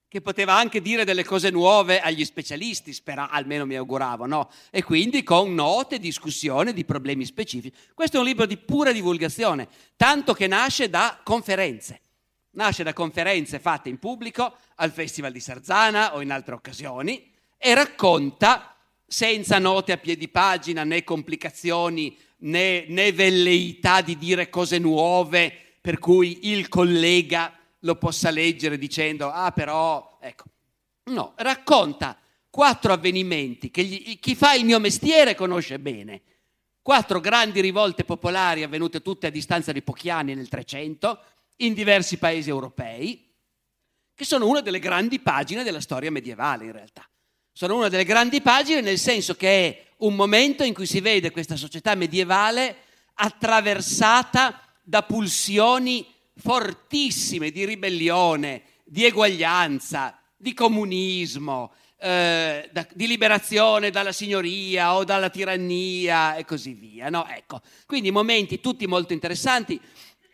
che 0.07 0.21
poteva 0.23 0.55
anche 0.55 0.81
dire 0.81 1.05
delle 1.05 1.25
cose 1.25 1.51
nuove 1.51 2.01
agli 2.01 2.25
specialisti, 2.25 2.95
spera, 2.95 3.29
almeno 3.29 3.67
mi 3.67 3.75
auguravo, 3.75 4.25
no? 4.25 4.51
E 4.71 4.83
quindi 4.83 5.23
con 5.23 5.53
note, 5.53 5.99
discussione 5.99 6.73
di 6.73 6.85
problemi 6.85 7.27
specifici. 7.27 7.77
Questo 7.93 8.17
è 8.17 8.21
un 8.21 8.27
libro 8.27 8.47
di 8.47 8.57
pura 8.57 8.93
divulgazione, 8.93 9.69
tanto 9.97 10.33
che 10.33 10.47
nasce 10.47 10.89
da 10.89 11.21
conferenze. 11.23 12.01
Nasce 12.53 12.83
da 12.83 12.93
conferenze 12.93 13.59
fatte 13.59 13.89
in 13.89 13.99
pubblico 13.99 14.57
al 14.77 14.93
Festival 14.93 15.33
di 15.33 15.41
Sarzana 15.41 16.15
o 16.15 16.23
in 16.23 16.31
altre 16.31 16.55
occasioni 16.55 17.37
e 17.59 17.75
racconta 17.75 18.75
senza 19.07 19.59
note 19.59 19.93
a 19.93 19.99
piedi 19.99 20.29
pagina 20.29 20.85
né 20.85 21.05
complicazioni 21.05 22.17
né, 22.39 22.85
né 22.89 23.13
velleità 23.13 24.01
di 24.01 24.17
dire 24.17 24.49
cose 24.49 24.79
nuove 24.79 25.53
per 25.81 25.99
cui 25.99 26.51
il 26.51 26.69
collega 26.69 27.53
lo 27.81 27.97
possa 27.97 28.31
leggere 28.31 28.79
dicendo 28.79 29.31
ah 29.31 29.53
però 29.53 30.19
ecco 30.21 30.45
no 31.05 31.33
racconta 31.37 32.19
quattro 32.51 32.93
avvenimenti 32.93 33.71
che 33.71 33.85
gli, 33.85 34.19
chi 34.19 34.35
fa 34.35 34.55
il 34.55 34.65
mio 34.65 34.81
mestiere 34.81 35.35
conosce 35.35 35.79
bene. 35.79 36.23
Quattro 36.83 37.21
grandi 37.21 37.61
rivolte 37.61 38.05
popolari 38.05 38.63
avvenute 38.63 39.03
tutte 39.03 39.27
a 39.27 39.31
distanza 39.31 39.73
di 39.73 39.83
pochi 39.83 40.11
anni 40.11 40.35
nel 40.35 40.49
300 40.49 41.23
in 41.59 41.75
diversi 41.75 42.17
paesi 42.17 42.49
europei 42.49 43.27
che 44.15 44.25
sono 44.25 44.49
una 44.49 44.61
delle 44.61 44.79
grandi 44.79 45.21
pagine 45.21 45.63
della 45.63 45.81
storia 45.81 46.11
medievale 46.11 46.65
in 46.65 46.73
realtà 46.73 47.09
sono 47.59 47.75
una 47.75 47.89
delle 47.89 48.05
grandi 48.05 48.41
pagine 48.41 48.81
nel 48.81 49.01
senso 49.01 49.35
che 49.35 49.49
è 49.49 49.85
un 49.97 50.15
momento 50.15 50.63
in 50.63 50.73
cui 50.73 50.87
si 50.87 51.01
vede 51.01 51.33
questa 51.33 51.57
società 51.57 51.97
medievale 51.97 52.77
attraversata 53.15 54.63
da 54.81 55.03
pulsioni 55.03 56.07
fortissime 56.37 57.51
di 57.51 57.65
ribellione, 57.65 58.63
di 58.85 59.07
eguaglianza, 59.07 60.21
di 60.37 60.55
comunismo, 60.55 61.73
eh, 61.99 62.69
da, 62.71 62.87
di 62.95 63.09
liberazione 63.09 63.91
dalla 63.91 64.13
signoria 64.13 64.95
o 64.95 65.03
dalla 65.03 65.29
tirannia 65.29 66.37
e 66.37 66.45
così 66.45 66.75
via. 66.75 67.11
No? 67.11 67.27
Ecco. 67.27 67.61
Quindi 67.87 68.13
momenti 68.13 68.61
tutti 68.61 68.87
molto 68.87 69.15
interessanti, 69.15 69.81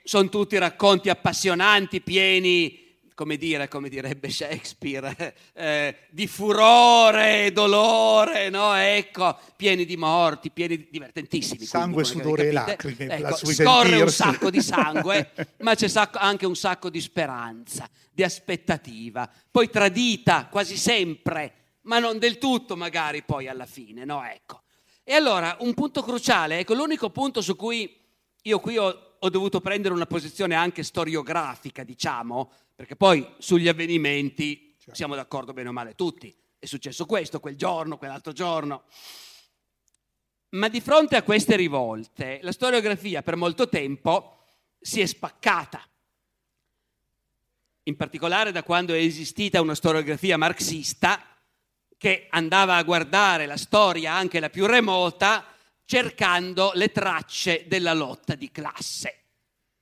sono 0.02 0.28
tutti 0.28 0.58
racconti 0.58 1.08
appassionanti, 1.08 2.02
pieni 2.02 2.84
come 3.14 3.36
dire, 3.36 3.68
come 3.68 3.88
direbbe 3.88 4.28
Shakespeare, 4.28 5.34
eh, 5.54 5.96
di 6.10 6.26
furore 6.26 7.46
e 7.46 7.52
dolore, 7.52 8.50
no? 8.50 8.74
Ecco, 8.74 9.38
pieni 9.56 9.84
di 9.84 9.96
morti, 9.96 10.50
pieni 10.50 10.76
di 10.76 10.88
divertentissimi. 10.90 11.64
Sangue, 11.64 12.02
quindi, 12.02 12.22
sudore 12.22 12.48
e 12.48 12.52
lacrime. 12.52 13.16
Ecco, 13.16 13.36
scorre 13.46 14.02
un 14.02 14.10
sacco 14.10 14.50
di 14.50 14.60
sangue, 14.60 15.30
ma 15.60 15.74
c'è 15.74 15.88
anche 16.12 16.46
un 16.46 16.56
sacco 16.56 16.90
di 16.90 17.00
speranza, 17.00 17.88
di 18.10 18.24
aspettativa, 18.24 19.30
poi 19.50 19.70
tradita 19.70 20.48
quasi 20.50 20.76
sempre, 20.76 21.52
ma 21.82 22.00
non 22.00 22.18
del 22.18 22.38
tutto 22.38 22.76
magari 22.76 23.22
poi 23.22 23.46
alla 23.46 23.66
fine, 23.66 24.04
no? 24.04 24.24
Ecco. 24.24 24.62
E 25.04 25.14
allora, 25.14 25.56
un 25.60 25.74
punto 25.74 26.02
cruciale, 26.02 26.58
ecco, 26.60 26.74
l'unico 26.74 27.10
punto 27.10 27.42
su 27.42 27.54
cui 27.54 28.02
io 28.42 28.58
qui 28.58 28.76
ho, 28.76 29.16
ho 29.18 29.28
dovuto 29.30 29.60
prendere 29.60 29.94
una 29.94 30.06
posizione 30.06 30.54
anche 30.54 30.82
storiografica, 30.82 31.84
diciamo, 31.84 32.50
perché 32.74 32.96
poi 32.96 33.34
sugli 33.38 33.68
avvenimenti 33.68 34.74
certo. 34.78 34.94
siamo 34.94 35.14
d'accordo 35.14 35.52
bene 35.52 35.68
o 35.68 35.72
male 35.72 35.94
tutti. 35.94 36.34
È 36.58 36.66
successo 36.66 37.06
questo, 37.06 37.40
quel 37.40 37.56
giorno, 37.56 37.98
quell'altro 37.98 38.32
giorno. 38.32 38.84
Ma 40.50 40.68
di 40.68 40.80
fronte 40.80 41.16
a 41.16 41.22
queste 41.22 41.56
rivolte, 41.56 42.40
la 42.42 42.52
storiografia 42.52 43.22
per 43.22 43.36
molto 43.36 43.68
tempo 43.68 44.44
si 44.80 45.00
è 45.00 45.06
spaccata. 45.06 45.82
In 47.84 47.96
particolare 47.96 48.50
da 48.50 48.62
quando 48.62 48.94
è 48.94 48.98
esistita 48.98 49.60
una 49.60 49.74
storiografia 49.74 50.38
marxista 50.38 51.20
che 51.98 52.26
andava 52.30 52.76
a 52.76 52.82
guardare 52.82 53.46
la 53.46 53.56
storia, 53.56 54.14
anche 54.14 54.40
la 54.40 54.48
più 54.48 54.66
remota, 54.66 55.44
cercando 55.84 56.72
le 56.74 56.90
tracce 56.90 57.64
della 57.66 57.92
lotta 57.92 58.34
di 58.34 58.50
classe. 58.50 59.22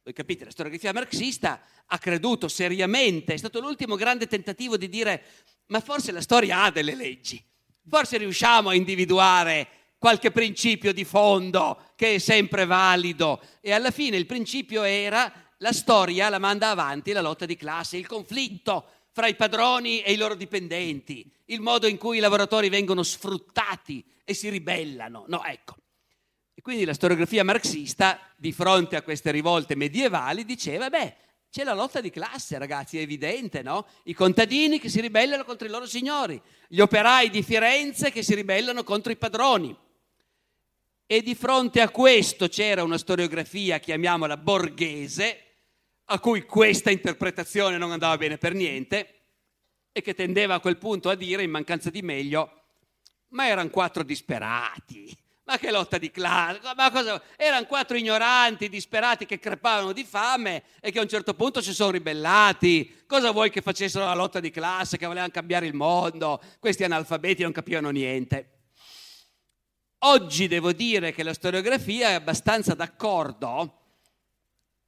Voi 0.03 0.13
capite, 0.13 0.45
la 0.45 0.51
storiografia 0.51 0.93
marxista 0.93 1.61
ha 1.93 1.99
creduto 1.99 2.49
seriamente, 2.49 3.35
è 3.35 3.37
stato 3.37 3.61
l'ultimo 3.61 3.97
grande 3.97 4.27
tentativo 4.27 4.79
di 4.79 4.89
dire 4.89 5.23
ma 5.67 5.81
forse 5.81 6.11
la 6.11 6.23
storia 6.23 6.65
ha 6.65 6.71
delle 6.71 6.95
leggi, 6.95 7.43
forse 7.87 8.17
riusciamo 8.17 8.71
a 8.71 8.75
individuare 8.75 9.69
qualche 9.99 10.31
principio 10.31 10.93
di 10.93 11.05
fondo 11.05 11.93
che 11.95 12.15
è 12.15 12.19
sempre 12.19 12.65
valido 12.65 13.43
e 13.61 13.73
alla 13.73 13.91
fine 13.91 14.17
il 14.17 14.27
principio 14.27 14.83
era 14.83 15.31
la 15.59 15.73
storia 15.73 16.31
la 16.31 16.39
manda 16.39 16.71
avanti 16.71 17.13
la 17.13 17.21
lotta 17.21 17.45
di 17.45 17.57
classe, 17.57 17.99
il 17.99 18.07
conflitto 18.07 18.87
fra 19.13 19.27
i 19.27 19.37
padroni 19.37 20.01
e 20.01 20.13
i 20.13 20.17
loro 20.17 20.35
dipendenti, 20.35 21.31
il 21.47 21.61
modo 21.61 21.87
in 21.87 21.99
cui 21.99 22.17
i 22.17 22.21
lavoratori 22.21 22.71
vengono 22.71 23.03
sfruttati 23.03 24.03
e 24.25 24.33
si 24.33 24.49
ribellano. 24.49 25.27
No, 25.29 25.45
ecco. 25.45 25.77
E 26.55 26.63
quindi 26.63 26.87
la 26.87 26.95
storiografia 26.95 27.45
marxista, 27.45 28.19
di 28.37 28.53
fronte 28.53 28.97
a 28.97 29.03
queste 29.03 29.31
rivolte 29.31 29.75
medievali, 29.75 30.45
diceva, 30.45 30.89
beh, 30.89 31.17
c'è 31.53 31.65
la 31.65 31.75
lotta 31.75 32.01
di 32.01 32.09
classe, 32.09 32.57
ragazzi, 32.57 32.97
è 32.97 33.03
evidente, 33.03 33.61
no? 33.61 33.87
I 34.05 34.15
contadini 34.15 34.79
che 34.79 34.89
si 34.89 35.03
ribellano 35.03 35.45
contro 35.45 35.67
i 35.67 35.71
loro 35.71 35.85
signori, 35.85 36.41
gli 36.67 36.81
operai 36.81 37.29
di 37.29 37.43
Firenze 37.43 38.11
che 38.11 38.23
si 38.23 38.35
ribellano 38.35 38.83
contro 38.85 39.13
i 39.13 39.17
padroni. 39.17 39.77
E 41.05 41.21
di 41.21 41.35
fronte 41.35 41.83
a 41.83 41.91
questo 41.91 42.49
c'era 42.49 42.83
una 42.83 42.97
storiografia, 42.97 43.81
chiamiamola 43.81 44.39
borghese, 44.39 45.41
a 46.07 46.19
cui 46.21 46.47
questa 46.47 46.91
interpretazione 46.91 47.77
non 47.77 47.93
andava 47.93 48.17
bene 48.17 48.39
per 48.39 48.55
niente 48.55 49.21
e 49.93 50.01
che 50.01 50.15
tendeva 50.15 50.55
a 50.55 50.61
quel 50.61 50.79
punto 50.79 51.11
a 51.11 51.15
dire, 51.15 51.43
in 51.43 51.51
mancanza 51.51 51.91
di 51.91 52.01
meglio, 52.01 52.63
ma 53.29 53.47
erano 53.47 53.69
quattro 53.69 54.03
disperati, 54.03 55.15
ma 55.45 55.59
che 55.59 55.71
lotta 55.71 55.99
di 55.99 56.11
classe? 56.11 56.61
Erano 57.37 57.67
quattro 57.67 57.97
ignoranti, 57.97 58.69
disperati 58.69 59.27
che 59.27 59.39
crepavano 59.39 59.93
di 59.93 60.05
fame 60.05 60.63
e 60.81 60.93
che 60.93 60.99
a 60.99 61.03
un 61.03 61.09
certo 61.09 61.35
punto 61.35 61.61
si 61.61 61.75
sono 61.75 61.91
ribellati. 61.91 63.05
Cosa 63.07 63.33
vuoi 63.33 63.51
che 63.51 63.61
facessero 63.61 64.05
la 64.05 64.15
lotta 64.15 64.39
di 64.39 64.51
classe, 64.51 64.97
che 64.97 65.07
volevano 65.07 65.33
cambiare 65.33 65.67
il 65.67 65.75
mondo? 65.75 66.41
Questi 66.61 66.85
analfabeti 66.85 67.43
non 67.43 67.53
capivano 67.53 67.91
niente. 67.91 68.49
Oggi 70.05 70.49
devo 70.49 70.73
dire 70.73 71.13
che 71.13 71.23
la 71.23 71.35
storiografia 71.35 72.11
è 72.11 72.15
abbastanza 72.15 72.75
d'accordo 72.75 73.79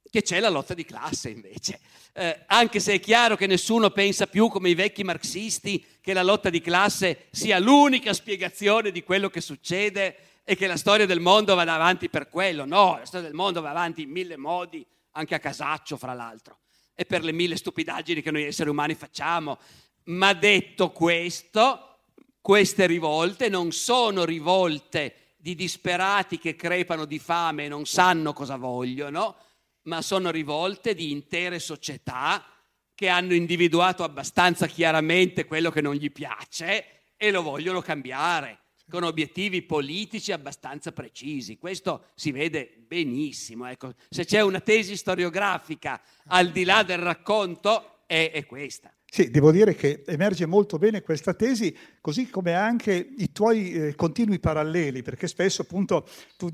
che 0.09 0.21
c'è 0.21 0.39
la 0.39 0.49
lotta 0.49 0.73
di 0.73 0.85
classe 0.85 1.29
invece. 1.29 1.79
Eh, 2.13 2.43
anche 2.47 2.79
se 2.79 2.93
è 2.93 2.99
chiaro 3.01 3.35
che 3.35 3.47
nessuno 3.47 3.89
pensa 3.89 4.27
più 4.27 4.47
come 4.47 4.69
i 4.69 4.75
vecchi 4.75 5.03
marxisti 5.03 5.85
che 5.99 6.13
la 6.13 6.23
lotta 6.23 6.49
di 6.49 6.61
classe 6.61 7.27
sia 7.31 7.59
l'unica 7.59 8.13
spiegazione 8.13 8.91
di 8.91 9.03
quello 9.03 9.29
che 9.29 9.41
succede 9.41 10.15
e 10.47 10.55
che 10.55 10.67
la 10.67 10.77
storia 10.77 11.07
del 11.07 11.19
mondo 11.19 11.55
vada 11.55 11.73
avanti 11.73 12.07
per 12.07 12.29
quello. 12.29 12.65
No, 12.65 12.97
la 12.99 13.05
storia 13.05 13.25
del 13.25 13.35
mondo 13.35 13.61
va 13.61 13.71
avanti 13.71 14.03
in 14.03 14.11
mille 14.11 14.37
modi, 14.37 14.85
anche 15.13 15.33
a 15.33 15.39
casaccio, 15.39 15.97
fra 15.97 16.13
l'altro, 16.13 16.59
e 16.93 17.03
per 17.05 17.23
le 17.23 17.31
mille 17.31 17.57
stupidaggini 17.57 18.21
che 18.21 18.29
noi 18.29 18.43
esseri 18.43 18.69
umani 18.69 18.93
facciamo. 18.93 19.57
Ma 20.05 20.33
detto 20.33 20.91
questo, 20.91 21.97
queste 22.39 22.85
rivolte 22.85 23.49
non 23.49 23.71
sono 23.71 24.23
rivolte 24.23 25.33
di 25.37 25.55
disperati 25.55 26.37
che 26.37 26.55
crepano 26.55 27.05
di 27.05 27.17
fame 27.17 27.65
e 27.65 27.67
non 27.67 27.85
sanno 27.85 28.31
cosa 28.31 28.55
vogliono, 28.55 29.35
ma 29.83 30.03
sono 30.03 30.29
rivolte 30.29 30.93
di 30.93 31.11
intere 31.11 31.57
società 31.57 32.45
che 32.93 33.09
hanno 33.09 33.33
individuato 33.33 34.03
abbastanza 34.03 34.67
chiaramente 34.67 35.45
quello 35.45 35.71
che 35.71 35.81
non 35.81 35.95
gli 35.95 36.11
piace 36.11 37.13
e 37.17 37.31
lo 37.31 37.41
vogliono 37.41 37.81
cambiare 37.81 38.64
con 38.89 39.03
obiettivi 39.03 39.61
politici 39.63 40.31
abbastanza 40.31 40.91
precisi. 40.91 41.57
Questo 41.57 42.07
si 42.15 42.31
vede 42.31 42.83
benissimo. 42.87 43.67
Ecco, 43.67 43.93
se 44.09 44.25
c'è 44.25 44.41
una 44.41 44.59
tesi 44.59 44.95
storiografica 44.95 46.01
al 46.27 46.51
di 46.51 46.63
là 46.63 46.83
del 46.83 46.99
racconto, 46.99 48.03
è, 48.05 48.31
è 48.33 48.45
questa. 48.45 48.93
Sì, 49.07 49.29
devo 49.31 49.51
dire 49.51 49.75
che 49.75 50.03
emerge 50.05 50.45
molto 50.45 50.77
bene 50.77 51.01
questa 51.01 51.33
tesi, 51.33 51.75
così 52.01 52.29
come 52.29 52.53
anche 52.53 53.13
i 53.17 53.31
tuoi 53.31 53.71
eh, 53.71 53.95
continui 53.95 54.39
paralleli, 54.39 55.03
perché 55.03 55.27
spesso 55.27 55.61
appunto 55.61 56.05
tu, 56.35 56.49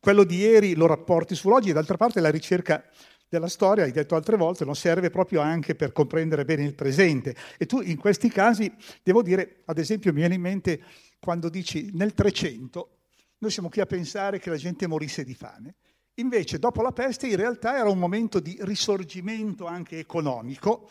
quello 0.00 0.24
di 0.24 0.38
ieri 0.38 0.74
lo 0.74 0.86
rapporti 0.86 1.34
sull'oggi 1.34 1.70
e 1.70 1.72
d'altra 1.72 1.96
parte 1.96 2.20
la 2.20 2.30
ricerca 2.30 2.84
della 3.28 3.48
storia, 3.48 3.84
hai 3.84 3.92
detto 3.92 4.16
altre 4.16 4.36
volte, 4.36 4.64
non 4.64 4.74
serve 4.74 5.10
proprio 5.10 5.40
anche 5.40 5.74
per 5.74 5.92
comprendere 5.92 6.44
bene 6.44 6.64
il 6.64 6.74
presente. 6.74 7.34
E 7.58 7.66
tu 7.66 7.80
in 7.80 7.96
questi 7.96 8.28
casi, 8.28 8.72
devo 9.02 9.22
dire, 9.22 9.62
ad 9.66 9.78
esempio 9.78 10.12
mi 10.12 10.18
viene 10.18 10.34
in 10.34 10.40
mente 10.40 10.82
quando 11.24 11.48
dici 11.48 11.88
nel 11.94 12.12
300 12.12 12.98
noi 13.38 13.50
siamo 13.50 13.70
qui 13.70 13.80
a 13.80 13.86
pensare 13.86 14.38
che 14.38 14.50
la 14.50 14.58
gente 14.58 14.86
morisse 14.86 15.24
di 15.24 15.34
fame. 15.34 15.76
Invece 16.16 16.58
dopo 16.58 16.82
la 16.82 16.92
peste 16.92 17.28
in 17.28 17.36
realtà 17.36 17.78
era 17.78 17.88
un 17.88 17.98
momento 17.98 18.40
di 18.40 18.58
risorgimento 18.60 19.64
anche 19.64 19.98
economico 19.98 20.90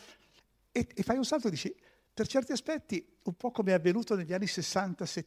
e, 0.71 0.88
e 0.91 1.03
fai 1.03 1.17
un 1.17 1.23
salto 1.23 1.49
e 1.49 1.51
dici 1.51 1.75
per 2.11 2.27
certi 2.27 2.51
aspetti 2.51 3.05
un 3.25 3.36
po' 3.36 3.51
come 3.51 3.71
è 3.71 3.73
avvenuto 3.75 4.15
negli 4.15 4.34
anni 4.34 4.45
60-70. 4.45 5.23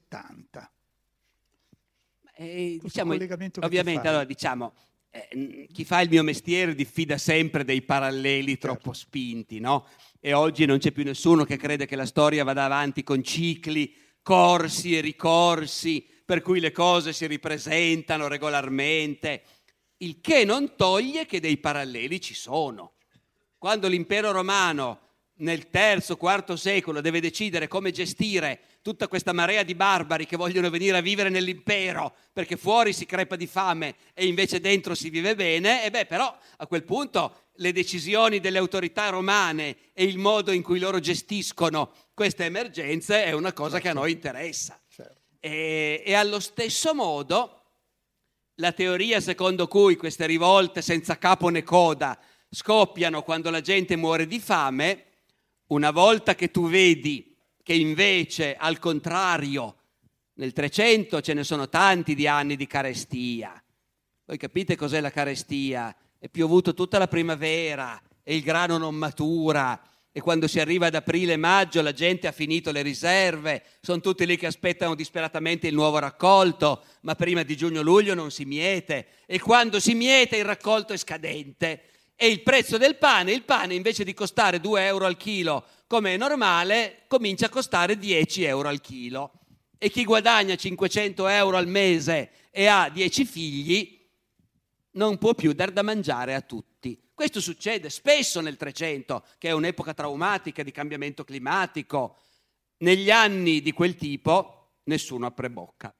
Eh, 2.38 2.78
diciamo, 2.82 3.12
ovviamente, 3.12 4.08
allora 4.08 4.24
diciamo, 4.24 4.74
eh, 5.10 5.68
chi 5.72 5.84
fa 5.84 6.00
il 6.00 6.10
mio 6.10 6.24
mestiere 6.24 6.74
diffida 6.74 7.16
sempre 7.16 7.62
dei 7.64 7.82
paralleli 7.82 8.58
certo. 8.58 8.66
troppo 8.66 8.92
spinti, 8.92 9.60
no? 9.60 9.86
E 10.18 10.32
oggi 10.32 10.66
non 10.66 10.78
c'è 10.78 10.90
più 10.90 11.04
nessuno 11.04 11.44
che 11.44 11.56
crede 11.56 11.86
che 11.86 11.94
la 11.94 12.06
storia 12.06 12.42
vada 12.42 12.64
avanti 12.64 13.04
con 13.04 13.22
cicli, 13.22 14.04
corsi 14.26 14.96
e 14.96 15.00
ricorsi, 15.00 16.04
per 16.24 16.42
cui 16.42 16.58
le 16.58 16.72
cose 16.72 17.12
si 17.12 17.28
ripresentano 17.28 18.26
regolarmente, 18.26 19.44
il 19.98 20.20
che 20.20 20.44
non 20.44 20.74
toglie 20.74 21.26
che 21.26 21.38
dei 21.38 21.58
paralleli 21.58 22.20
ci 22.20 22.34
sono. 22.34 22.94
Quando 23.56 23.86
l'impero 23.86 24.32
romano 24.32 24.98
nel 25.34 25.70
terzo, 25.70 26.16
quarto 26.16 26.56
secolo 26.56 27.00
deve 27.00 27.20
decidere 27.20 27.68
come 27.68 27.92
gestire 27.92 28.60
tutta 28.82 29.06
questa 29.06 29.32
marea 29.32 29.62
di 29.62 29.76
barbari 29.76 30.26
che 30.26 30.36
vogliono 30.36 30.70
venire 30.70 30.96
a 30.96 31.02
vivere 31.02 31.28
nell'impero 31.28 32.12
perché 32.32 32.56
fuori 32.56 32.92
si 32.92 33.06
crepa 33.06 33.36
di 33.36 33.46
fame 33.46 33.94
e 34.12 34.26
invece 34.26 34.58
dentro 34.58 34.96
si 34.96 35.08
vive 35.08 35.36
bene, 35.36 35.84
e 35.84 35.90
beh 35.90 36.06
però 36.06 36.36
a 36.56 36.66
quel 36.66 36.82
punto 36.82 37.45
le 37.56 37.72
decisioni 37.72 38.40
delle 38.40 38.58
autorità 38.58 39.08
romane 39.08 39.76
e 39.92 40.04
il 40.04 40.18
modo 40.18 40.52
in 40.52 40.62
cui 40.62 40.78
loro 40.78 41.00
gestiscono 41.00 41.92
queste 42.14 42.44
emergenze 42.44 43.24
è 43.24 43.32
una 43.32 43.52
cosa 43.52 43.80
che 43.80 43.88
a 43.88 43.92
noi 43.92 44.12
interessa. 44.12 44.80
Certo. 44.88 45.20
E, 45.40 46.02
e 46.04 46.14
allo 46.14 46.40
stesso 46.40 46.94
modo 46.94 47.62
la 48.56 48.72
teoria 48.72 49.20
secondo 49.20 49.68
cui 49.68 49.96
queste 49.96 50.26
rivolte 50.26 50.80
senza 50.80 51.18
capo 51.18 51.48
né 51.48 51.62
coda 51.62 52.18
scoppiano 52.48 53.22
quando 53.22 53.50
la 53.50 53.60
gente 53.60 53.96
muore 53.96 54.26
di 54.26 54.40
fame, 54.40 55.04
una 55.68 55.90
volta 55.90 56.34
che 56.34 56.50
tu 56.50 56.68
vedi 56.68 57.36
che 57.62 57.74
invece 57.74 58.56
al 58.56 58.78
contrario 58.78 59.76
nel 60.34 60.52
300 60.52 61.20
ce 61.20 61.34
ne 61.34 61.44
sono 61.44 61.68
tanti 61.68 62.14
di 62.14 62.26
anni 62.26 62.56
di 62.56 62.66
carestia. 62.66 63.60
Voi 64.24 64.36
capite 64.36 64.76
cos'è 64.76 65.00
la 65.00 65.10
carestia? 65.10 65.94
È 66.26 66.28
piovuto 66.28 66.74
tutta 66.74 66.98
la 66.98 67.06
primavera 67.06 68.02
e 68.24 68.34
il 68.34 68.42
grano 68.42 68.78
non 68.78 68.96
matura. 68.96 69.80
E 70.10 70.20
quando 70.20 70.48
si 70.48 70.58
arriva 70.58 70.86
ad 70.86 70.96
aprile 70.96 71.34
e 71.34 71.36
maggio 71.36 71.80
la 71.82 71.92
gente 71.92 72.26
ha 72.26 72.32
finito 72.32 72.72
le 72.72 72.82
riserve, 72.82 73.62
sono 73.80 74.00
tutti 74.00 74.26
lì 74.26 74.36
che 74.36 74.46
aspettano 74.46 74.96
disperatamente 74.96 75.68
il 75.68 75.74
nuovo 75.74 76.00
raccolto, 76.00 76.82
ma 77.02 77.14
prima 77.14 77.44
di 77.44 77.56
giugno-luglio 77.56 78.14
non 78.14 78.32
si 78.32 78.44
miete. 78.44 79.06
E 79.24 79.38
quando 79.38 79.78
si 79.78 79.94
miete 79.94 80.38
il 80.38 80.44
raccolto 80.44 80.92
è 80.92 80.96
scadente. 80.96 81.82
E 82.16 82.26
il 82.26 82.42
prezzo 82.42 82.76
del 82.76 82.96
pane, 82.96 83.30
il 83.30 83.44
pane 83.44 83.74
invece 83.74 84.02
di 84.02 84.12
costare 84.12 84.58
2 84.58 84.84
euro 84.84 85.04
al 85.04 85.16
chilo 85.16 85.64
come 85.86 86.14
è 86.14 86.16
normale, 86.16 87.04
comincia 87.06 87.46
a 87.46 87.50
costare 87.50 87.96
10 87.98 88.42
euro 88.42 88.66
al 88.66 88.80
chilo. 88.80 89.30
E 89.78 89.90
chi 89.90 90.02
guadagna 90.02 90.56
500 90.56 91.28
euro 91.28 91.56
al 91.56 91.68
mese 91.68 92.30
e 92.50 92.66
ha 92.66 92.90
10 92.92 93.24
figli 93.24 93.95
non 94.96 95.18
può 95.18 95.34
più 95.34 95.52
dar 95.52 95.70
da 95.70 95.82
mangiare 95.82 96.34
a 96.34 96.40
tutti. 96.40 97.00
Questo 97.14 97.40
succede 97.40 97.88
spesso 97.88 98.40
nel 98.40 98.56
300, 98.56 99.24
che 99.38 99.48
è 99.48 99.52
un'epoca 99.52 99.94
traumatica 99.94 100.62
di 100.62 100.72
cambiamento 100.72 101.24
climatico. 101.24 102.16
Negli 102.78 103.10
anni 103.10 103.62
di 103.62 103.72
quel 103.72 103.94
tipo 103.94 104.80
nessuno 104.84 105.26
apre 105.26 105.48
bocca. 105.48 105.94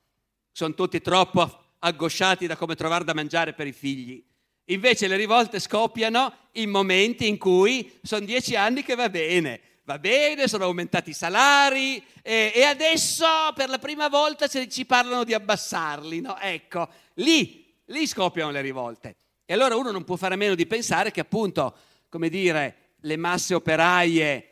Sono 0.52 0.74
tutti 0.74 1.00
troppo 1.00 1.64
aggosciati 1.78 2.46
da 2.46 2.56
come 2.56 2.74
trovare 2.74 3.04
da 3.04 3.14
mangiare 3.14 3.54
per 3.54 3.66
i 3.66 3.72
figli. 3.72 4.22
Invece 4.66 5.06
le 5.06 5.16
rivolte 5.16 5.60
scoppiano 5.60 6.32
in 6.52 6.70
momenti 6.70 7.28
in 7.28 7.38
cui 7.38 7.98
sono 8.02 8.24
dieci 8.26 8.56
anni 8.56 8.82
che 8.82 8.94
va 8.94 9.08
bene, 9.08 9.60
va 9.84 9.98
bene, 9.98 10.48
sono 10.48 10.64
aumentati 10.64 11.10
i 11.10 11.14
salari 11.14 12.02
e, 12.20 12.52
e 12.52 12.62
adesso 12.62 13.26
per 13.54 13.68
la 13.68 13.78
prima 13.78 14.08
volta 14.08 14.48
ci 14.48 14.84
parlano 14.84 15.22
di 15.22 15.34
abbassarli. 15.34 16.20
No? 16.20 16.36
Ecco, 16.38 16.88
lì, 17.14 17.65
lì 17.86 18.06
scoppiano 18.06 18.50
le 18.50 18.60
rivolte. 18.60 19.16
E 19.44 19.52
allora 19.52 19.76
uno 19.76 19.90
non 19.90 20.04
può 20.04 20.16
fare 20.16 20.34
a 20.34 20.36
meno 20.36 20.54
di 20.54 20.66
pensare 20.66 21.10
che 21.10 21.20
appunto, 21.20 21.76
come 22.08 22.28
dire, 22.28 22.94
le 23.00 23.16
masse 23.16 23.54
operaie 23.54 24.50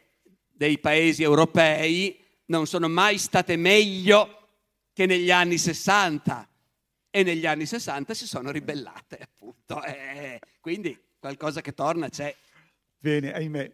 dei 0.51 0.78
paesi 0.78 1.22
europei 1.22 2.20
non 2.47 2.66
sono 2.66 2.89
mai 2.89 3.18
state 3.18 3.57
meglio 3.57 4.49
che 4.93 5.07
negli 5.07 5.30
anni 5.30 5.59
60 5.59 6.49
e 7.11 7.22
negli 7.22 7.47
anni 7.47 7.66
60 7.66 8.14
si 8.14 8.26
sono 8.26 8.51
ribellate 8.51 9.18
appunto. 9.18 9.82
E 9.82 10.41
quindi 10.61 10.97
qualcosa 11.18 11.61
che 11.61 11.74
torna 11.74 12.09
c'è. 12.09 12.35
Bene, 12.99 13.32
ahimè. 13.32 13.72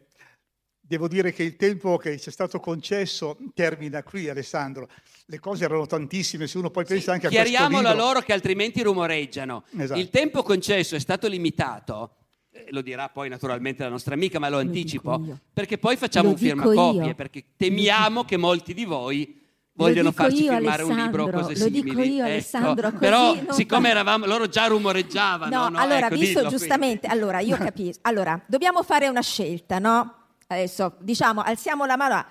Devo 0.91 1.07
dire 1.07 1.33
che 1.33 1.45
il 1.45 1.55
tempo 1.55 1.97
che 1.99 2.19
ci 2.19 2.31
è 2.31 2.33
stato 2.33 2.59
concesso 2.59 3.39
termina 3.55 4.03
qui, 4.03 4.29
Alessandro. 4.29 4.89
Le 5.27 5.39
cose 5.39 5.63
erano 5.63 5.87
tantissime, 5.87 6.49
se 6.49 6.59
uno 6.59 6.71
poi 6.71 6.85
pensa 6.85 7.05
sì, 7.05 7.11
anche 7.11 7.27
a 7.29 7.31
questo 7.31 7.49
Chiariamolo 7.49 7.87
a 7.87 7.95
loro 7.95 8.19
che 8.23 8.33
altrimenti 8.33 8.83
rumoreggiano. 8.83 9.63
Esatto. 9.79 10.01
Il 10.01 10.11
tempo 10.11 10.43
concesso 10.43 10.97
è 10.97 10.99
stato 10.99 11.29
limitato, 11.29 12.17
eh, 12.51 12.67
lo 12.71 12.81
dirà 12.81 13.09
poi 13.09 13.29
naturalmente 13.29 13.85
la 13.85 13.89
nostra 13.89 14.15
amica, 14.15 14.41
ma 14.41 14.49
lo, 14.49 14.57
lo 14.57 14.63
anticipo, 14.63 15.39
perché 15.53 15.79
poi 15.79 15.97
facciamo 15.97 16.27
lo 16.27 16.33
un 16.33 16.39
firmacopie, 16.41 17.15
perché 17.15 17.45
temiamo 17.57 18.25
che 18.25 18.37
molti 18.37 18.75
di 18.75 18.85
voi 18.85 19.41
vogliono 19.75 20.11
farci 20.11 20.43
io, 20.43 20.51
firmare 20.55 20.83
un 20.83 20.97
libro 20.97 21.31
cose 21.31 21.53
lo 21.53 21.55
simili. 21.55 21.93
Lo 21.93 22.01
dico 22.01 22.01
io, 22.01 22.15
ecco. 22.15 22.23
Alessandro. 22.25 22.93
Però, 22.95 23.37
siccome 23.51 23.87
fa... 23.87 23.91
eravamo, 23.91 24.27
loro 24.27 24.49
già 24.49 24.67
rumoreggiavano. 24.67 25.57
No, 25.57 25.69
no 25.69 25.79
allora, 25.79 26.07
ecco, 26.07 26.17
visto 26.17 26.49
giustamente, 26.49 27.07
qui. 27.07 27.17
allora 27.17 27.39
io 27.39 27.55
capisco. 27.63 28.01
Allora, 28.03 28.43
dobbiamo 28.49 28.83
fare 28.83 29.07
una 29.07 29.23
scelta, 29.23 29.79
no? 29.79 30.15
Adesso 30.51 30.97
diciamo, 30.99 31.43
alziamo 31.43 31.87
la 31.87 31.97
mano. 31.97 32.25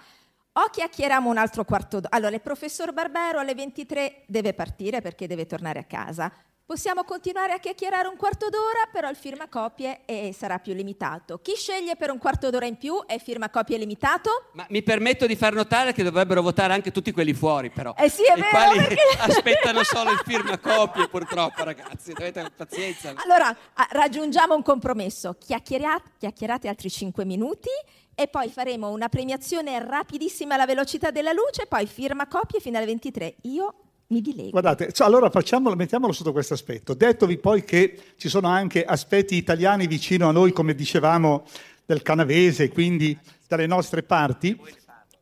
O 0.53 0.69
chiacchieriamo 0.69 1.29
un 1.29 1.37
altro 1.37 1.63
quarto 1.63 2.01
d'ora. 2.01 2.15
Allora, 2.15 2.35
il 2.35 2.41
professor 2.41 2.91
Barbero 2.91 3.39
alle 3.39 3.55
23 3.55 4.23
deve 4.27 4.53
partire 4.53 4.99
perché 4.99 5.25
deve 5.25 5.45
tornare 5.45 5.79
a 5.79 5.83
casa. 5.85 6.31
Possiamo 6.69 7.03
continuare 7.03 7.53
a 7.53 7.57
chiacchierare 7.57 8.07
un 8.07 8.15
quarto 8.15 8.47
d'ora, 8.47 8.87
però 8.91 9.09
il 9.09 9.15
firmacopie 9.15 10.01
e 10.05 10.35
sarà 10.37 10.59
più 10.59 10.75
limitato. 10.75 11.39
Chi 11.39 11.55
sceglie 11.55 11.95
per 11.95 12.11
un 12.11 12.19
quarto 12.19 12.51
d'ora 12.51 12.67
in 12.67 12.77
più 12.77 13.03
è 13.07 13.17
firmacopie 13.17 13.75
limitato? 13.75 14.49
Ma 14.53 14.67
mi 14.69 14.83
permetto 14.83 15.25
di 15.25 15.35
far 15.35 15.53
notare 15.53 15.93
che 15.93 16.03
dovrebbero 16.03 16.43
votare 16.43 16.73
anche 16.73 16.91
tutti 16.91 17.11
quelli 17.11 17.33
fuori, 17.33 17.71
però. 17.71 17.95
Eh 17.97 18.07
sì, 18.07 18.21
è 18.21 18.33
I 18.33 18.41
vero, 18.41 18.49
quali 18.49 18.77
perché... 18.77 19.01
aspettano 19.17 19.83
solo 19.83 20.11
il 20.11 20.21
firmacopie, 20.23 21.07
purtroppo, 21.07 21.63
ragazzi. 21.63 22.13
Dovete 22.13 22.51
pazienza. 22.55 23.15
Allora, 23.15 23.57
raggiungiamo 23.89 24.53
un 24.53 24.61
compromesso. 24.61 25.37
Chiacchierate, 25.39 26.11
chiacchierate 26.19 26.67
altri 26.67 26.91
5 26.91 27.25
minuti 27.25 27.69
e 28.13 28.27
poi 28.27 28.47
faremo 28.49 28.89
una 28.89 29.09
premiazione 29.09 29.83
rapidissima 29.83 30.53
alla 30.53 30.67
velocità 30.67 31.09
della 31.09 31.31
luce, 31.31 31.65
poi 31.65 31.87
firma 31.87 32.27
copie 32.27 32.59
fino 32.59 32.77
alle 32.77 32.85
23. 32.85 33.37
Io 33.45 33.73
mi 34.09 34.21
dilego. 34.21 34.49
Guardate, 34.49 34.91
cioè, 34.91 35.07
allora 35.07 35.29
facciamolo, 35.29 35.75
mettiamolo 35.75 36.13
sotto 36.13 36.31
questo 36.31 36.53
aspetto. 36.53 36.93
Dettovi 36.93 37.37
poi 37.37 37.63
che 37.63 37.97
ci 38.17 38.29
sono 38.29 38.47
anche 38.47 38.83
aspetti 38.83 39.35
italiani 39.35 39.87
vicino 39.87 40.27
a 40.27 40.31
noi, 40.31 40.51
come 40.51 40.73
dicevamo, 40.73 41.45
del 41.85 42.01
canavese, 42.01 42.69
quindi 42.69 43.17
dalle 43.47 43.67
nostre 43.67 44.03
parti. 44.03 44.59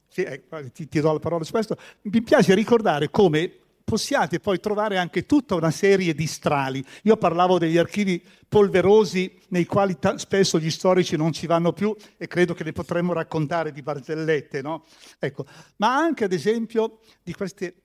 Sì, 0.07 0.23
eh, 0.23 0.43
ti, 0.73 0.87
ti 0.87 0.99
do 0.99 1.13
la 1.13 1.19
parola 1.19 1.43
su 1.43 1.51
questo. 1.51 1.77
Mi 2.03 2.21
piace 2.21 2.53
ricordare 2.55 3.09
come 3.09 3.51
possiate 3.83 4.41
poi 4.41 4.59
trovare 4.59 4.97
anche 4.97 5.25
tutta 5.25 5.55
una 5.55 5.71
serie 5.71 6.13
di 6.13 6.27
strali. 6.27 6.83
Io 7.03 7.15
parlavo 7.15 7.57
degli 7.57 7.77
archivi 7.77 8.21
polverosi 8.47 9.33
nei 9.49 9.65
quali 9.65 9.97
t- 9.97 10.15
spesso 10.15 10.59
gli 10.59 10.69
storici 10.69 11.15
non 11.15 11.31
ci 11.31 11.47
vanno 11.47 11.71
più 11.71 11.95
e 12.17 12.27
credo 12.27 12.53
che 12.53 12.65
ne 12.65 12.73
potremmo 12.73 13.13
raccontare 13.13 13.71
di 13.71 13.81
barzellette, 13.81 14.61
no? 14.61 14.85
Ecco. 15.19 15.45
Ma 15.77 15.95
anche 15.95 16.25
ad 16.25 16.33
esempio 16.33 16.99
di 17.23 17.33
queste 17.33 17.75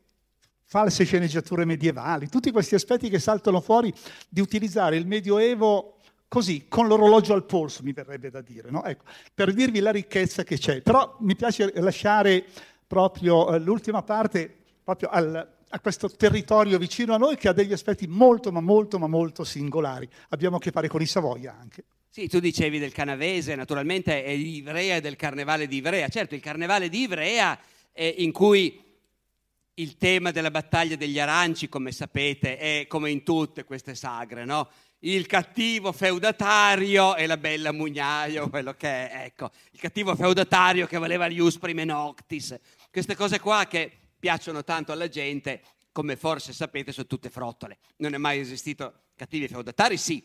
false 0.72 1.04
sceneggiature 1.04 1.66
medievali, 1.66 2.30
tutti 2.30 2.50
questi 2.50 2.74
aspetti 2.74 3.10
che 3.10 3.18
saltano 3.18 3.60
fuori 3.60 3.92
di 4.26 4.40
utilizzare 4.40 4.96
il 4.96 5.06
Medioevo 5.06 5.98
così, 6.28 6.64
con 6.66 6.86
l'orologio 6.86 7.34
al 7.34 7.44
polso, 7.44 7.82
mi 7.82 7.92
verrebbe 7.92 8.30
da 8.30 8.40
dire, 8.40 8.70
no? 8.70 8.82
ecco, 8.82 9.04
per 9.34 9.52
dirvi 9.52 9.80
la 9.80 9.90
ricchezza 9.90 10.44
che 10.44 10.56
c'è. 10.56 10.80
Però 10.80 11.18
mi 11.20 11.36
piace 11.36 11.70
lasciare 11.74 12.46
proprio 12.86 13.52
eh, 13.52 13.58
l'ultima 13.58 14.02
parte 14.02 14.50
proprio 14.82 15.10
al, 15.10 15.46
a 15.68 15.80
questo 15.80 16.08
territorio 16.08 16.78
vicino 16.78 17.12
a 17.12 17.18
noi 17.18 17.36
che 17.36 17.48
ha 17.48 17.52
degli 17.52 17.74
aspetti 17.74 18.06
molto, 18.06 18.50
ma 18.50 18.62
molto, 18.62 18.98
ma 18.98 19.08
molto 19.08 19.44
singolari. 19.44 20.08
Abbiamo 20.30 20.56
a 20.56 20.58
che 20.58 20.70
fare 20.70 20.88
con 20.88 21.02
i 21.02 21.06
Savoia 21.06 21.54
anche. 21.54 21.84
Sì, 22.08 22.28
tu 22.28 22.40
dicevi 22.40 22.78
del 22.78 22.92
canavese, 22.92 23.54
naturalmente 23.54 24.24
è 24.24 24.30
Ivrea 24.30 24.96
e 24.96 25.00
del 25.02 25.16
carnevale 25.16 25.66
di 25.66 25.76
Ivrea. 25.76 26.08
Certo, 26.08 26.34
il 26.34 26.40
carnevale 26.40 26.88
di 26.88 27.02
Ivrea 27.02 27.58
è 27.92 28.14
in 28.16 28.32
cui 28.32 28.90
il 29.74 29.96
tema 29.96 30.30
della 30.30 30.50
battaglia 30.50 30.96
degli 30.96 31.18
aranci, 31.18 31.68
come 31.68 31.92
sapete, 31.92 32.58
è 32.58 32.86
come 32.86 33.10
in 33.10 33.22
tutte 33.22 33.64
queste 33.64 33.94
sagre, 33.94 34.44
no? 34.44 34.68
Il 35.00 35.26
cattivo 35.26 35.90
feudatario 35.92 37.16
e 37.16 37.26
la 37.26 37.36
bella 37.36 37.72
mugnaio, 37.72 38.48
quello 38.48 38.74
che 38.74 39.10
è, 39.10 39.24
ecco, 39.24 39.50
il 39.72 39.80
cattivo 39.80 40.14
feudatario 40.14 40.86
che 40.86 40.98
voleva 40.98 41.26
gli 41.28 41.40
usprime 41.40 41.84
noctis. 41.84 42.56
Queste 42.90 43.16
cose 43.16 43.40
qua 43.40 43.66
che 43.66 43.90
piacciono 44.18 44.62
tanto 44.62 44.92
alla 44.92 45.08
gente, 45.08 45.62
come 45.90 46.16
forse 46.16 46.52
sapete, 46.52 46.92
sono 46.92 47.06
tutte 47.06 47.30
frottole. 47.30 47.78
Non 47.96 48.14
è 48.14 48.18
mai 48.18 48.38
esistito 48.38 49.06
cattivi 49.16 49.48
feudatari, 49.48 49.96
sì, 49.96 50.24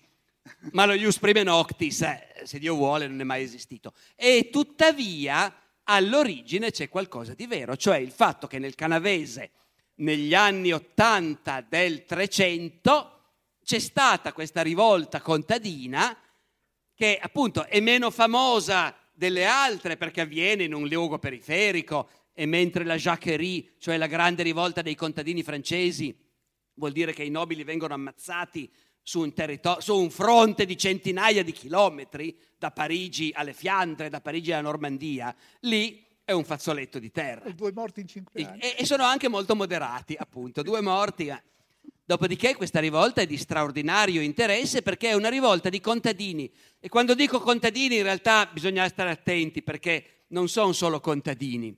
ma 0.73 0.85
lo 0.85 0.93
ius 0.93 1.17
prime 1.17 1.43
noctis, 1.43 2.01
eh, 2.01 2.41
se 2.43 2.59
Dio 2.59 2.75
vuole, 2.75 3.07
non 3.07 3.19
è 3.19 3.23
mai 3.23 3.43
esistito. 3.43 3.93
E 4.15 4.49
tuttavia 4.51 5.53
all'origine 5.89 6.71
c'è 6.71 6.89
qualcosa 6.89 7.33
di 7.33 7.47
vero, 7.47 7.75
cioè 7.75 7.97
il 7.97 8.11
fatto 8.11 8.47
che 8.47 8.59
nel 8.59 8.75
canavese 8.75 9.51
negli 9.95 10.33
anni 10.33 10.71
80 10.71 11.65
del 11.67 12.05
300 12.05 13.13
c'è 13.63 13.79
stata 13.79 14.33
questa 14.33 14.61
rivolta 14.61 15.21
contadina 15.21 16.15
che 16.93 17.17
appunto 17.21 17.65
è 17.65 17.79
meno 17.79 18.11
famosa 18.11 18.95
delle 19.13 19.45
altre 19.45 19.97
perché 19.97 20.21
avviene 20.21 20.63
in 20.63 20.73
un 20.73 20.87
luogo 20.87 21.19
periferico 21.19 22.09
e 22.33 22.45
mentre 22.45 22.83
la 22.83 22.95
Jacquerie, 22.95 23.73
cioè 23.79 23.97
la 23.97 24.07
grande 24.07 24.43
rivolta 24.43 24.81
dei 24.81 24.95
contadini 24.95 25.41
francesi, 25.41 26.15
vuol 26.73 26.91
dire 26.91 27.13
che 27.13 27.23
i 27.23 27.29
nobili 27.29 27.63
vengono 27.63 27.93
ammazzati 27.93 28.71
su 29.07 29.21
un, 29.21 29.31
territorio, 29.31 29.79
su 29.79 29.97
un 29.97 30.09
fronte 30.09 30.65
di 30.65 30.75
centinaia 30.75 31.41
di 31.41 31.53
chilometri, 31.53 32.37
da 32.57 32.71
Parigi 32.71 33.31
alle 33.33 33.53
Fiandre, 33.53 34.09
da 34.09 34.19
Parigi 34.19 34.51
alla 34.51 34.63
Normandia, 34.63 35.33
lì 35.61 36.05
è 36.25 36.33
un 36.33 36.43
fazzoletto 36.43 36.99
di 36.99 37.09
terra. 37.09 37.49
Due 37.51 37.71
morti 37.71 38.01
in 38.01 38.07
cinque 38.07 38.43
anni. 38.43 38.59
E, 38.59 38.75
e 38.79 38.85
sono 38.85 39.03
anche 39.03 39.29
molto 39.29 39.55
moderati, 39.55 40.17
appunto, 40.19 40.61
due 40.61 40.81
morti. 40.81 41.33
Dopodiché 42.03 42.53
questa 42.57 42.81
rivolta 42.81 43.21
è 43.21 43.25
di 43.25 43.37
straordinario 43.37 44.19
interesse 44.19 44.81
perché 44.81 45.11
è 45.11 45.13
una 45.13 45.29
rivolta 45.29 45.69
di 45.69 45.79
contadini. 45.79 46.51
E 46.77 46.89
quando 46.89 47.13
dico 47.13 47.39
contadini 47.39 47.95
in 47.95 48.03
realtà 48.03 48.45
bisogna 48.47 48.85
stare 48.89 49.11
attenti 49.11 49.63
perché 49.63 50.25
non 50.29 50.49
sono 50.49 50.73
solo 50.73 50.99
contadini. 50.99 51.73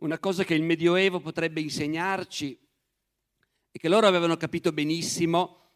Una 0.00 0.18
cosa 0.18 0.44
che 0.44 0.52
il 0.52 0.62
Medioevo 0.62 1.20
potrebbe 1.20 1.62
insegnarci 1.62 2.58
è 3.70 3.78
che 3.78 3.88
loro 3.88 4.06
avevano 4.06 4.36
capito 4.36 4.72
benissimo 4.72 5.67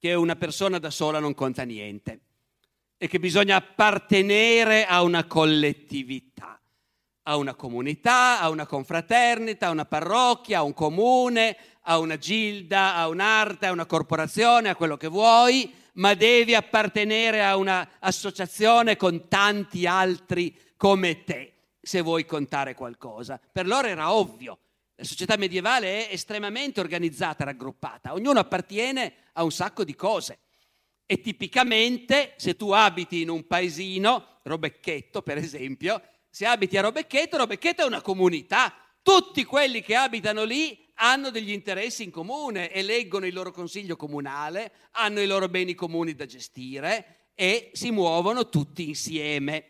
che 0.00 0.14
una 0.14 0.34
persona 0.34 0.78
da 0.78 0.90
sola 0.90 1.18
non 1.18 1.34
conta 1.34 1.62
niente 1.62 2.20
e 2.96 3.06
che 3.06 3.18
bisogna 3.18 3.56
appartenere 3.56 4.86
a 4.86 5.02
una 5.02 5.24
collettività, 5.24 6.58
a 7.24 7.36
una 7.36 7.54
comunità, 7.54 8.40
a 8.40 8.48
una 8.48 8.66
confraternita, 8.66 9.66
a 9.66 9.70
una 9.70 9.84
parrocchia, 9.84 10.58
a 10.58 10.62
un 10.62 10.72
comune, 10.72 11.56
a 11.82 11.98
una 11.98 12.16
gilda, 12.16 12.94
a 12.96 13.08
un'arte, 13.08 13.66
a 13.66 13.72
una 13.72 13.84
corporazione, 13.84 14.70
a 14.70 14.76
quello 14.76 14.96
che 14.96 15.08
vuoi, 15.08 15.70
ma 15.94 16.14
devi 16.14 16.54
appartenere 16.54 17.44
a 17.44 17.56
un'associazione 17.56 18.96
con 18.96 19.28
tanti 19.28 19.86
altri 19.86 20.58
come 20.78 21.24
te, 21.24 21.52
se 21.80 22.00
vuoi 22.00 22.24
contare 22.24 22.74
qualcosa. 22.74 23.38
Per 23.52 23.66
loro 23.66 23.86
era 23.86 24.12
ovvio. 24.12 24.58
La 24.96 25.04
società 25.06 25.36
medievale 25.38 26.08
è 26.08 26.12
estremamente 26.12 26.80
organizzata, 26.80 27.44
raggruppata, 27.44 28.12
ognuno 28.12 28.38
appartiene 28.38 29.14
a 29.40 29.44
un 29.44 29.50
sacco 29.50 29.84
di 29.84 29.94
cose. 29.94 30.38
E 31.06 31.20
tipicamente 31.20 32.34
se 32.36 32.54
tu 32.54 32.70
abiti 32.70 33.22
in 33.22 33.30
un 33.30 33.46
paesino, 33.46 34.38
Robecchetto 34.44 35.22
per 35.22 35.38
esempio, 35.38 36.00
se 36.30 36.46
abiti 36.46 36.76
a 36.76 36.82
Robecchetto, 36.82 37.36
Robecchetto 37.36 37.82
è 37.82 37.86
una 37.86 38.02
comunità, 38.02 38.72
tutti 39.02 39.44
quelli 39.44 39.82
che 39.82 39.96
abitano 39.96 40.44
lì 40.44 40.78
hanno 41.02 41.30
degli 41.30 41.50
interessi 41.50 42.04
in 42.04 42.10
comune, 42.10 42.70
eleggono 42.70 43.26
il 43.26 43.34
loro 43.34 43.50
consiglio 43.50 43.96
comunale, 43.96 44.72
hanno 44.92 45.20
i 45.20 45.26
loro 45.26 45.48
beni 45.48 45.74
comuni 45.74 46.14
da 46.14 46.26
gestire 46.26 47.30
e 47.34 47.70
si 47.72 47.90
muovono 47.90 48.48
tutti 48.48 48.86
insieme. 48.86 49.64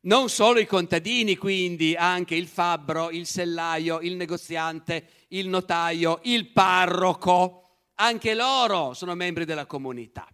Non 0.00 0.28
solo 0.28 0.58
i 0.58 0.66
contadini, 0.66 1.36
quindi 1.36 1.94
anche 1.94 2.34
il 2.34 2.46
fabbro, 2.46 3.10
il 3.10 3.26
sellaio, 3.26 4.00
il 4.00 4.16
negoziante, 4.16 5.08
il 5.28 5.48
notaio, 5.48 6.20
il 6.24 6.50
parroco, 6.50 7.63
anche 7.94 8.34
loro 8.34 8.94
sono 8.94 9.14
membri 9.14 9.44
della 9.44 9.66
comunità. 9.66 10.28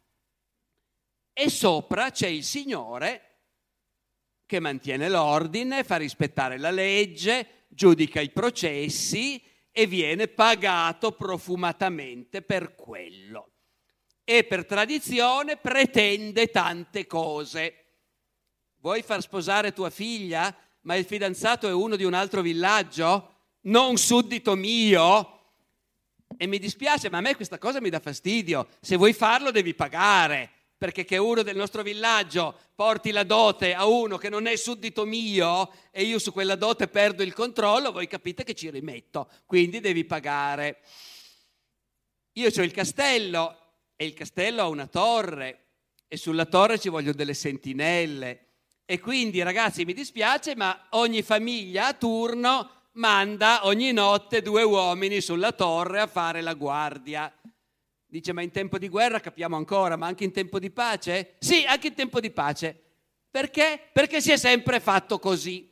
E 1.33 1.49
sopra 1.51 2.11
c'è 2.11 2.29
il 2.29 2.45
Signore 2.45 3.27
che 4.47 4.61
mantiene 4.61 5.09
l'ordine, 5.09 5.85
fa 5.85 5.97
rispettare 5.97 6.59
la 6.59 6.71
legge, 6.71 7.67
giudica 7.69 8.21
i 8.21 8.31
processi 8.31 9.43
e 9.71 9.87
viene 9.87 10.29
pagato 10.29 11.13
profumatamente 11.13 12.43
per 12.43 12.75
quello. 12.75 13.53
E 14.25 14.45
per 14.45 14.67
tradizione 14.67 15.57
pretende 15.57 16.51
tante 16.51 17.07
cose 17.07 17.81
Vuoi 18.81 19.03
far 19.03 19.21
sposare 19.21 19.75
tua 19.75 19.91
figlia, 19.91 20.57
ma 20.83 20.95
il 20.95 21.05
fidanzato 21.05 21.69
è 21.69 21.73
uno 21.73 21.97
di 21.97 22.05
un 22.05 22.15
altro 22.15 22.41
villaggio? 22.41 23.35
Non 23.63 23.99
suddito 23.99 24.55
mio? 24.55 25.39
E 26.43 26.47
mi 26.47 26.59
dispiace, 26.59 27.11
ma 27.11 27.18
a 27.18 27.20
me 27.20 27.36
questa 27.36 27.59
cosa 27.59 27.82
mi 27.82 27.91
dà 27.91 28.01
fastidio. 28.01 28.66
Se 28.80 28.97
vuoi 28.97 29.12
farlo 29.12 29.51
devi 29.51 29.74
pagare, 29.74 30.51
perché 30.78 31.05
che 31.05 31.18
uno 31.18 31.43
del 31.43 31.55
nostro 31.55 31.82
villaggio 31.82 32.59
porti 32.74 33.11
la 33.11 33.24
dote 33.24 33.74
a 33.74 33.84
uno 33.84 34.16
che 34.16 34.30
non 34.30 34.47
è 34.47 34.57
suddito 34.57 35.05
mio 35.05 35.70
e 35.91 36.05
io 36.05 36.18
su 36.18 36.32
quella 36.32 36.55
dote 36.55 36.88
perdo 36.88 37.22
il 37.22 37.34
controllo, 37.34 37.93
voi 37.93 38.07
capite 38.07 38.43
che 38.43 38.55
ci 38.55 38.70
rimetto, 38.70 39.28
quindi 39.45 39.80
devi 39.80 40.07
pagare. 40.07 40.78
Io 42.32 42.49
ho 42.49 42.62
il 42.62 42.72
castello 42.72 43.59
e 43.95 44.07
il 44.07 44.14
castello 44.14 44.62
ha 44.62 44.68
una 44.68 44.86
torre 44.86 45.64
e 46.09 46.16
sulla 46.16 46.47
torre 46.47 46.78
ci 46.78 46.88
vogliono 46.88 47.16
delle 47.16 47.34
sentinelle 47.34 48.47
e 48.86 48.99
quindi 48.99 49.43
ragazzi 49.43 49.84
mi 49.84 49.93
dispiace, 49.93 50.57
ma 50.57 50.86
ogni 50.93 51.20
famiglia 51.20 51.88
a 51.88 51.93
turno 51.93 52.80
manda 52.93 53.66
ogni 53.66 53.93
notte 53.93 54.43
due 54.43 54.62
uomini 54.62 55.20
sulla 55.20 55.53
torre 55.53 56.01
a 56.01 56.07
fare 56.07 56.41
la 56.41 56.55
guardia. 56.55 57.32
Dice, 58.07 58.32
ma 58.32 58.43
in 58.43 58.51
tempo 58.51 58.78
di 58.78 58.88
guerra 58.88 59.20
capiamo 59.20 59.57
ancora, 59.57 59.97
ma 59.97 60.07
anche 60.07 60.24
in 60.24 60.32
tempo 60.32 60.59
di 60.59 60.70
pace? 60.70 61.36
Sì, 61.38 61.64
anche 61.64 61.88
in 61.88 61.95
tempo 61.95 62.18
di 62.18 62.30
pace. 62.30 62.78
Perché? 63.30 63.88
Perché 63.93 64.20
si 64.20 64.32
è 64.32 64.36
sempre 64.36 64.80
fatto 64.80 65.18
così. 65.20 65.68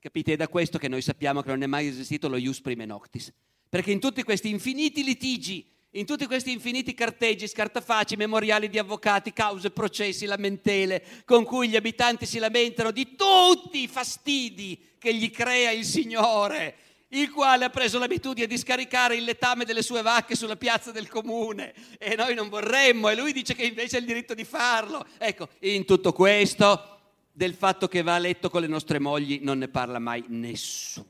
Capite? 0.00 0.32
È 0.32 0.36
da 0.36 0.48
questo 0.48 0.78
che 0.78 0.88
noi 0.88 1.02
sappiamo 1.02 1.42
che 1.42 1.50
non 1.50 1.62
è 1.62 1.66
mai 1.66 1.86
esistito 1.86 2.28
lo 2.28 2.38
ius 2.38 2.62
prime 2.62 2.86
noctis. 2.86 3.30
Perché 3.68 3.90
in 3.92 4.00
tutti 4.00 4.22
questi 4.22 4.48
infiniti 4.48 5.04
litigi 5.04 5.70
in 5.94 6.06
tutti 6.06 6.26
questi 6.26 6.52
infiniti 6.52 6.94
carteggi, 6.94 7.48
scartafaci, 7.48 8.14
memoriali 8.16 8.68
di 8.68 8.78
avvocati, 8.78 9.32
cause, 9.32 9.70
processi, 9.70 10.24
lamentele, 10.24 11.04
con 11.24 11.44
cui 11.44 11.68
gli 11.68 11.76
abitanti 11.76 12.26
si 12.26 12.38
lamentano 12.38 12.92
di 12.92 13.16
tutti 13.16 13.82
i 13.82 13.88
fastidi 13.88 14.78
che 14.98 15.12
gli 15.14 15.30
crea 15.30 15.72
il 15.72 15.84
Signore, 15.84 16.76
il 17.08 17.30
quale 17.32 17.64
ha 17.64 17.70
preso 17.70 17.98
l'abitudine 17.98 18.46
di 18.46 18.56
scaricare 18.56 19.16
il 19.16 19.24
letame 19.24 19.64
delle 19.64 19.82
sue 19.82 20.02
vacche 20.02 20.36
sulla 20.36 20.56
piazza 20.56 20.92
del 20.92 21.08
comune 21.08 21.74
e 21.98 22.14
noi 22.14 22.34
non 22.34 22.48
vorremmo 22.48 23.08
e 23.08 23.16
lui 23.16 23.32
dice 23.32 23.54
che 23.56 23.64
invece 23.64 23.96
ha 23.96 24.00
il 24.00 24.06
diritto 24.06 24.34
di 24.34 24.44
farlo. 24.44 25.04
Ecco, 25.18 25.48
in 25.60 25.84
tutto 25.84 26.12
questo 26.12 26.98
del 27.32 27.54
fatto 27.54 27.88
che 27.88 28.02
va 28.02 28.14
a 28.14 28.18
letto 28.18 28.48
con 28.48 28.60
le 28.60 28.68
nostre 28.68 29.00
mogli 29.00 29.40
non 29.42 29.58
ne 29.58 29.66
parla 29.66 29.98
mai 29.98 30.22
nessuno. 30.28 31.08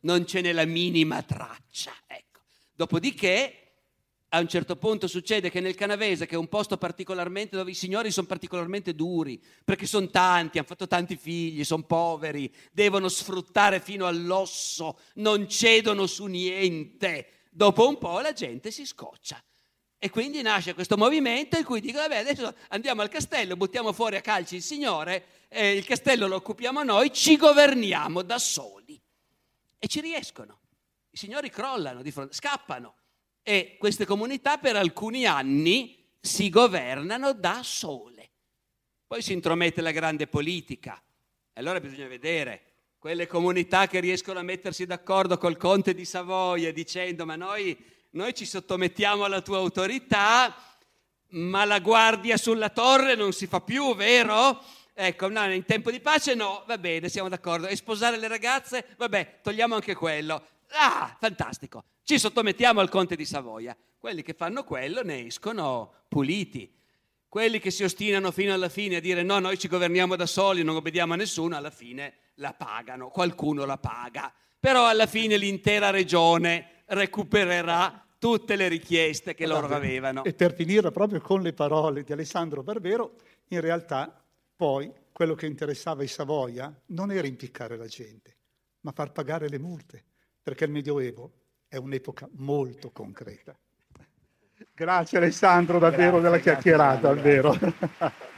Non 0.00 0.26
ce 0.26 0.40
n'è 0.40 0.52
la 0.52 0.64
minima 0.64 1.22
traccia. 1.22 1.92
Dopodiché, 2.74 3.64
a 4.30 4.40
un 4.40 4.48
certo 4.48 4.74
punto 4.74 5.06
succede 5.06 5.48
che 5.48 5.60
nel 5.60 5.76
Canavese, 5.76 6.26
che 6.26 6.34
è 6.34 6.38
un 6.38 6.48
posto 6.48 6.76
particolarmente 6.76 7.56
dove 7.56 7.70
i 7.70 7.74
signori 7.74 8.10
sono 8.10 8.26
particolarmente 8.26 8.94
duri, 8.94 9.40
perché 9.64 9.86
sono 9.86 10.08
tanti, 10.08 10.58
hanno 10.58 10.66
fatto 10.66 10.88
tanti 10.88 11.16
figli, 11.16 11.62
sono 11.62 11.84
poveri, 11.84 12.52
devono 12.72 13.08
sfruttare 13.08 13.78
fino 13.78 14.06
all'osso, 14.06 14.98
non 15.14 15.48
cedono 15.48 16.06
su 16.06 16.26
niente. 16.26 17.28
Dopo 17.50 17.86
un 17.86 17.96
po' 17.98 18.18
la 18.18 18.32
gente 18.32 18.72
si 18.72 18.84
scoccia. 18.84 19.40
E 19.96 20.10
quindi 20.10 20.42
nasce 20.42 20.74
questo 20.74 20.96
movimento 20.96 21.56
in 21.56 21.64
cui 21.64 21.80
dicono, 21.80 22.02
vabbè, 22.02 22.16
adesso 22.16 22.54
andiamo 22.68 23.02
al 23.02 23.08
castello, 23.08 23.56
buttiamo 23.56 23.92
fuori 23.92 24.16
a 24.16 24.20
calci 24.20 24.56
il 24.56 24.62
signore, 24.62 25.24
eh, 25.48 25.76
il 25.76 25.84
castello 25.86 26.26
lo 26.26 26.36
occupiamo 26.36 26.82
noi, 26.82 27.12
ci 27.12 27.36
governiamo 27.36 28.22
da 28.22 28.38
soli. 28.38 29.00
E 29.78 29.86
ci 29.86 30.00
riescono. 30.00 30.58
I 31.14 31.16
signori 31.16 31.48
crollano, 31.48 32.02
di 32.02 32.10
fronte, 32.10 32.34
scappano 32.34 32.96
e 33.40 33.76
queste 33.78 34.04
comunità 34.04 34.58
per 34.58 34.74
alcuni 34.74 35.26
anni 35.26 36.04
si 36.20 36.48
governano 36.48 37.32
da 37.32 37.60
sole. 37.62 38.30
Poi 39.06 39.22
si 39.22 39.32
intromette 39.32 39.80
la 39.80 39.92
grande 39.92 40.26
politica. 40.26 41.00
E 41.52 41.60
allora 41.60 41.78
bisogna 41.78 42.08
vedere 42.08 42.62
quelle 42.98 43.28
comunità 43.28 43.86
che 43.86 44.00
riescono 44.00 44.40
a 44.40 44.42
mettersi 44.42 44.86
d'accordo 44.86 45.38
col 45.38 45.56
conte 45.56 45.94
di 45.94 46.04
Savoia 46.04 46.72
dicendo 46.72 47.24
ma 47.24 47.36
noi, 47.36 47.78
noi 48.10 48.34
ci 48.34 48.44
sottomettiamo 48.44 49.22
alla 49.22 49.40
tua 49.40 49.58
autorità, 49.58 50.52
ma 51.28 51.64
la 51.64 51.78
guardia 51.78 52.36
sulla 52.36 52.70
torre 52.70 53.14
non 53.14 53.32
si 53.32 53.46
fa 53.46 53.60
più, 53.60 53.94
vero? 53.94 54.60
Ecco, 54.92 55.28
no, 55.28 55.52
in 55.52 55.64
tempo 55.64 55.92
di 55.92 56.00
pace 56.00 56.34
no, 56.34 56.64
va 56.66 56.76
bene, 56.76 57.08
siamo 57.08 57.28
d'accordo. 57.28 57.68
E 57.68 57.76
sposare 57.76 58.16
le 58.16 58.26
ragazze, 58.26 58.94
vabbè, 58.96 59.38
togliamo 59.42 59.76
anche 59.76 59.94
quello. 59.94 60.44
Ah, 60.70 61.16
fantastico, 61.20 61.84
ci 62.02 62.18
sottomettiamo 62.18 62.80
al 62.80 62.88
conte 62.88 63.16
di 63.16 63.24
Savoia. 63.24 63.76
Quelli 63.98 64.22
che 64.22 64.34
fanno 64.34 64.64
quello 64.64 65.02
ne 65.02 65.26
escono 65.26 65.92
puliti. 66.08 66.72
Quelli 67.28 67.58
che 67.58 67.70
si 67.70 67.82
ostinano 67.82 68.30
fino 68.30 68.52
alla 68.52 68.68
fine 68.68 68.96
a 68.96 69.00
dire 69.00 69.22
no, 69.22 69.38
noi 69.38 69.58
ci 69.58 69.66
governiamo 69.66 70.14
da 70.14 70.26
soli, 70.26 70.62
non 70.62 70.76
obbediamo 70.76 71.14
a 71.14 71.16
nessuno, 71.16 71.56
alla 71.56 71.70
fine 71.70 72.14
la 72.34 72.52
pagano, 72.52 73.08
qualcuno 73.08 73.64
la 73.64 73.78
paga. 73.78 74.32
Però 74.60 74.86
alla 74.86 75.06
fine 75.06 75.36
l'intera 75.36 75.90
regione 75.90 76.84
recupererà 76.86 78.06
tutte 78.18 78.56
le 78.56 78.68
richieste 78.68 79.34
che 79.34 79.46
loro 79.46 79.66
avevano. 79.66 80.24
E 80.24 80.32
per 80.32 80.54
finire 80.54 80.90
proprio 80.90 81.20
con 81.20 81.42
le 81.42 81.52
parole 81.52 82.04
di 82.04 82.12
Alessandro 82.12 82.62
Barbero, 82.62 83.16
in 83.48 83.60
realtà 83.60 84.24
Poi 84.56 84.92
quello 85.12 85.34
che 85.34 85.46
interessava 85.46 86.02
ai 86.02 86.08
Savoia 86.08 86.72
non 86.86 87.10
era 87.10 87.26
impiccare 87.26 87.76
la 87.76 87.86
gente, 87.86 88.36
ma 88.80 88.92
far 88.92 89.12
pagare 89.12 89.48
le 89.48 89.58
multe, 89.58 90.04
perché 90.44 90.64
il 90.64 90.70
Medioevo 90.70 91.32
è 91.66 91.76
un'epoca 91.76 92.28
molto 92.34 92.90
concreta. 92.90 93.58
Grazie 94.72 95.18
Alessandro 95.18 95.78
davvero 95.78 96.20
grazie, 96.20 96.22
della 96.22 96.38
chiacchierata, 96.38 97.12
davvero. 97.12 97.58